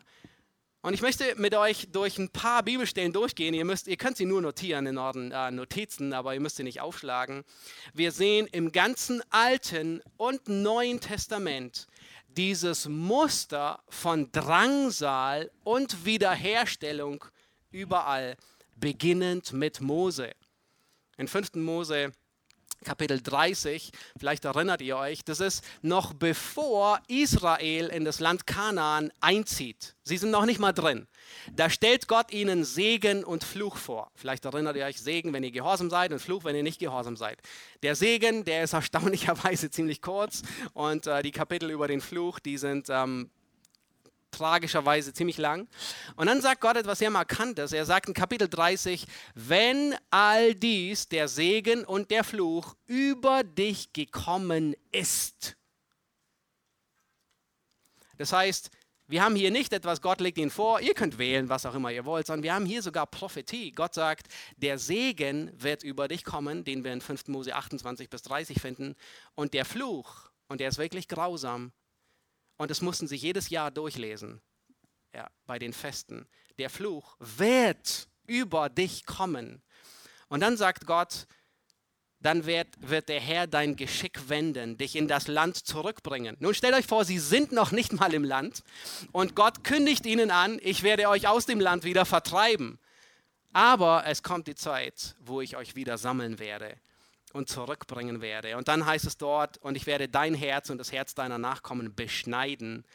Und 0.82 0.96
ich 0.96 1.04
möchte 1.04 1.36
mit 1.36 1.54
euch 1.54 1.90
durch 1.92 2.18
ein 2.18 2.30
paar 2.30 2.64
Bibelstellen 2.64 3.14
durchgehen. 3.14 3.54
Ihr, 3.54 3.66
müsst, 3.66 3.88
ihr 3.88 3.98
könnt 3.98 4.18
sie 4.18 4.26
nur 4.26 4.42
notieren 4.42 4.88
in 4.88 4.98
euren 4.98 5.32
äh, 5.32 5.52
Notizen, 5.52 6.12
aber 6.14 6.34
ihr 6.34 6.40
müsst 6.40 6.56
sie 6.56 6.64
nicht 6.64 6.82
aufschlagen. 6.82 7.44
Wir 7.94 8.12
sehen 8.12 8.48
im 8.52 8.72
ganzen 8.72 9.22
Alten 9.30 10.02
und 10.18 10.50
Neuen 10.50 11.00
Testament 11.00 11.86
dieses 12.30 12.88
Muster 12.88 13.84
von 13.90 14.32
Drangsal 14.32 15.52
und 15.64 16.04
Wiederherstellung 16.04 17.24
überall, 17.70 18.38
beginnend 18.76 19.54
mit 19.54 19.82
Mose. 19.82 20.32
In 21.22 21.28
5. 21.28 21.54
Mose 21.58 22.12
Kapitel 22.84 23.22
30, 23.22 23.92
vielleicht 24.18 24.44
erinnert 24.44 24.82
ihr 24.82 24.98
euch, 24.98 25.24
das 25.24 25.40
ist 25.40 25.64
noch 25.84 26.16
bevor 26.16 27.00
Israel 27.08 27.90
in 27.90 28.06
das 28.06 28.20
Land 28.20 28.48
Kanaan 28.48 29.12
einzieht. 29.20 29.96
Sie 30.04 30.18
sind 30.18 30.32
noch 30.32 30.48
nicht 30.48 30.60
mal 30.60 30.72
drin. 30.72 31.08
Da 31.54 31.70
stellt 31.70 32.08
Gott 32.08 32.34
ihnen 32.34 32.64
Segen 32.64 33.24
und 33.24 33.44
Fluch 33.44 33.78
vor. 33.78 34.10
Vielleicht 34.16 34.46
erinnert 34.46 34.78
ihr 34.78 34.86
euch 34.86 35.00
Segen, 35.00 35.32
wenn 35.32 35.44
ihr 35.44 35.52
gehorsam 35.52 35.92
seid 35.92 36.12
und 36.12 36.18
Fluch, 36.18 36.44
wenn 36.44 36.56
ihr 36.56 36.64
nicht 36.64 36.80
gehorsam 36.80 37.16
seid. 37.16 37.38
Der 37.84 37.96
Segen, 37.96 38.44
der 38.44 38.64
ist 38.64 38.74
erstaunlicherweise 38.82 39.70
ziemlich 39.70 40.02
kurz 40.02 40.42
und 40.74 41.06
äh, 41.06 41.22
die 41.22 41.32
Kapitel 41.32 41.70
über 41.70 41.88
den 41.88 42.02
Fluch, 42.02 42.40
die 42.40 42.58
sind 42.58 42.88
ähm, 42.90 43.30
tragischerweise 44.32 45.14
ziemlich 45.14 45.38
lang. 45.38 45.68
Und 46.16 46.28
dann 46.28 46.42
sagt 46.42 46.62
Gott 46.62 46.78
etwas 46.78 47.00
sehr 47.00 47.10
Markantes. 47.10 47.72
Er 47.72 47.86
sagt 47.86 48.08
in 48.08 48.14
Kapitel 48.14 48.48
30, 48.50 49.06
wenn 49.36 49.96
all 50.10 50.56
dies, 50.56 51.08
der 51.08 51.28
Segen 51.28 51.86
und 51.86 52.12
der 52.12 52.24
Fluch, 52.24 52.76
über 52.88 53.44
dich 53.44 53.94
gekommen 53.94 54.76
ist. 54.92 55.56
Das 58.18 58.34
heißt, 58.34 58.70
wir 59.12 59.24
haben 59.24 59.36
hier 59.36 59.52
nicht 59.52 59.74
etwas, 59.74 60.02
Gott 60.02 60.22
legt 60.22 60.38
ihnen 60.38 60.52
vor, 60.52 60.80
ihr 60.80 60.94
könnt 60.94 61.18
wählen, 61.18 61.50
was 61.50 61.66
auch 61.66 61.76
immer 61.76 61.92
ihr 61.92 62.06
wollt, 62.06 62.28
sondern 62.28 62.44
wir 62.44 62.54
haben 62.54 62.66
hier 62.66 62.82
sogar 62.82 63.06
Prophetie. 63.06 63.74
Gott 63.74 63.94
sagt, 63.94 64.28
der 64.56 64.80
Segen 64.80 65.52
wird 65.62 65.84
über 65.84 66.08
dich 66.08 66.24
kommen, 66.24 66.64
den 66.64 66.86
wir 66.86 66.94
in 66.94 67.02
5. 67.02 67.28
Mose 67.28 67.54
28 67.54 68.10
bis 68.10 68.22
30 68.22 68.62
finden, 68.62 68.96
und 69.36 69.54
der 69.54 69.66
Fluch, 69.66 70.30
und 70.48 70.62
der 70.62 70.70
ist 70.70 70.78
wirklich 70.78 71.10
grausam, 71.10 71.74
und 72.62 72.70
das 72.70 72.82
mussten 72.82 73.08
sie 73.08 73.16
jedes 73.16 73.50
Jahr 73.50 73.72
durchlesen 73.72 74.40
ja, 75.16 75.28
bei 75.48 75.58
den 75.58 75.74
Festen. 75.74 76.28
Der 76.60 76.70
Fluch 76.70 77.16
wird 77.18 78.08
über 78.28 78.70
dich 78.70 79.08
kommen. 79.08 79.64
Und 80.28 80.42
dann 80.42 80.58
sagt 80.58 80.86
Gott, 80.86 81.26
dann 82.20 82.46
wird, 82.46 82.68
wird 82.78 83.10
der 83.10 83.20
Herr 83.20 83.48
dein 83.48 83.76
Geschick 83.76 84.30
wenden, 84.30 84.78
dich 84.78 84.96
in 84.96 85.08
das 85.08 85.28
Land 85.28 85.58
zurückbringen. 85.58 86.38
Nun 86.40 86.54
stellt 86.54 86.76
euch 86.76 86.86
vor, 86.86 87.04
sie 87.04 87.18
sind 87.18 87.52
noch 87.52 87.72
nicht 87.72 87.94
mal 87.94 88.14
im 88.14 88.24
Land 88.24 88.62
und 89.12 89.36
Gott 89.36 89.64
kündigt 89.64 90.06
ihnen 90.06 90.30
an, 90.30 90.60
ich 90.62 90.84
werde 90.84 91.10
euch 91.10 91.28
aus 91.28 91.48
dem 91.48 91.60
Land 91.60 91.84
wieder 91.84 92.06
vertreiben. 92.06 92.78
Aber 93.54 94.06
es 94.06 94.22
kommt 94.22 94.46
die 94.46 94.54
Zeit, 94.54 95.16
wo 95.20 95.42
ich 95.42 95.58
euch 95.58 95.76
wieder 95.76 95.98
sammeln 95.98 96.38
werde 96.38 96.78
und 97.34 97.50
zurückbringen 97.50 98.22
werde. 98.22 98.58
Und 98.58 98.68
dann 98.68 98.86
heißt 98.86 99.06
es 99.06 99.18
dort, 99.18 99.58
und 99.58 99.76
ich 99.76 99.86
werde 99.86 100.08
dein 100.08 100.34
Herz 100.34 100.70
und 100.70 100.78
das 100.78 100.92
Herz 100.92 101.16
deiner 101.16 101.38
Nachkommen 101.38 101.96
beschneiden, 101.96 102.86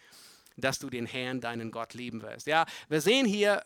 dass 0.57 0.78
du 0.78 0.91
den 0.91 1.07
Herrn, 1.07 1.41
deinen 1.41 1.70
Gott 1.70 1.95
lieben 1.95 2.22
wirst. 2.22 2.47
Ja, 2.47 2.66
wir 2.89 3.01
sehen 3.01 3.26
hier 3.26 3.62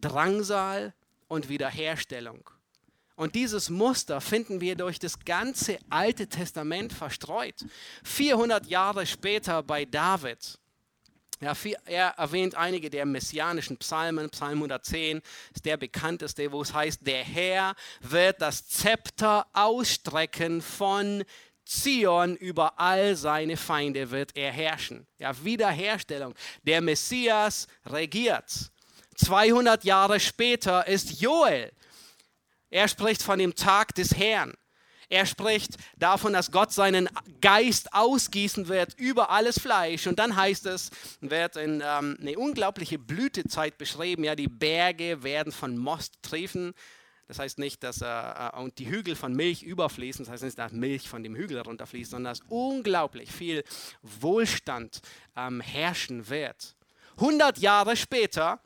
Drangsal 0.00 0.94
und 1.28 1.48
Wiederherstellung. 1.48 2.48
Und 3.14 3.34
dieses 3.34 3.70
Muster 3.70 4.20
finden 4.20 4.60
wir 4.60 4.74
durch 4.74 4.98
das 4.98 5.18
ganze 5.20 5.78
Alte 5.90 6.28
Testament 6.28 6.92
verstreut. 6.92 7.64
400 8.04 8.66
Jahre 8.66 9.06
später 9.06 9.62
bei 9.62 9.84
David 9.84 10.58
er 11.42 12.08
erwähnt 12.16 12.54
einige 12.54 12.88
der 12.88 13.04
messianischen 13.04 13.76
Psalmen. 13.76 14.30
Psalm 14.30 14.58
110 14.58 15.20
ist 15.54 15.64
der 15.64 15.76
bekannteste, 15.76 16.52
wo 16.52 16.62
es 16.62 16.72
heißt, 16.72 17.06
der 17.06 17.24
Herr 17.24 17.74
wird 18.00 18.40
das 18.40 18.68
Zepter 18.68 19.46
ausstrecken 19.52 20.62
von 20.62 21.24
Zion 21.64 22.36
über 22.36 22.78
all 22.78 23.16
seine 23.16 23.56
Feinde 23.56 24.10
wird 24.10 24.36
er 24.36 24.52
herrschen. 24.52 25.06
Ja, 25.18 25.32
Wiederherstellung. 25.44 26.34
Der 26.64 26.80
Messias 26.80 27.66
regiert. 27.86 28.70
200 29.16 29.84
Jahre 29.84 30.18
später 30.20 30.86
ist 30.86 31.20
Joel. 31.20 31.72
Er 32.70 32.88
spricht 32.88 33.22
von 33.22 33.38
dem 33.38 33.54
Tag 33.54 33.94
des 33.94 34.16
Herrn. 34.16 34.54
Er 35.12 35.26
spricht 35.26 35.76
davon, 35.98 36.32
dass 36.32 36.50
Gott 36.50 36.72
seinen 36.72 37.06
Geist 37.42 37.92
ausgießen 37.92 38.68
wird 38.68 38.94
über 38.98 39.28
alles 39.28 39.58
Fleisch. 39.58 40.06
Und 40.06 40.18
dann 40.18 40.36
heißt 40.36 40.64
es, 40.64 40.90
wird 41.20 41.56
in, 41.56 41.82
ähm, 41.84 42.16
eine 42.18 42.38
unglaubliche 42.38 42.98
Blütezeit 42.98 43.76
beschrieben. 43.76 44.24
Ja, 44.24 44.34
die 44.34 44.48
Berge 44.48 45.22
werden 45.22 45.52
von 45.52 45.76
Most 45.76 46.14
triefen. 46.22 46.72
Das 47.28 47.38
heißt 47.38 47.58
nicht, 47.58 47.82
dass 47.82 48.00
äh, 48.00 48.06
äh, 48.06 48.58
und 48.58 48.78
die 48.78 48.88
Hügel 48.88 49.14
von 49.14 49.34
Milch 49.34 49.62
überfließen. 49.62 50.24
Das 50.24 50.32
heißt 50.32 50.44
nicht, 50.44 50.58
dass 50.58 50.72
Milch 50.72 51.10
von 51.10 51.22
dem 51.22 51.36
Hügel 51.36 51.60
runterfließt, 51.60 52.12
sondern 52.12 52.32
dass 52.32 52.40
unglaublich 52.48 53.30
viel 53.30 53.64
Wohlstand 54.00 55.02
ähm, 55.36 55.60
herrschen 55.60 56.30
wird. 56.30 56.74
100 57.18 57.58
Jahre 57.58 57.96
später 57.96 58.62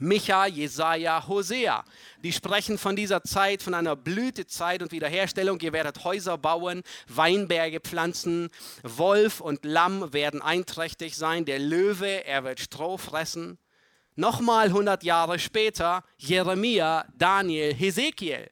Micha, 0.00 0.46
Jesaja, 0.46 1.26
Hosea. 1.26 1.84
Die 2.22 2.32
sprechen 2.32 2.78
von 2.78 2.96
dieser 2.96 3.22
Zeit, 3.22 3.62
von 3.62 3.74
einer 3.74 3.96
Blütezeit 3.96 4.82
und 4.82 4.92
Wiederherstellung. 4.92 5.58
Ihr 5.60 5.72
werdet 5.72 6.04
Häuser 6.04 6.38
bauen, 6.38 6.82
Weinberge 7.08 7.80
pflanzen, 7.80 8.50
Wolf 8.82 9.40
und 9.40 9.64
Lamm 9.64 10.12
werden 10.12 10.42
einträchtig 10.42 11.16
sein, 11.16 11.44
der 11.44 11.58
Löwe, 11.58 12.24
er 12.24 12.44
wird 12.44 12.60
Stroh 12.60 12.98
fressen. 12.98 13.58
Nochmal 14.14 14.66
100 14.66 15.04
Jahre 15.04 15.38
später, 15.38 16.02
Jeremia, 16.16 17.04
Daniel, 17.16 17.72
Hesekiel. 17.74 18.50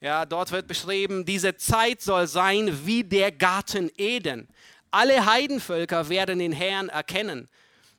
Ja, 0.00 0.24
dort 0.24 0.50
wird 0.52 0.66
beschrieben, 0.66 1.24
diese 1.24 1.56
Zeit 1.56 2.00
soll 2.00 2.26
sein 2.26 2.86
wie 2.86 3.04
der 3.04 3.32
Garten 3.32 3.90
Eden. 3.98 4.48
Alle 4.90 5.26
Heidenvölker 5.26 6.08
werden 6.08 6.38
den 6.38 6.52
Herrn 6.52 6.88
erkennen. 6.88 7.48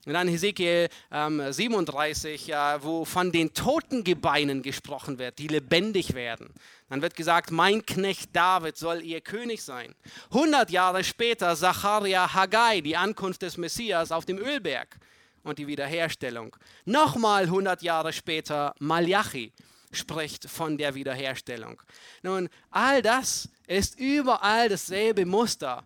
Und 0.05 0.13
dann 0.13 0.27
Hesekiel 0.27 0.89
ähm, 1.11 1.51
37, 1.51 2.49
äh, 2.49 2.83
wo 2.83 3.05
von 3.05 3.31
den 3.31 3.53
Totengebeinen 3.53 4.63
gesprochen 4.63 5.19
wird, 5.19 5.37
die 5.37 5.47
lebendig 5.47 6.15
werden. 6.15 6.49
Dann 6.89 7.01
wird 7.01 7.15
gesagt, 7.15 7.51
mein 7.51 7.85
Knecht 7.85 8.35
David 8.35 8.77
soll 8.77 9.03
ihr 9.03 9.21
König 9.21 9.63
sein. 9.63 9.93
100 10.31 10.71
Jahre 10.71 11.03
später 11.03 11.55
Zacharia 11.55 12.33
Haggai, 12.33 12.81
die 12.81 12.97
Ankunft 12.97 13.43
des 13.43 13.57
Messias 13.57 14.11
auf 14.11 14.25
dem 14.25 14.39
Ölberg 14.39 14.97
und 15.43 15.59
die 15.59 15.67
Wiederherstellung. 15.67 16.55
Nochmal 16.85 17.43
100 17.43 17.81
Jahre 17.81 18.11
später 18.11 18.73
Malachi 18.79 19.53
spricht 19.91 20.49
von 20.49 20.77
der 20.77 20.95
Wiederherstellung. 20.95 21.81
Nun, 22.23 22.49
all 22.71 23.01
das 23.01 23.49
ist 23.67 23.99
überall 23.99 24.69
dasselbe 24.69 25.25
Muster. 25.25 25.83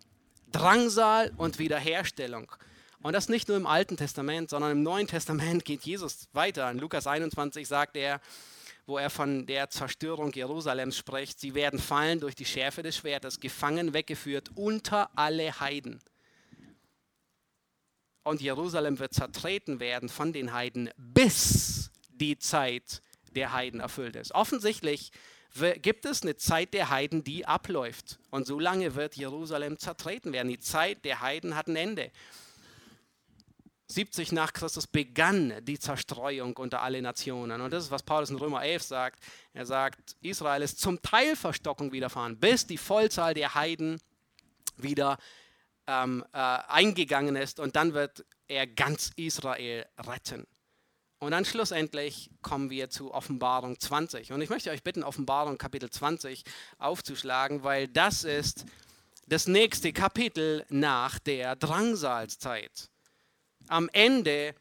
Drangsal 0.51 1.33
und 1.37 1.59
Wiederherstellung. 1.59 2.49
Und 3.05 3.13
das 3.13 3.29
nicht 3.29 3.47
nur 3.47 3.57
im 3.57 3.67
Alten 3.67 3.97
Testament, 3.97 4.49
sondern 4.49 4.71
im 4.71 4.81
Neuen 4.81 5.05
Testament 5.05 5.63
geht 5.63 5.83
Jesus 5.83 6.27
weiter. 6.33 6.71
In 6.71 6.79
Lukas 6.79 7.05
21 7.05 7.67
sagt 7.67 7.97
er, 7.97 8.19
wo 8.87 8.97
er 8.97 9.11
von 9.11 9.45
der 9.45 9.69
Zerstörung 9.69 10.33
Jerusalems 10.33 10.97
spricht, 10.97 11.39
sie 11.39 11.53
werden 11.53 11.77
fallen 11.77 12.19
durch 12.19 12.33
die 12.33 12.45
Schärfe 12.45 12.81
des 12.81 12.97
Schwertes, 12.97 13.39
gefangen, 13.39 13.93
weggeführt 13.93 14.49
unter 14.55 15.11
alle 15.15 15.59
Heiden. 15.59 16.01
Und 18.23 18.41
Jerusalem 18.41 18.97
wird 18.97 19.13
zertreten 19.13 19.79
werden 19.79 20.09
von 20.09 20.33
den 20.33 20.51
Heiden, 20.51 20.89
bis 20.97 21.91
die 22.09 22.39
Zeit 22.39 23.03
der 23.35 23.53
Heiden 23.53 23.81
erfüllt 23.81 24.15
ist. 24.15 24.33
Offensichtlich 24.33 25.11
gibt 25.83 26.05
es 26.05 26.23
eine 26.23 26.37
Zeit 26.37 26.73
der 26.73 26.89
Heiden, 26.89 27.23
die 27.23 27.45
abläuft. 27.45 28.17
Und 28.31 28.47
so 28.47 28.59
lange 28.59 28.95
wird 28.95 29.15
Jerusalem 29.15 29.77
zertreten 29.77 30.33
werden. 30.33 30.47
Die 30.47 30.59
Zeit 30.59 31.05
der 31.05 31.21
Heiden 31.21 31.55
hat 31.55 31.67
ein 31.67 31.75
Ende. 31.75 32.09
70 33.87 34.31
nach 34.31 34.51
Christus 34.53 34.87
begann 34.87 35.53
die 35.63 35.77
Zerstreuung 35.77 36.57
unter 36.57 36.81
alle 36.81 37.01
Nationen. 37.01 37.61
Und 37.61 37.71
das 37.71 37.85
ist, 37.85 37.91
was 37.91 38.03
Paulus 38.03 38.31
in 38.31 38.37
Römer 38.37 38.63
11 38.63 38.83
sagt. 38.83 39.19
Er 39.53 39.65
sagt, 39.65 40.15
Israel 40.21 40.63
ist 40.63 40.79
zum 40.79 41.01
Teil 41.01 41.35
Verstockung 41.35 41.91
widerfahren, 41.91 42.39
bis 42.39 42.65
die 42.65 42.77
Vollzahl 42.77 43.33
der 43.35 43.53
Heiden 43.53 44.01
wieder 44.77 45.17
ähm, 45.87 46.25
äh, 46.33 46.37
eingegangen 46.37 47.35
ist. 47.35 47.59
Und 47.59 47.75
dann 47.75 47.93
wird 47.93 48.25
er 48.47 48.65
ganz 48.65 49.11
Israel 49.17 49.85
retten. 49.99 50.47
Und 51.19 51.31
dann 51.31 51.45
schlussendlich 51.45 52.31
kommen 52.41 52.69
wir 52.69 52.89
zu 52.89 53.13
Offenbarung 53.13 53.79
20. 53.79 54.31
Und 54.31 54.41
ich 54.41 54.49
möchte 54.49 54.71
euch 54.71 54.83
bitten, 54.83 55.03
Offenbarung 55.03 55.57
Kapitel 55.57 55.89
20 55.89 56.43
aufzuschlagen, 56.77 57.63
weil 57.63 57.87
das 57.87 58.23
ist 58.23 58.65
das 59.27 59.47
nächste 59.47 59.93
Kapitel 59.93 60.65
nach 60.69 61.19
der 61.19 61.55
Drangsalzeit 61.55 62.89
am 63.67 63.89
Ende 63.93 64.55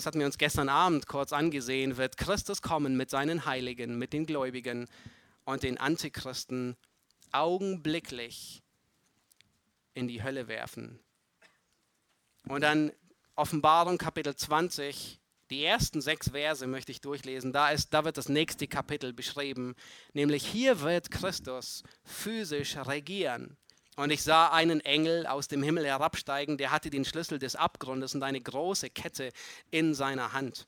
das 0.00 0.06
hatten 0.06 0.18
wir 0.18 0.24
uns 0.24 0.38
gestern 0.38 0.70
Abend 0.70 1.06
kurz 1.06 1.30
angesehen, 1.30 1.98
wird 1.98 2.16
Christus 2.16 2.62
kommen 2.62 2.96
mit 2.96 3.10
seinen 3.10 3.44
Heiligen, 3.44 3.98
mit 3.98 4.14
den 4.14 4.24
Gläubigen 4.24 4.88
und 5.44 5.62
den 5.62 5.76
Antichristen 5.76 6.78
augenblicklich 7.32 8.62
in 9.92 10.08
die 10.08 10.22
Hölle 10.22 10.48
werfen. 10.48 11.00
Und 12.48 12.62
dann 12.62 12.92
Offenbarung 13.36 13.98
Kapitel 13.98 14.34
20, 14.34 15.20
die 15.50 15.62
ersten 15.62 16.00
sechs 16.00 16.30
Verse 16.30 16.66
möchte 16.66 16.92
ich 16.92 17.02
durchlesen. 17.02 17.52
Da, 17.52 17.68
ist, 17.68 17.92
da 17.92 18.02
wird 18.02 18.16
das 18.16 18.30
nächste 18.30 18.66
Kapitel 18.68 19.12
beschrieben, 19.12 19.74
nämlich 20.14 20.46
hier 20.46 20.80
wird 20.80 21.10
Christus 21.10 21.82
physisch 22.04 22.74
regieren. 22.78 23.58
Und 24.00 24.10
ich 24.10 24.22
sah 24.22 24.48
einen 24.48 24.80
Engel 24.80 25.26
aus 25.26 25.46
dem 25.46 25.62
Himmel 25.62 25.84
herabsteigen, 25.84 26.56
der 26.56 26.70
hatte 26.70 26.88
den 26.88 27.04
Schlüssel 27.04 27.38
des 27.38 27.54
Abgrundes 27.54 28.14
und 28.14 28.22
eine 28.22 28.40
große 28.40 28.88
Kette 28.88 29.30
in 29.70 29.92
seiner 29.92 30.32
Hand. 30.32 30.66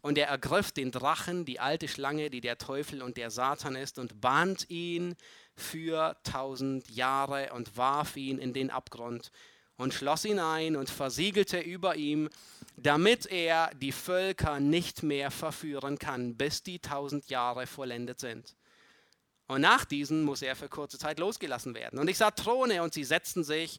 Und 0.00 0.18
er 0.18 0.26
ergriff 0.26 0.72
den 0.72 0.90
Drachen, 0.90 1.44
die 1.44 1.60
alte 1.60 1.86
Schlange, 1.86 2.30
die 2.30 2.40
der 2.40 2.58
Teufel 2.58 3.00
und 3.00 3.16
der 3.16 3.30
Satan 3.30 3.76
ist, 3.76 4.00
und 4.00 4.20
band 4.20 4.68
ihn 4.70 5.14
für 5.54 6.16
tausend 6.24 6.90
Jahre 6.90 7.52
und 7.52 7.76
warf 7.76 8.16
ihn 8.16 8.38
in 8.38 8.52
den 8.52 8.70
Abgrund 8.70 9.30
und 9.76 9.94
schloss 9.94 10.24
ihn 10.24 10.40
ein 10.40 10.74
und 10.74 10.90
versiegelte 10.90 11.60
über 11.60 11.94
ihm, 11.94 12.28
damit 12.76 13.26
er 13.26 13.70
die 13.76 13.92
Völker 13.92 14.58
nicht 14.58 15.04
mehr 15.04 15.30
verführen 15.30 15.96
kann, 16.00 16.36
bis 16.36 16.64
die 16.64 16.80
tausend 16.80 17.28
Jahre 17.28 17.68
vollendet 17.68 18.18
sind. 18.18 18.56
Und 19.46 19.60
nach 19.60 19.84
diesen 19.84 20.24
muss 20.24 20.40
er 20.42 20.56
für 20.56 20.68
kurze 20.68 20.98
Zeit 20.98 21.18
losgelassen 21.18 21.74
werden. 21.74 21.98
Und 21.98 22.08
ich 22.08 22.16
sah 22.16 22.30
Throne 22.30 22.82
und 22.82 22.94
sie 22.94 23.04
setzten 23.04 23.44
sich 23.44 23.78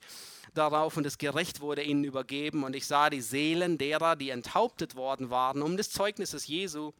darauf 0.53 0.95
und 0.95 1.03
das 1.03 1.17
Gericht 1.17 1.59
wurde 1.59 1.81
ihnen 1.81 2.03
übergeben. 2.03 2.63
Und 2.63 2.75
ich 2.75 2.85
sah 2.85 3.09
die 3.09 3.21
Seelen 3.21 3.77
derer, 3.77 4.15
die 4.15 4.29
enthauptet 4.29 4.95
worden 4.95 5.29
waren, 5.29 5.61
um 5.61 5.75
des 5.75 5.89
Zeugnisses 5.89 6.45
Jesu 6.45 6.93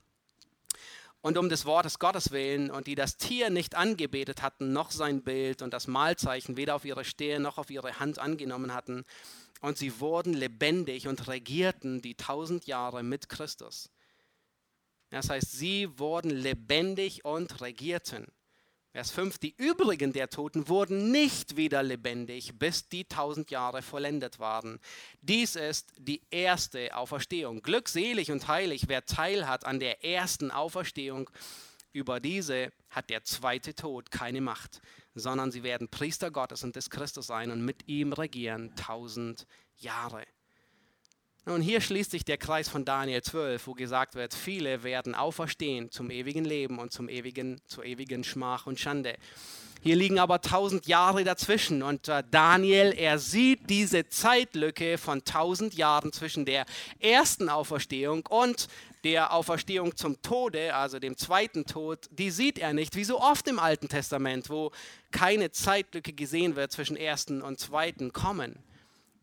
und 1.22 1.38
um 1.38 1.50
des 1.50 1.66
Wortes 1.66 2.00
Gottes 2.00 2.32
willen 2.32 2.72
und 2.72 2.88
die 2.88 2.96
das 2.96 3.18
Tier 3.18 3.50
nicht 3.50 3.76
angebetet 3.76 4.42
hatten, 4.42 4.74
noch 4.74 4.92
sein 4.92 5.24
Bild 5.24 5.62
und 5.62 5.74
das 5.74 5.88
Mahlzeichen 5.88 6.58
weder 6.58 6.76
auf 6.76 6.86
ihre 6.86 7.06
Stirn 7.06 7.44
noch 7.44 7.58
auf 7.58 7.70
ihre 7.70 8.00
Hand 8.00 8.20
angenommen 8.20 8.74
hatten. 8.74 9.06
Und 9.62 9.78
sie 9.78 10.00
wurden 10.00 10.34
lebendig 10.34 11.08
und 11.08 11.28
regierten 11.28 12.02
die 12.02 12.16
tausend 12.16 12.66
Jahre 12.66 13.04
mit 13.04 13.30
Christus. 13.30 13.90
Das 15.10 15.30
heißt, 15.30 15.52
sie 15.52 15.98
wurden 15.98 16.30
lebendig 16.30 17.26
und 17.26 17.62
regierten. 17.62 18.28
Vers 18.96 19.12
5, 19.12 19.40
die 19.40 19.54
übrigen 19.58 20.14
der 20.14 20.30
Toten 20.30 20.70
wurden 20.70 21.12
nicht 21.12 21.58
wieder 21.58 21.84
lebendig, 21.84 22.58
bis 22.58 22.88
die 22.88 23.04
tausend 23.04 23.52
Jahre 23.52 23.82
vollendet 23.82 24.40
waren. 24.40 24.80
Dies 25.20 25.58
ist 25.58 25.92
die 25.98 26.22
erste 26.32 26.96
Auferstehung. 26.96 27.62
Glückselig 27.62 28.32
und 28.32 28.48
heilig, 28.48 28.86
wer 28.88 29.06
teil 29.06 29.50
hat 29.50 29.66
an 29.66 29.82
der 29.82 30.06
ersten 30.06 30.50
Auferstehung. 30.50 31.30
Über 31.92 32.22
diese 32.22 32.72
hat 32.90 33.10
der 33.10 33.26
zweite 33.26 33.76
Tod 33.76 34.12
keine 34.12 34.40
Macht, 34.40 34.82
sondern 35.14 35.52
sie 35.52 35.64
werden 35.64 35.90
Priester 35.90 36.32
Gottes 36.32 36.64
und 36.64 36.78
des 36.78 36.90
Christus 36.90 37.28
sein 37.28 37.52
und 37.52 37.66
mit 37.66 37.90
ihm 37.90 38.14
regieren 38.14 38.78
tausend 38.78 39.46
Jahre. 39.76 40.24
Nun, 41.48 41.62
hier 41.62 41.80
schließt 41.80 42.10
sich 42.10 42.26
der 42.26 42.40
Kreis 42.40 42.68
von 42.70 42.86
Daniel 42.86 43.22
12, 43.22 43.68
wo 43.68 43.74
gesagt 43.74 44.16
wird, 44.16 44.34
viele 44.34 44.82
werden 44.82 45.14
auferstehen 45.14 45.92
zum 45.92 46.10
ewigen 46.10 46.44
Leben 46.44 46.80
und 46.80 46.92
zum 46.92 47.08
ewigen, 47.08 47.62
zur 47.68 47.86
ewigen 47.86 48.24
Schmach 48.24 48.66
und 48.66 48.80
Schande. 48.80 49.16
Hier 49.84 49.96
liegen 49.96 50.18
aber 50.18 50.42
tausend 50.42 50.88
Jahre 50.88 51.24
dazwischen 51.24 51.84
und 51.84 52.08
äh, 52.08 52.24
Daniel, 52.32 52.96
er 52.98 53.20
sieht 53.20 53.70
diese 53.70 54.10
Zeitlücke 54.10 54.98
von 54.98 55.24
tausend 55.24 55.76
Jahren 55.76 56.12
zwischen 56.12 56.46
der 56.46 56.66
ersten 57.00 57.48
Auferstehung 57.48 58.26
und 58.28 58.68
der 59.04 59.32
Auferstehung 59.32 59.96
zum 59.96 60.20
Tode, 60.24 60.74
also 60.74 60.98
dem 60.98 61.16
zweiten 61.16 61.68
Tod, 61.68 62.10
die 62.10 62.32
sieht 62.32 62.58
er 62.58 62.74
nicht, 62.74 62.96
wie 62.96 63.04
so 63.04 63.22
oft 63.22 63.48
im 63.48 63.60
Alten 63.60 63.88
Testament, 63.88 64.50
wo 64.50 64.72
keine 65.12 65.52
Zeitlücke 65.52 66.14
gesehen 66.14 66.56
wird 66.56 66.72
zwischen 66.72 66.98
ersten 66.98 67.44
und 67.44 67.60
zweiten 67.60 68.14
Kommen. 68.14 68.58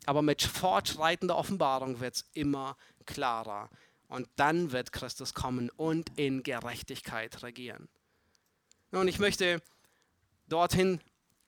Aber 0.06 0.22
mit 0.22 0.42
fortschreitender 0.42 1.36
Offenbarung 1.36 2.00
wird 2.00 2.16
es 2.16 2.24
immer 2.32 2.76
klarer. 3.06 3.70
Und 4.08 4.28
dann 4.36 4.72
wird 4.72 4.92
Christus 4.92 5.32
kommen 5.32 5.70
und 5.70 6.18
in 6.18 6.42
Gerechtigkeit 6.42 7.42
regieren. 7.42 7.88
Nun, 8.90 9.08
ich 9.08 9.18
möchte 9.18 9.62
dorthin, 10.48 11.00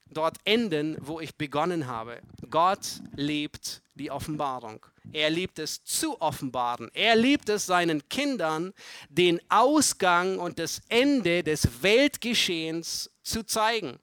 dort 0.07 0.39
enden, 0.45 0.97
wo 1.01 1.21
ich 1.21 1.35
begonnen 1.35 1.87
habe. 1.87 2.23
Gott 2.49 3.01
liebt 3.17 3.83
die 3.95 4.11
Offenbarung. 4.11 4.85
Er 5.13 5.31
liebt 5.31 5.59
es 5.59 5.85
zu 5.85 6.21
offenbaren. 6.21 6.91
Er 6.95 7.17
liebt 7.17 7.49
es 7.49 7.67
seinen 7.67 8.09
Kindern, 8.09 8.73
den 9.09 9.41
Ausgang 9.51 10.39
und 10.39 10.59
das 10.59 10.81
Ende 10.89 11.43
des 11.43 11.83
Weltgeschehens 11.83 13.11
zu 13.23 13.45
zeigen. 13.45 13.99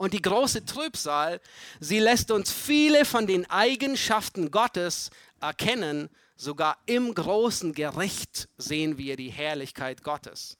Und 0.00 0.14
die 0.14 0.22
große 0.22 0.64
Trübsal, 0.64 1.42
sie 1.78 1.98
lässt 1.98 2.30
uns 2.30 2.50
viele 2.50 3.04
von 3.04 3.26
den 3.26 3.44
Eigenschaften 3.50 4.50
Gottes 4.50 5.10
erkennen. 5.42 6.08
Sogar 6.36 6.78
im 6.86 7.12
großen 7.12 7.74
Gericht 7.74 8.48
sehen 8.56 8.96
wir 8.96 9.16
die 9.16 9.28
Herrlichkeit 9.28 10.02
Gottes. 10.02 10.56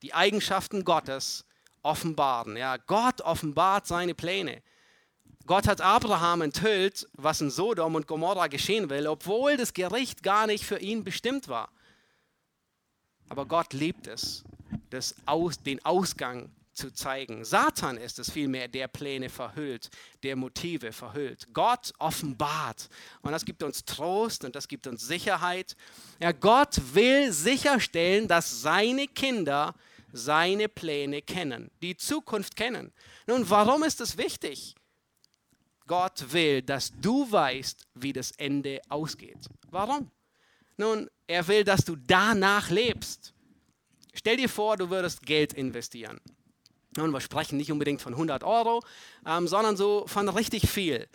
Die 0.00 0.14
Eigenschaften 0.14 0.82
Gottes 0.82 1.44
offenbaren. 1.82 2.56
Ja, 2.56 2.78
Gott 2.78 3.20
offenbart 3.20 3.86
seine 3.86 4.14
Pläne. 4.14 4.62
Gott 5.44 5.68
hat 5.68 5.82
Abraham 5.82 6.40
enthüllt, 6.40 7.06
was 7.12 7.42
in 7.42 7.50
Sodom 7.50 7.96
und 7.96 8.06
Gomorra 8.06 8.46
geschehen 8.46 8.88
will, 8.88 9.06
obwohl 9.08 9.58
das 9.58 9.74
Gericht 9.74 10.22
gar 10.22 10.46
nicht 10.46 10.64
für 10.64 10.78
ihn 10.78 11.04
bestimmt 11.04 11.48
war. 11.48 11.68
Aber 13.28 13.44
Gott 13.44 13.74
liebt 13.74 14.06
es, 14.06 14.42
das 14.88 15.14
Aus, 15.26 15.62
den 15.62 15.84
Ausgang 15.84 16.50
zu 16.74 16.92
zeigen. 16.92 17.44
Satan 17.44 17.96
ist 17.96 18.18
es 18.18 18.30
vielmehr, 18.30 18.68
der 18.68 18.88
Pläne 18.88 19.28
verhüllt, 19.28 19.90
der 20.22 20.36
Motive 20.36 20.92
verhüllt. 20.92 21.48
Gott 21.52 21.92
offenbart. 21.98 22.88
Und 23.22 23.32
das 23.32 23.44
gibt 23.44 23.62
uns 23.62 23.84
Trost 23.84 24.44
und 24.44 24.54
das 24.54 24.68
gibt 24.68 24.86
uns 24.86 25.06
Sicherheit. 25.06 25.76
Ja, 26.20 26.32
Gott 26.32 26.80
will 26.92 27.32
sicherstellen, 27.32 28.28
dass 28.28 28.62
seine 28.62 29.06
Kinder 29.08 29.74
seine 30.14 30.68
Pläne 30.68 31.22
kennen, 31.22 31.70
die 31.82 31.96
Zukunft 31.96 32.56
kennen. 32.56 32.92
Nun, 33.26 33.48
warum 33.50 33.82
ist 33.82 34.00
es 34.00 34.16
wichtig? 34.16 34.74
Gott 35.86 36.32
will, 36.32 36.62
dass 36.62 36.92
du 37.00 37.30
weißt, 37.30 37.86
wie 37.94 38.12
das 38.12 38.30
Ende 38.32 38.80
ausgeht. 38.88 39.48
Warum? 39.70 40.10
Nun, 40.76 41.10
er 41.26 41.46
will, 41.46 41.64
dass 41.64 41.84
du 41.84 41.96
danach 41.96 42.70
lebst. 42.70 43.34
Stell 44.14 44.36
dir 44.36 44.48
vor, 44.48 44.76
du 44.76 44.88
würdest 44.88 45.22
Geld 45.22 45.52
investieren. 45.52 46.20
Und 46.98 47.12
wir 47.12 47.20
sprechen 47.20 47.56
nicht 47.56 47.72
unbedingt 47.72 48.00
von 48.02 48.12
100 48.12 48.44
Euro, 48.44 48.82
ähm, 49.26 49.48
sondern 49.48 49.76
so 49.76 50.04
von 50.06 50.28
richtig 50.28 50.68
viel. 50.68 51.08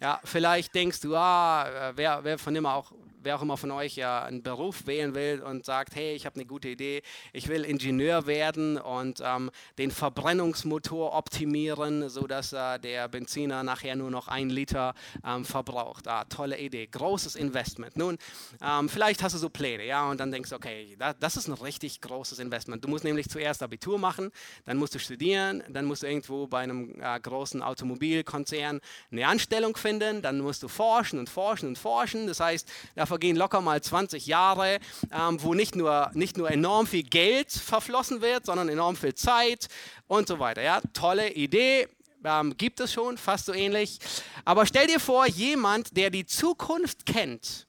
Ja, 0.00 0.20
vielleicht 0.24 0.74
denkst 0.74 1.00
du, 1.00 1.16
ah, 1.16 1.90
äh, 1.90 1.92
wer, 1.96 2.24
wer 2.24 2.38
von 2.38 2.54
immer 2.54 2.74
auch 2.74 2.92
wer 3.24 3.36
auch 3.36 3.42
immer 3.42 3.56
von 3.56 3.70
euch 3.70 3.96
ja 3.96 4.22
einen 4.22 4.42
Beruf 4.42 4.86
wählen 4.86 5.14
will 5.14 5.42
und 5.42 5.64
sagt, 5.64 5.94
hey, 5.94 6.14
ich 6.14 6.26
habe 6.26 6.36
eine 6.36 6.46
gute 6.46 6.68
Idee, 6.68 7.02
ich 7.32 7.48
will 7.48 7.64
Ingenieur 7.64 8.26
werden 8.26 8.78
und 8.78 9.22
ähm, 9.24 9.50
den 9.78 9.90
Verbrennungsmotor 9.90 11.14
optimieren, 11.14 12.08
sodass 12.08 12.52
äh, 12.52 12.78
der 12.78 13.08
Benziner 13.08 13.62
nachher 13.62 13.96
nur 13.96 14.10
noch 14.10 14.28
ein 14.28 14.50
Liter 14.50 14.94
ähm, 15.26 15.44
verbraucht. 15.44 16.08
Ah, 16.08 16.24
tolle 16.24 16.58
Idee, 16.58 16.86
großes 16.86 17.36
Investment. 17.36 17.96
Nun, 17.96 18.18
ähm, 18.62 18.88
vielleicht 18.88 19.22
hast 19.22 19.34
du 19.34 19.38
so 19.38 19.48
Pläne, 19.48 19.84
ja, 19.86 20.08
und 20.10 20.20
dann 20.20 20.30
denkst 20.30 20.50
du, 20.50 20.56
okay, 20.56 20.96
das, 20.98 21.16
das 21.20 21.36
ist 21.36 21.48
ein 21.48 21.54
richtig 21.54 22.00
großes 22.00 22.38
Investment. 22.38 22.84
Du 22.84 22.88
musst 22.88 23.04
nämlich 23.04 23.28
zuerst 23.28 23.62
Abitur 23.62 23.98
machen, 23.98 24.30
dann 24.64 24.76
musst 24.76 24.94
du 24.94 24.98
studieren, 24.98 25.62
dann 25.68 25.84
musst 25.84 26.02
du 26.02 26.06
irgendwo 26.06 26.46
bei 26.46 26.60
einem 26.60 27.00
äh, 27.00 27.20
großen 27.20 27.62
Automobilkonzern 27.62 28.80
eine 29.10 29.26
Anstellung 29.26 29.76
finden, 29.76 30.22
dann 30.22 30.40
musst 30.40 30.62
du 30.62 30.68
forschen 30.68 31.18
und 31.18 31.28
forschen 31.28 31.68
und 31.68 31.78
forschen. 31.78 32.26
Das 32.26 32.40
heißt, 32.40 32.70
da 32.94 33.06
vergehen 33.14 33.36
locker 33.36 33.60
mal 33.60 33.80
20 33.80 34.26
Jahre, 34.26 34.80
ähm, 35.12 35.40
wo 35.40 35.54
nicht 35.54 35.76
nur, 35.76 36.10
nicht 36.14 36.36
nur 36.36 36.50
enorm 36.50 36.84
viel 36.88 37.04
Geld 37.04 37.52
verflossen 37.52 38.20
wird, 38.20 38.44
sondern 38.44 38.68
enorm 38.68 38.96
viel 38.96 39.14
Zeit 39.14 39.68
und 40.08 40.26
so 40.26 40.40
weiter. 40.40 40.62
Ja, 40.62 40.80
tolle 40.92 41.32
Idee. 41.32 41.86
Ähm, 42.24 42.56
gibt 42.56 42.80
es 42.80 42.92
schon, 42.92 43.16
fast 43.16 43.46
so 43.46 43.52
ähnlich. 43.52 44.00
Aber 44.44 44.66
stell 44.66 44.88
dir 44.88 44.98
vor, 44.98 45.28
jemand, 45.28 45.96
der 45.96 46.10
die 46.10 46.26
Zukunft 46.26 47.06
kennt 47.06 47.68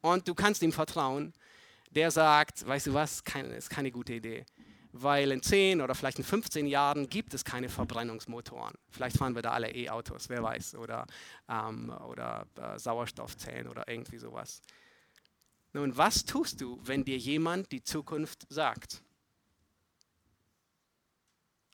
und 0.00 0.28
du 0.28 0.34
kannst 0.34 0.62
ihm 0.62 0.72
vertrauen, 0.72 1.32
der 1.90 2.12
sagt, 2.12 2.64
weißt 2.64 2.86
du 2.86 2.94
was, 2.94 3.24
keine, 3.24 3.48
ist 3.56 3.70
keine 3.70 3.90
gute 3.90 4.12
Idee 4.12 4.44
weil 4.96 5.32
in 5.32 5.42
10 5.42 5.80
oder 5.80 5.94
vielleicht 5.94 6.18
in 6.18 6.24
15 6.24 6.66
Jahren 6.66 7.08
gibt 7.08 7.34
es 7.34 7.44
keine 7.44 7.68
Verbrennungsmotoren. 7.68 8.74
Vielleicht 8.90 9.16
fahren 9.16 9.34
wir 9.34 9.42
da 9.42 9.50
alle 9.50 9.74
E-Autos, 9.74 10.28
wer 10.28 10.40
weiß, 10.42 10.76
oder, 10.76 11.06
ähm, 11.48 11.92
oder 12.08 12.46
äh, 12.56 12.78
Sauerstoffzellen 12.78 13.66
oder 13.66 13.88
irgendwie 13.88 14.18
sowas. 14.18 14.62
Nun, 15.74 15.96
was 15.96 16.24
tust 16.24 16.60
du, 16.60 16.80
wenn 16.84 17.04
dir 17.04 17.18
jemand 17.18 17.72
die 17.72 17.82
Zukunft 17.82 18.46
sagt? 18.48 19.02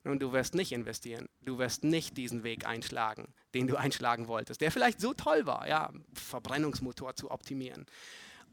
Nun, 0.05 0.19
du 0.19 0.33
wirst 0.33 0.55
nicht 0.55 0.73
investieren. 0.73 1.29
Du 1.43 1.59
wirst 1.59 1.85
nicht 1.85 2.17
diesen 2.17 2.43
Weg 2.43 2.67
einschlagen, 2.67 3.35
den 3.53 3.67
du 3.67 3.77
einschlagen 3.77 4.27
wolltest, 4.27 4.63
der 4.63 4.73
vielleicht 4.73 5.03
so 5.03 5.13
toll 5.13 5.45
war, 5.45 5.69
ja, 5.69 5.93
Verbrennungsmotor 6.15 7.15
zu 7.15 7.31
optimieren. 7.31 7.85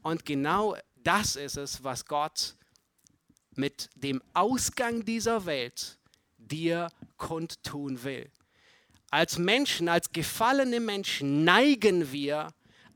Und 0.02 0.26
genau 0.26 0.76
das 0.96 1.34
ist 1.34 1.56
es, 1.56 1.82
was 1.82 2.04
Gott 2.04 2.54
mit 3.54 3.88
dem 3.94 4.22
Ausgang 4.34 5.06
dieser 5.06 5.46
Welt 5.46 5.98
dir 6.36 6.88
kundtun 7.16 8.04
will. 8.04 8.30
Als 9.10 9.38
Menschen, 9.38 9.88
als 9.88 10.12
gefallene 10.12 10.80
Menschen 10.80 11.44
neigen 11.44 12.12
wir, 12.12 12.52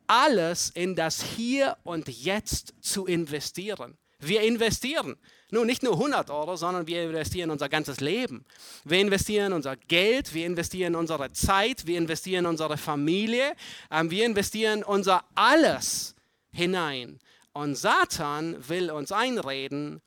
alles 0.07 0.70
in 0.70 0.94
das 0.96 1.22
Hier 1.22 1.76
und 1.84 2.09
Jetzt 2.09 2.74
zu 2.80 3.07
investieren. 3.07 3.96
Wir 4.18 4.42
investieren. 4.42 5.16
Nun, 5.50 5.66
nicht 5.66 5.82
nur 5.82 5.94
100 5.94 6.30
Euro, 6.30 6.57
sondern 6.57 6.86
wir 6.86 7.03
investieren 7.03 7.50
unser 7.50 7.68
ganzes 7.68 8.00
Leben. 8.00 8.44
Wir 8.84 9.00
investieren 9.00 9.53
unser 9.53 9.76
Geld, 9.76 10.32
wir 10.32 10.46
investieren 10.46 10.94
unsere 10.94 11.32
Zeit, 11.32 11.86
wir 11.86 11.98
investieren 11.98 12.46
unsere 12.46 12.78
Familie, 12.78 13.55
ähm, 13.90 14.11
wir 14.11 14.24
investieren 14.24 14.82
unser 14.82 15.24
alles 15.34 16.14
hinein. 16.53 17.18
Und 17.53 17.74
Satan 17.74 18.57
will 18.68 18.90
uns 18.90 19.12
einreden, 19.12 20.00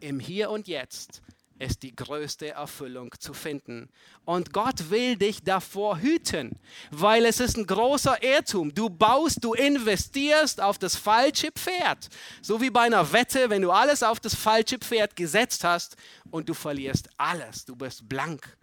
im 0.00 0.20
Hier 0.20 0.50
und 0.50 0.68
Jetzt 0.68 1.22
ist 1.58 1.82
die 1.82 1.94
größte 1.94 2.50
Erfüllung 2.50 3.14
zu 3.18 3.34
finden. 3.34 3.88
Und 4.24 4.52
Gott 4.52 4.90
will 4.90 5.16
dich 5.16 5.42
davor 5.42 5.98
hüten, 5.98 6.58
weil 6.90 7.24
es 7.24 7.40
ist 7.40 7.56
ein 7.56 7.66
großer 7.66 8.22
Irrtum. 8.22 8.74
Du 8.74 8.90
baust, 8.90 9.44
du 9.44 9.54
investierst 9.54 10.60
auf 10.60 10.78
das 10.78 10.96
falsche 10.96 11.52
Pferd. 11.52 12.08
So 12.40 12.60
wie 12.60 12.70
bei 12.70 12.82
einer 12.82 13.12
Wette, 13.12 13.50
wenn 13.50 13.62
du 13.62 13.70
alles 13.70 14.02
auf 14.02 14.20
das 14.20 14.34
falsche 14.34 14.78
Pferd 14.78 15.16
gesetzt 15.16 15.64
hast 15.64 15.96
und 16.30 16.48
du 16.48 16.54
verlierst 16.54 17.08
alles, 17.16 17.64
du 17.64 17.76
bist 17.76 18.08
blank. 18.08 18.56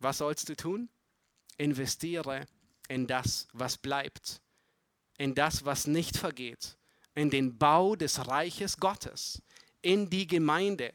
Was 0.00 0.18
sollst 0.18 0.48
du 0.48 0.56
tun? 0.56 0.88
Investiere 1.56 2.46
in 2.88 3.06
das, 3.06 3.48
was 3.52 3.76
bleibt, 3.76 4.40
in 5.18 5.34
das, 5.34 5.64
was 5.64 5.86
nicht 5.86 6.16
vergeht, 6.16 6.76
in 7.14 7.30
den 7.30 7.58
Bau 7.58 7.96
des 7.96 8.26
Reiches 8.28 8.78
Gottes 8.78 9.42
in 9.82 10.10
die 10.10 10.26
Gemeinde. 10.26 10.92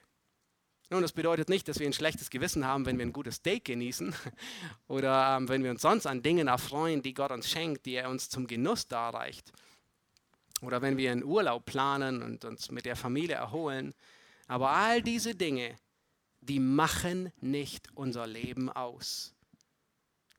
Nun, 0.90 1.02
das 1.02 1.12
bedeutet 1.12 1.50
nicht, 1.50 1.68
dass 1.68 1.80
wir 1.80 1.88
ein 1.88 1.94
schlechtes 1.94 2.30
Gewissen 2.30 2.66
haben, 2.68 2.86
wenn 2.86 2.98
wir 2.98 3.06
ein 3.06 3.14
gutes 3.14 3.36
Steak 3.36 3.66
genießen 3.66 4.14
oder 4.88 5.38
ähm, 5.38 5.50
wenn 5.50 5.64
wir 5.64 5.72
uns 5.72 5.82
sonst 5.82 6.06
an 6.06 6.22
Dingen 6.22 6.48
erfreuen, 6.48 7.02
die 7.02 7.14
Gott 7.14 7.32
uns 7.32 7.50
schenkt, 7.50 7.86
die 7.86 7.96
er 7.96 8.10
uns 8.10 8.30
zum 8.30 8.46
Genuss 8.48 8.88
darreicht. 8.88 9.52
Oder 10.62 10.82
wenn 10.82 10.98
wir 10.98 11.12
einen 11.12 11.24
Urlaub 11.24 11.66
planen 11.66 12.22
und 12.22 12.46
uns 12.46 12.72
mit 12.72 12.86
der 12.86 12.96
Familie 12.96 13.36
erholen. 13.36 13.94
Aber 14.48 14.70
all 14.70 15.02
diese 15.02 15.36
Dinge, 15.36 15.76
die 16.42 16.60
machen 16.60 17.32
nicht 17.42 17.90
unser 17.96 18.28
Leben 18.28 18.70
aus. 18.70 19.34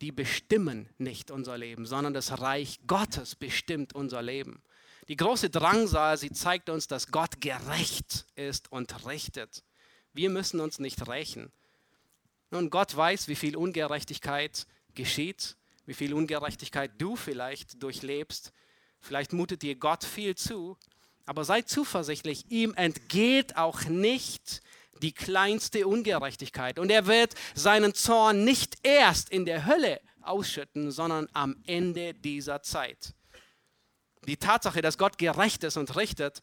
Die 0.01 0.13
bestimmen 0.13 0.89
nicht 0.99 1.31
unser 1.31 1.59
Leben, 1.59 1.87
sondern 1.87 2.15
das 2.15 2.41
Reich 2.41 2.81
Gottes 2.87 3.35
bestimmt 3.35 3.95
unser 3.95 4.23
Leben. 4.23 4.63
Die 5.09 5.17
große 5.17 5.51
Drangsal, 5.51 6.17
sie 6.17 6.33
zeigt 6.33 6.71
uns, 6.71 6.87
dass 6.87 7.11
Gott 7.11 7.41
gerecht 7.41 8.25
ist 8.37 8.73
und 8.73 9.07
richtet. 9.07 9.63
Wir 10.15 10.31
müssen 10.31 10.61
uns 10.61 10.79
nicht 10.79 11.07
rächen. 11.07 11.53
Nun, 12.51 12.71
Gott 12.71 12.97
weiß, 12.97 13.29
wie 13.29 13.35
viel 13.35 13.57
Ungerechtigkeit 13.57 14.67
geschieht, 14.95 15.57
wie 15.87 15.95
viel 15.95 16.15
Ungerechtigkeit 16.15 16.93
du 16.99 17.17
vielleicht 17.17 17.83
durchlebst. 17.83 18.53
Vielleicht 19.01 19.33
mutet 19.33 19.63
dir 19.63 19.75
Gott 19.75 20.05
viel 20.05 20.35
zu, 20.35 20.79
aber 21.27 21.45
sei 21.45 21.63
zuversichtlich, 21.63 22.51
ihm 22.51 22.73
entgeht 22.75 23.57
auch 23.57 23.85
nicht 23.85 24.63
die 25.03 25.13
kleinste 25.13 25.87
Ungerechtigkeit. 25.87 26.79
Und 26.79 26.91
er 26.91 27.07
wird 27.07 27.35
seinen 27.55 27.95
Zorn 27.95 28.45
nicht 28.45 28.79
erst 28.83 29.29
in 29.29 29.45
der 29.45 29.67
Hölle 29.67 30.01
ausschütten, 30.23 30.91
sondern 30.91 31.29
am 31.35 31.57
Ende 31.67 32.15
dieser 32.15 32.63
Zeit. 32.63 33.15
Die 34.27 34.37
Tatsache, 34.37 34.83
dass 34.83 34.99
Gott 34.99 35.19
gerecht 35.19 35.65
ist 35.65 35.77
und 35.77 35.97
richtet, 35.97 36.43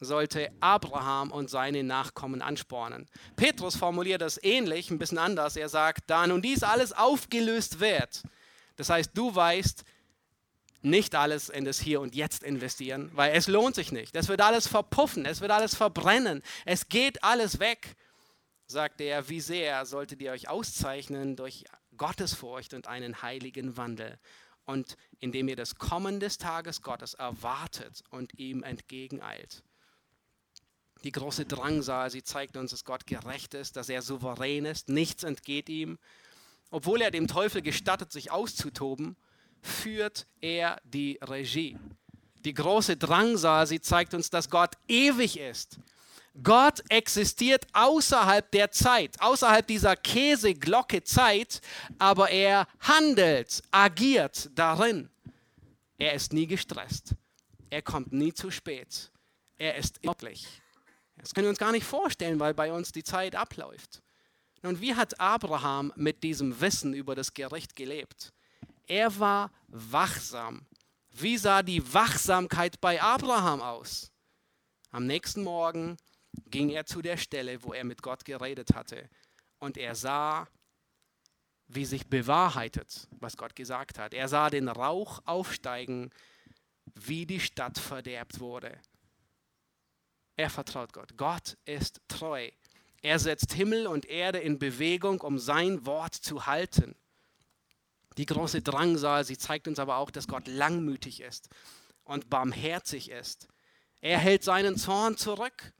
sollte 0.00 0.50
Abraham 0.60 1.30
und 1.30 1.48
seine 1.50 1.82
Nachkommen 1.82 2.42
anspornen. 2.42 3.08
Petrus 3.36 3.76
formuliert 3.76 4.20
das 4.20 4.42
ähnlich, 4.42 4.90
ein 4.90 4.98
bisschen 4.98 5.18
anders. 5.18 5.56
Er 5.56 5.68
sagt, 5.68 6.04
da 6.08 6.26
nun 6.26 6.42
dies 6.42 6.62
alles 6.62 6.92
aufgelöst 6.92 7.80
wird, 7.80 8.22
das 8.76 8.90
heißt, 8.90 9.12
du 9.14 9.34
weißt, 9.34 9.84
nicht 10.82 11.14
alles 11.14 11.48
in 11.48 11.64
das 11.64 11.80
Hier 11.80 12.00
und 12.00 12.14
Jetzt 12.14 12.42
investieren, 12.42 13.10
weil 13.14 13.34
es 13.34 13.46
lohnt 13.46 13.74
sich 13.74 13.90
nicht. 13.90 14.14
Es 14.14 14.28
wird 14.28 14.42
alles 14.42 14.66
verpuffen, 14.66 15.24
es 15.24 15.40
wird 15.40 15.50
alles 15.50 15.74
verbrennen, 15.74 16.42
es 16.66 16.88
geht 16.88 17.24
alles 17.24 17.58
weg, 17.58 17.96
sagt 18.66 19.00
er, 19.00 19.28
wie 19.28 19.40
sehr 19.40 19.86
solltet 19.86 20.20
ihr 20.20 20.32
euch 20.32 20.48
auszeichnen 20.48 21.36
durch 21.36 21.64
Gottesfurcht 21.96 22.74
und 22.74 22.86
einen 22.86 23.22
heiligen 23.22 23.76
Wandel 23.76 24.18
und 24.66 24.96
indem 25.20 25.48
ihr 25.48 25.56
das 25.56 25.76
Kommen 25.76 26.20
des 26.20 26.38
Tages 26.38 26.82
Gottes 26.82 27.14
erwartet 27.14 28.02
und 28.10 28.38
ihm 28.38 28.62
entgegeneilt. 28.62 29.62
Die 31.02 31.12
große 31.12 31.44
Drangsal, 31.44 32.10
sie 32.10 32.22
zeigt 32.22 32.56
uns, 32.56 32.70
dass 32.70 32.84
Gott 32.84 33.06
gerecht 33.06 33.54
ist, 33.54 33.76
dass 33.76 33.88
er 33.88 34.00
souverän 34.00 34.64
ist, 34.64 34.88
nichts 34.88 35.22
entgeht 35.22 35.68
ihm. 35.68 35.98
Obwohl 36.70 37.02
er 37.02 37.10
dem 37.10 37.28
Teufel 37.28 37.60
gestattet, 37.60 38.10
sich 38.10 38.30
auszutoben, 38.30 39.16
führt 39.60 40.26
er 40.40 40.80
die 40.84 41.18
Regie. 41.22 41.78
Die 42.44 42.54
große 42.54 42.96
Drangsal, 42.96 43.66
sie 43.66 43.80
zeigt 43.80 44.14
uns, 44.14 44.30
dass 44.30 44.50
Gott 44.50 44.76
ewig 44.88 45.38
ist 45.38 45.78
Gott 46.42 46.82
existiert 46.88 47.66
außerhalb 47.72 48.50
der 48.50 48.70
Zeit, 48.72 49.20
außerhalb 49.20 49.66
dieser 49.66 49.94
Käseglocke 49.94 51.04
Zeit, 51.04 51.60
aber 51.98 52.30
er 52.30 52.66
handelt, 52.80 53.62
agiert 53.70 54.50
darin. 54.54 55.10
Er 55.96 56.14
ist 56.14 56.32
nie 56.32 56.46
gestresst. 56.46 57.14
Er 57.70 57.82
kommt 57.82 58.12
nie 58.12 58.32
zu 58.32 58.50
spät. 58.50 59.12
Er 59.56 59.76
ist 59.76 60.02
wirklich. 60.02 60.46
Das 61.16 61.32
können 61.32 61.46
wir 61.46 61.50
uns 61.50 61.58
gar 61.58 61.72
nicht 61.72 61.86
vorstellen, 61.86 62.40
weil 62.40 62.52
bei 62.52 62.72
uns 62.72 62.90
die 62.90 63.04
Zeit 63.04 63.36
abläuft. 63.36 64.02
Und 64.62 64.80
wie 64.80 64.94
hat 64.94 65.20
Abraham 65.20 65.92
mit 65.94 66.22
diesem 66.22 66.60
Wissen 66.60 66.94
über 66.94 67.14
das 67.14 67.32
Gericht 67.32 67.76
gelebt? 67.76 68.32
Er 68.86 69.18
war 69.18 69.52
wachsam. 69.68 70.66
Wie 71.10 71.38
sah 71.38 71.62
die 71.62 71.94
Wachsamkeit 71.94 72.80
bei 72.80 73.00
Abraham 73.00 73.60
aus? 73.60 74.10
Am 74.90 75.06
nächsten 75.06 75.44
Morgen 75.44 75.96
ging 76.50 76.70
er 76.70 76.86
zu 76.86 77.02
der 77.02 77.16
Stelle, 77.16 77.62
wo 77.62 77.72
er 77.72 77.84
mit 77.84 78.02
Gott 78.02 78.24
geredet 78.24 78.74
hatte. 78.74 79.08
Und 79.58 79.76
er 79.76 79.94
sah, 79.94 80.48
wie 81.66 81.84
sich 81.84 82.06
bewahrheitet, 82.06 83.08
was 83.20 83.36
Gott 83.36 83.56
gesagt 83.56 83.98
hat. 83.98 84.14
Er 84.14 84.28
sah 84.28 84.50
den 84.50 84.68
Rauch 84.68 85.20
aufsteigen, 85.24 86.10
wie 86.94 87.26
die 87.26 87.40
Stadt 87.40 87.78
verderbt 87.78 88.40
wurde. 88.40 88.78
Er 90.36 90.50
vertraut 90.50 90.92
Gott. 90.92 91.16
Gott 91.16 91.56
ist 91.64 92.00
treu. 92.08 92.50
Er 93.02 93.18
setzt 93.18 93.52
Himmel 93.52 93.86
und 93.86 94.06
Erde 94.06 94.38
in 94.38 94.58
Bewegung, 94.58 95.20
um 95.20 95.38
sein 95.38 95.86
Wort 95.86 96.14
zu 96.14 96.46
halten. 96.46 96.96
Die 98.16 98.26
große 98.26 98.62
Drangsal, 98.62 99.24
sie 99.24 99.38
zeigt 99.38 99.68
uns 99.68 99.78
aber 99.78 99.96
auch, 99.96 100.10
dass 100.10 100.28
Gott 100.28 100.46
langmütig 100.46 101.20
ist 101.20 101.48
und 102.04 102.30
barmherzig 102.30 103.10
ist. 103.10 103.48
Er 104.00 104.18
hält 104.18 104.44
seinen 104.44 104.76
Zorn 104.76 105.16
zurück 105.16 105.72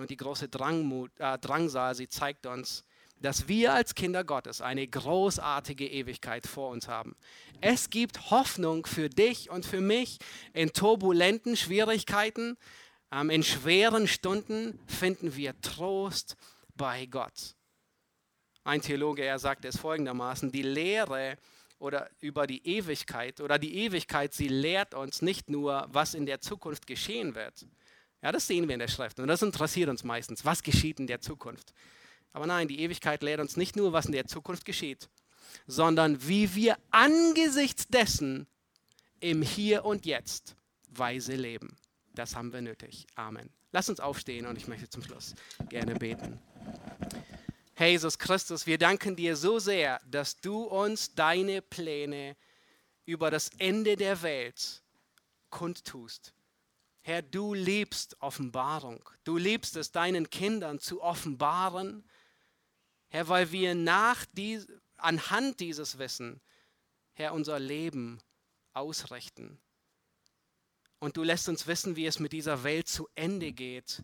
und 0.00 0.10
die 0.10 0.16
große 0.16 0.48
Drangmut, 0.48 1.10
äh, 1.18 1.38
Drangsal, 1.38 1.94
sie 1.94 2.08
zeigt 2.08 2.46
uns, 2.46 2.84
dass 3.20 3.48
wir 3.48 3.74
als 3.74 3.94
Kinder 3.94 4.24
Gottes 4.24 4.60
eine 4.60 4.86
großartige 4.86 5.86
Ewigkeit 5.86 6.46
vor 6.46 6.70
uns 6.70 6.88
haben. 6.88 7.16
Es 7.60 7.90
gibt 7.90 8.30
Hoffnung 8.30 8.86
für 8.86 9.10
dich 9.10 9.50
und 9.50 9.66
für 9.66 9.80
mich 9.80 10.18
in 10.54 10.72
turbulenten 10.72 11.56
Schwierigkeiten, 11.56 12.56
ähm, 13.12 13.30
in 13.30 13.42
schweren 13.42 14.08
Stunden 14.08 14.80
finden 14.86 15.36
wir 15.36 15.60
Trost 15.60 16.36
bei 16.74 17.06
Gott. 17.06 17.54
Ein 18.64 18.80
Theologe, 18.80 19.24
er 19.24 19.38
sagt 19.38 19.64
es 19.64 19.76
folgendermaßen, 19.76 20.50
die 20.50 20.62
Lehre 20.62 21.36
oder 21.78 22.10
über 22.20 22.46
die 22.46 22.66
Ewigkeit 22.66 23.40
oder 23.40 23.58
die 23.58 23.74
Ewigkeit, 23.74 24.32
sie 24.32 24.48
lehrt 24.48 24.94
uns 24.94 25.22
nicht 25.22 25.50
nur, 25.50 25.86
was 25.90 26.14
in 26.14 26.26
der 26.26 26.40
Zukunft 26.40 26.86
geschehen 26.86 27.34
wird, 27.34 27.66
ja, 28.22 28.32
das 28.32 28.46
sehen 28.46 28.68
wir 28.68 28.74
in 28.74 28.80
der 28.80 28.88
Schrift 28.88 29.18
und 29.18 29.28
das 29.28 29.42
interessiert 29.42 29.88
uns 29.88 30.04
meistens. 30.04 30.44
Was 30.44 30.62
geschieht 30.62 31.00
in 31.00 31.06
der 31.06 31.20
Zukunft? 31.20 31.72
Aber 32.32 32.46
nein, 32.46 32.68
die 32.68 32.80
Ewigkeit 32.80 33.22
lehrt 33.22 33.40
uns 33.40 33.56
nicht 33.56 33.76
nur, 33.76 33.92
was 33.92 34.06
in 34.06 34.12
der 34.12 34.26
Zukunft 34.26 34.64
geschieht, 34.64 35.08
sondern 35.66 36.26
wie 36.28 36.54
wir 36.54 36.76
angesichts 36.90 37.88
dessen 37.88 38.46
im 39.20 39.42
Hier 39.42 39.84
und 39.84 40.06
Jetzt 40.06 40.56
weise 40.88 41.34
leben. 41.34 41.76
Das 42.14 42.36
haben 42.36 42.52
wir 42.52 42.60
nötig. 42.60 43.06
Amen. 43.14 43.50
Lass 43.72 43.88
uns 43.88 44.00
aufstehen 44.00 44.46
und 44.46 44.56
ich 44.56 44.68
möchte 44.68 44.88
zum 44.88 45.02
Schluss 45.02 45.34
gerne 45.68 45.94
beten. 45.94 46.38
Jesus 47.78 48.18
Christus, 48.18 48.66
wir 48.66 48.76
danken 48.76 49.16
dir 49.16 49.36
so 49.36 49.58
sehr, 49.58 50.00
dass 50.06 50.36
du 50.36 50.64
uns 50.64 51.14
deine 51.14 51.62
Pläne 51.62 52.36
über 53.06 53.30
das 53.30 53.50
Ende 53.58 53.96
der 53.96 54.20
Welt 54.22 54.82
kundtust. 55.48 56.34
Herr, 57.02 57.22
du 57.22 57.54
liebst 57.54 58.20
Offenbarung. 58.20 59.02
Du 59.24 59.36
liebst 59.36 59.76
es, 59.76 59.90
deinen 59.90 60.28
Kindern 60.30 60.78
zu 60.78 61.02
offenbaren. 61.02 62.04
Herr, 63.08 63.28
weil 63.28 63.52
wir 63.52 63.74
nach 63.74 64.24
dies, 64.32 64.66
anhand 64.96 65.60
dieses 65.60 65.98
Wissen, 65.98 66.40
Herr, 67.12 67.32
unser 67.32 67.58
Leben 67.58 68.20
ausrichten. 68.74 69.58
Und 70.98 71.16
du 71.16 71.22
lässt 71.22 71.48
uns 71.48 71.66
wissen, 71.66 71.96
wie 71.96 72.06
es 72.06 72.18
mit 72.18 72.32
dieser 72.32 72.62
Welt 72.62 72.86
zu 72.86 73.08
Ende 73.14 73.52
geht. 73.52 74.02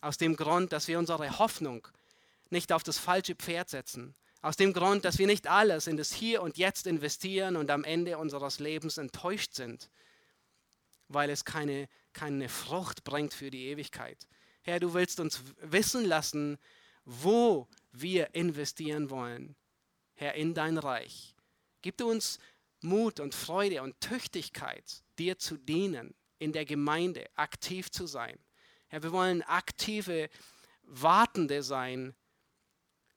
Aus 0.00 0.16
dem 0.16 0.34
Grund, 0.34 0.72
dass 0.72 0.88
wir 0.88 0.98
unsere 0.98 1.38
Hoffnung 1.38 1.86
nicht 2.48 2.72
auf 2.72 2.82
das 2.82 2.98
falsche 2.98 3.34
Pferd 3.34 3.68
setzen. 3.68 4.14
Aus 4.40 4.56
dem 4.56 4.72
Grund, 4.72 5.04
dass 5.04 5.18
wir 5.18 5.26
nicht 5.26 5.46
alles 5.46 5.86
in 5.86 5.96
das 5.96 6.12
Hier 6.12 6.42
und 6.42 6.56
Jetzt 6.56 6.86
investieren 6.86 7.56
und 7.56 7.70
am 7.70 7.84
Ende 7.84 8.18
unseres 8.18 8.58
Lebens 8.58 8.98
enttäuscht 8.98 9.54
sind, 9.54 9.90
weil 11.14 11.30
es 11.30 11.44
keine, 11.44 11.88
keine 12.12 12.48
Frucht 12.48 13.04
bringt 13.04 13.34
für 13.34 13.50
die 13.50 13.66
Ewigkeit. 13.66 14.26
Herr, 14.62 14.80
du 14.80 14.94
willst 14.94 15.20
uns 15.20 15.42
wissen 15.60 16.04
lassen, 16.04 16.58
wo 17.04 17.68
wir 17.90 18.34
investieren 18.34 19.10
wollen. 19.10 19.56
Herr, 20.14 20.34
in 20.34 20.54
dein 20.54 20.78
Reich. 20.78 21.34
Gib 21.80 21.96
du 21.96 22.10
uns 22.10 22.38
Mut 22.80 23.20
und 23.20 23.34
Freude 23.34 23.82
und 23.82 24.00
Tüchtigkeit, 24.00 25.02
dir 25.18 25.38
zu 25.38 25.56
dienen, 25.56 26.14
in 26.38 26.52
der 26.52 26.64
Gemeinde 26.64 27.26
aktiv 27.36 27.90
zu 27.90 28.06
sein. 28.06 28.38
Herr, 28.88 29.02
wir 29.02 29.12
wollen 29.12 29.42
aktive 29.42 30.28
Wartende 30.82 31.62
sein, 31.62 32.14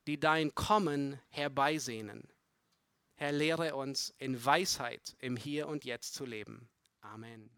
die 0.07 0.19
dein 0.19 0.53
Kommen 0.53 1.19
herbeisehnen. 1.29 2.27
Herr, 3.15 3.31
lehre 3.31 3.75
uns 3.75 4.13
in 4.17 4.43
Weisheit 4.43 5.15
im 5.19 5.35
Hier 5.37 5.67
und 5.67 5.85
Jetzt 5.85 6.13
zu 6.13 6.25
leben. 6.25 6.69
Amen. 7.01 7.54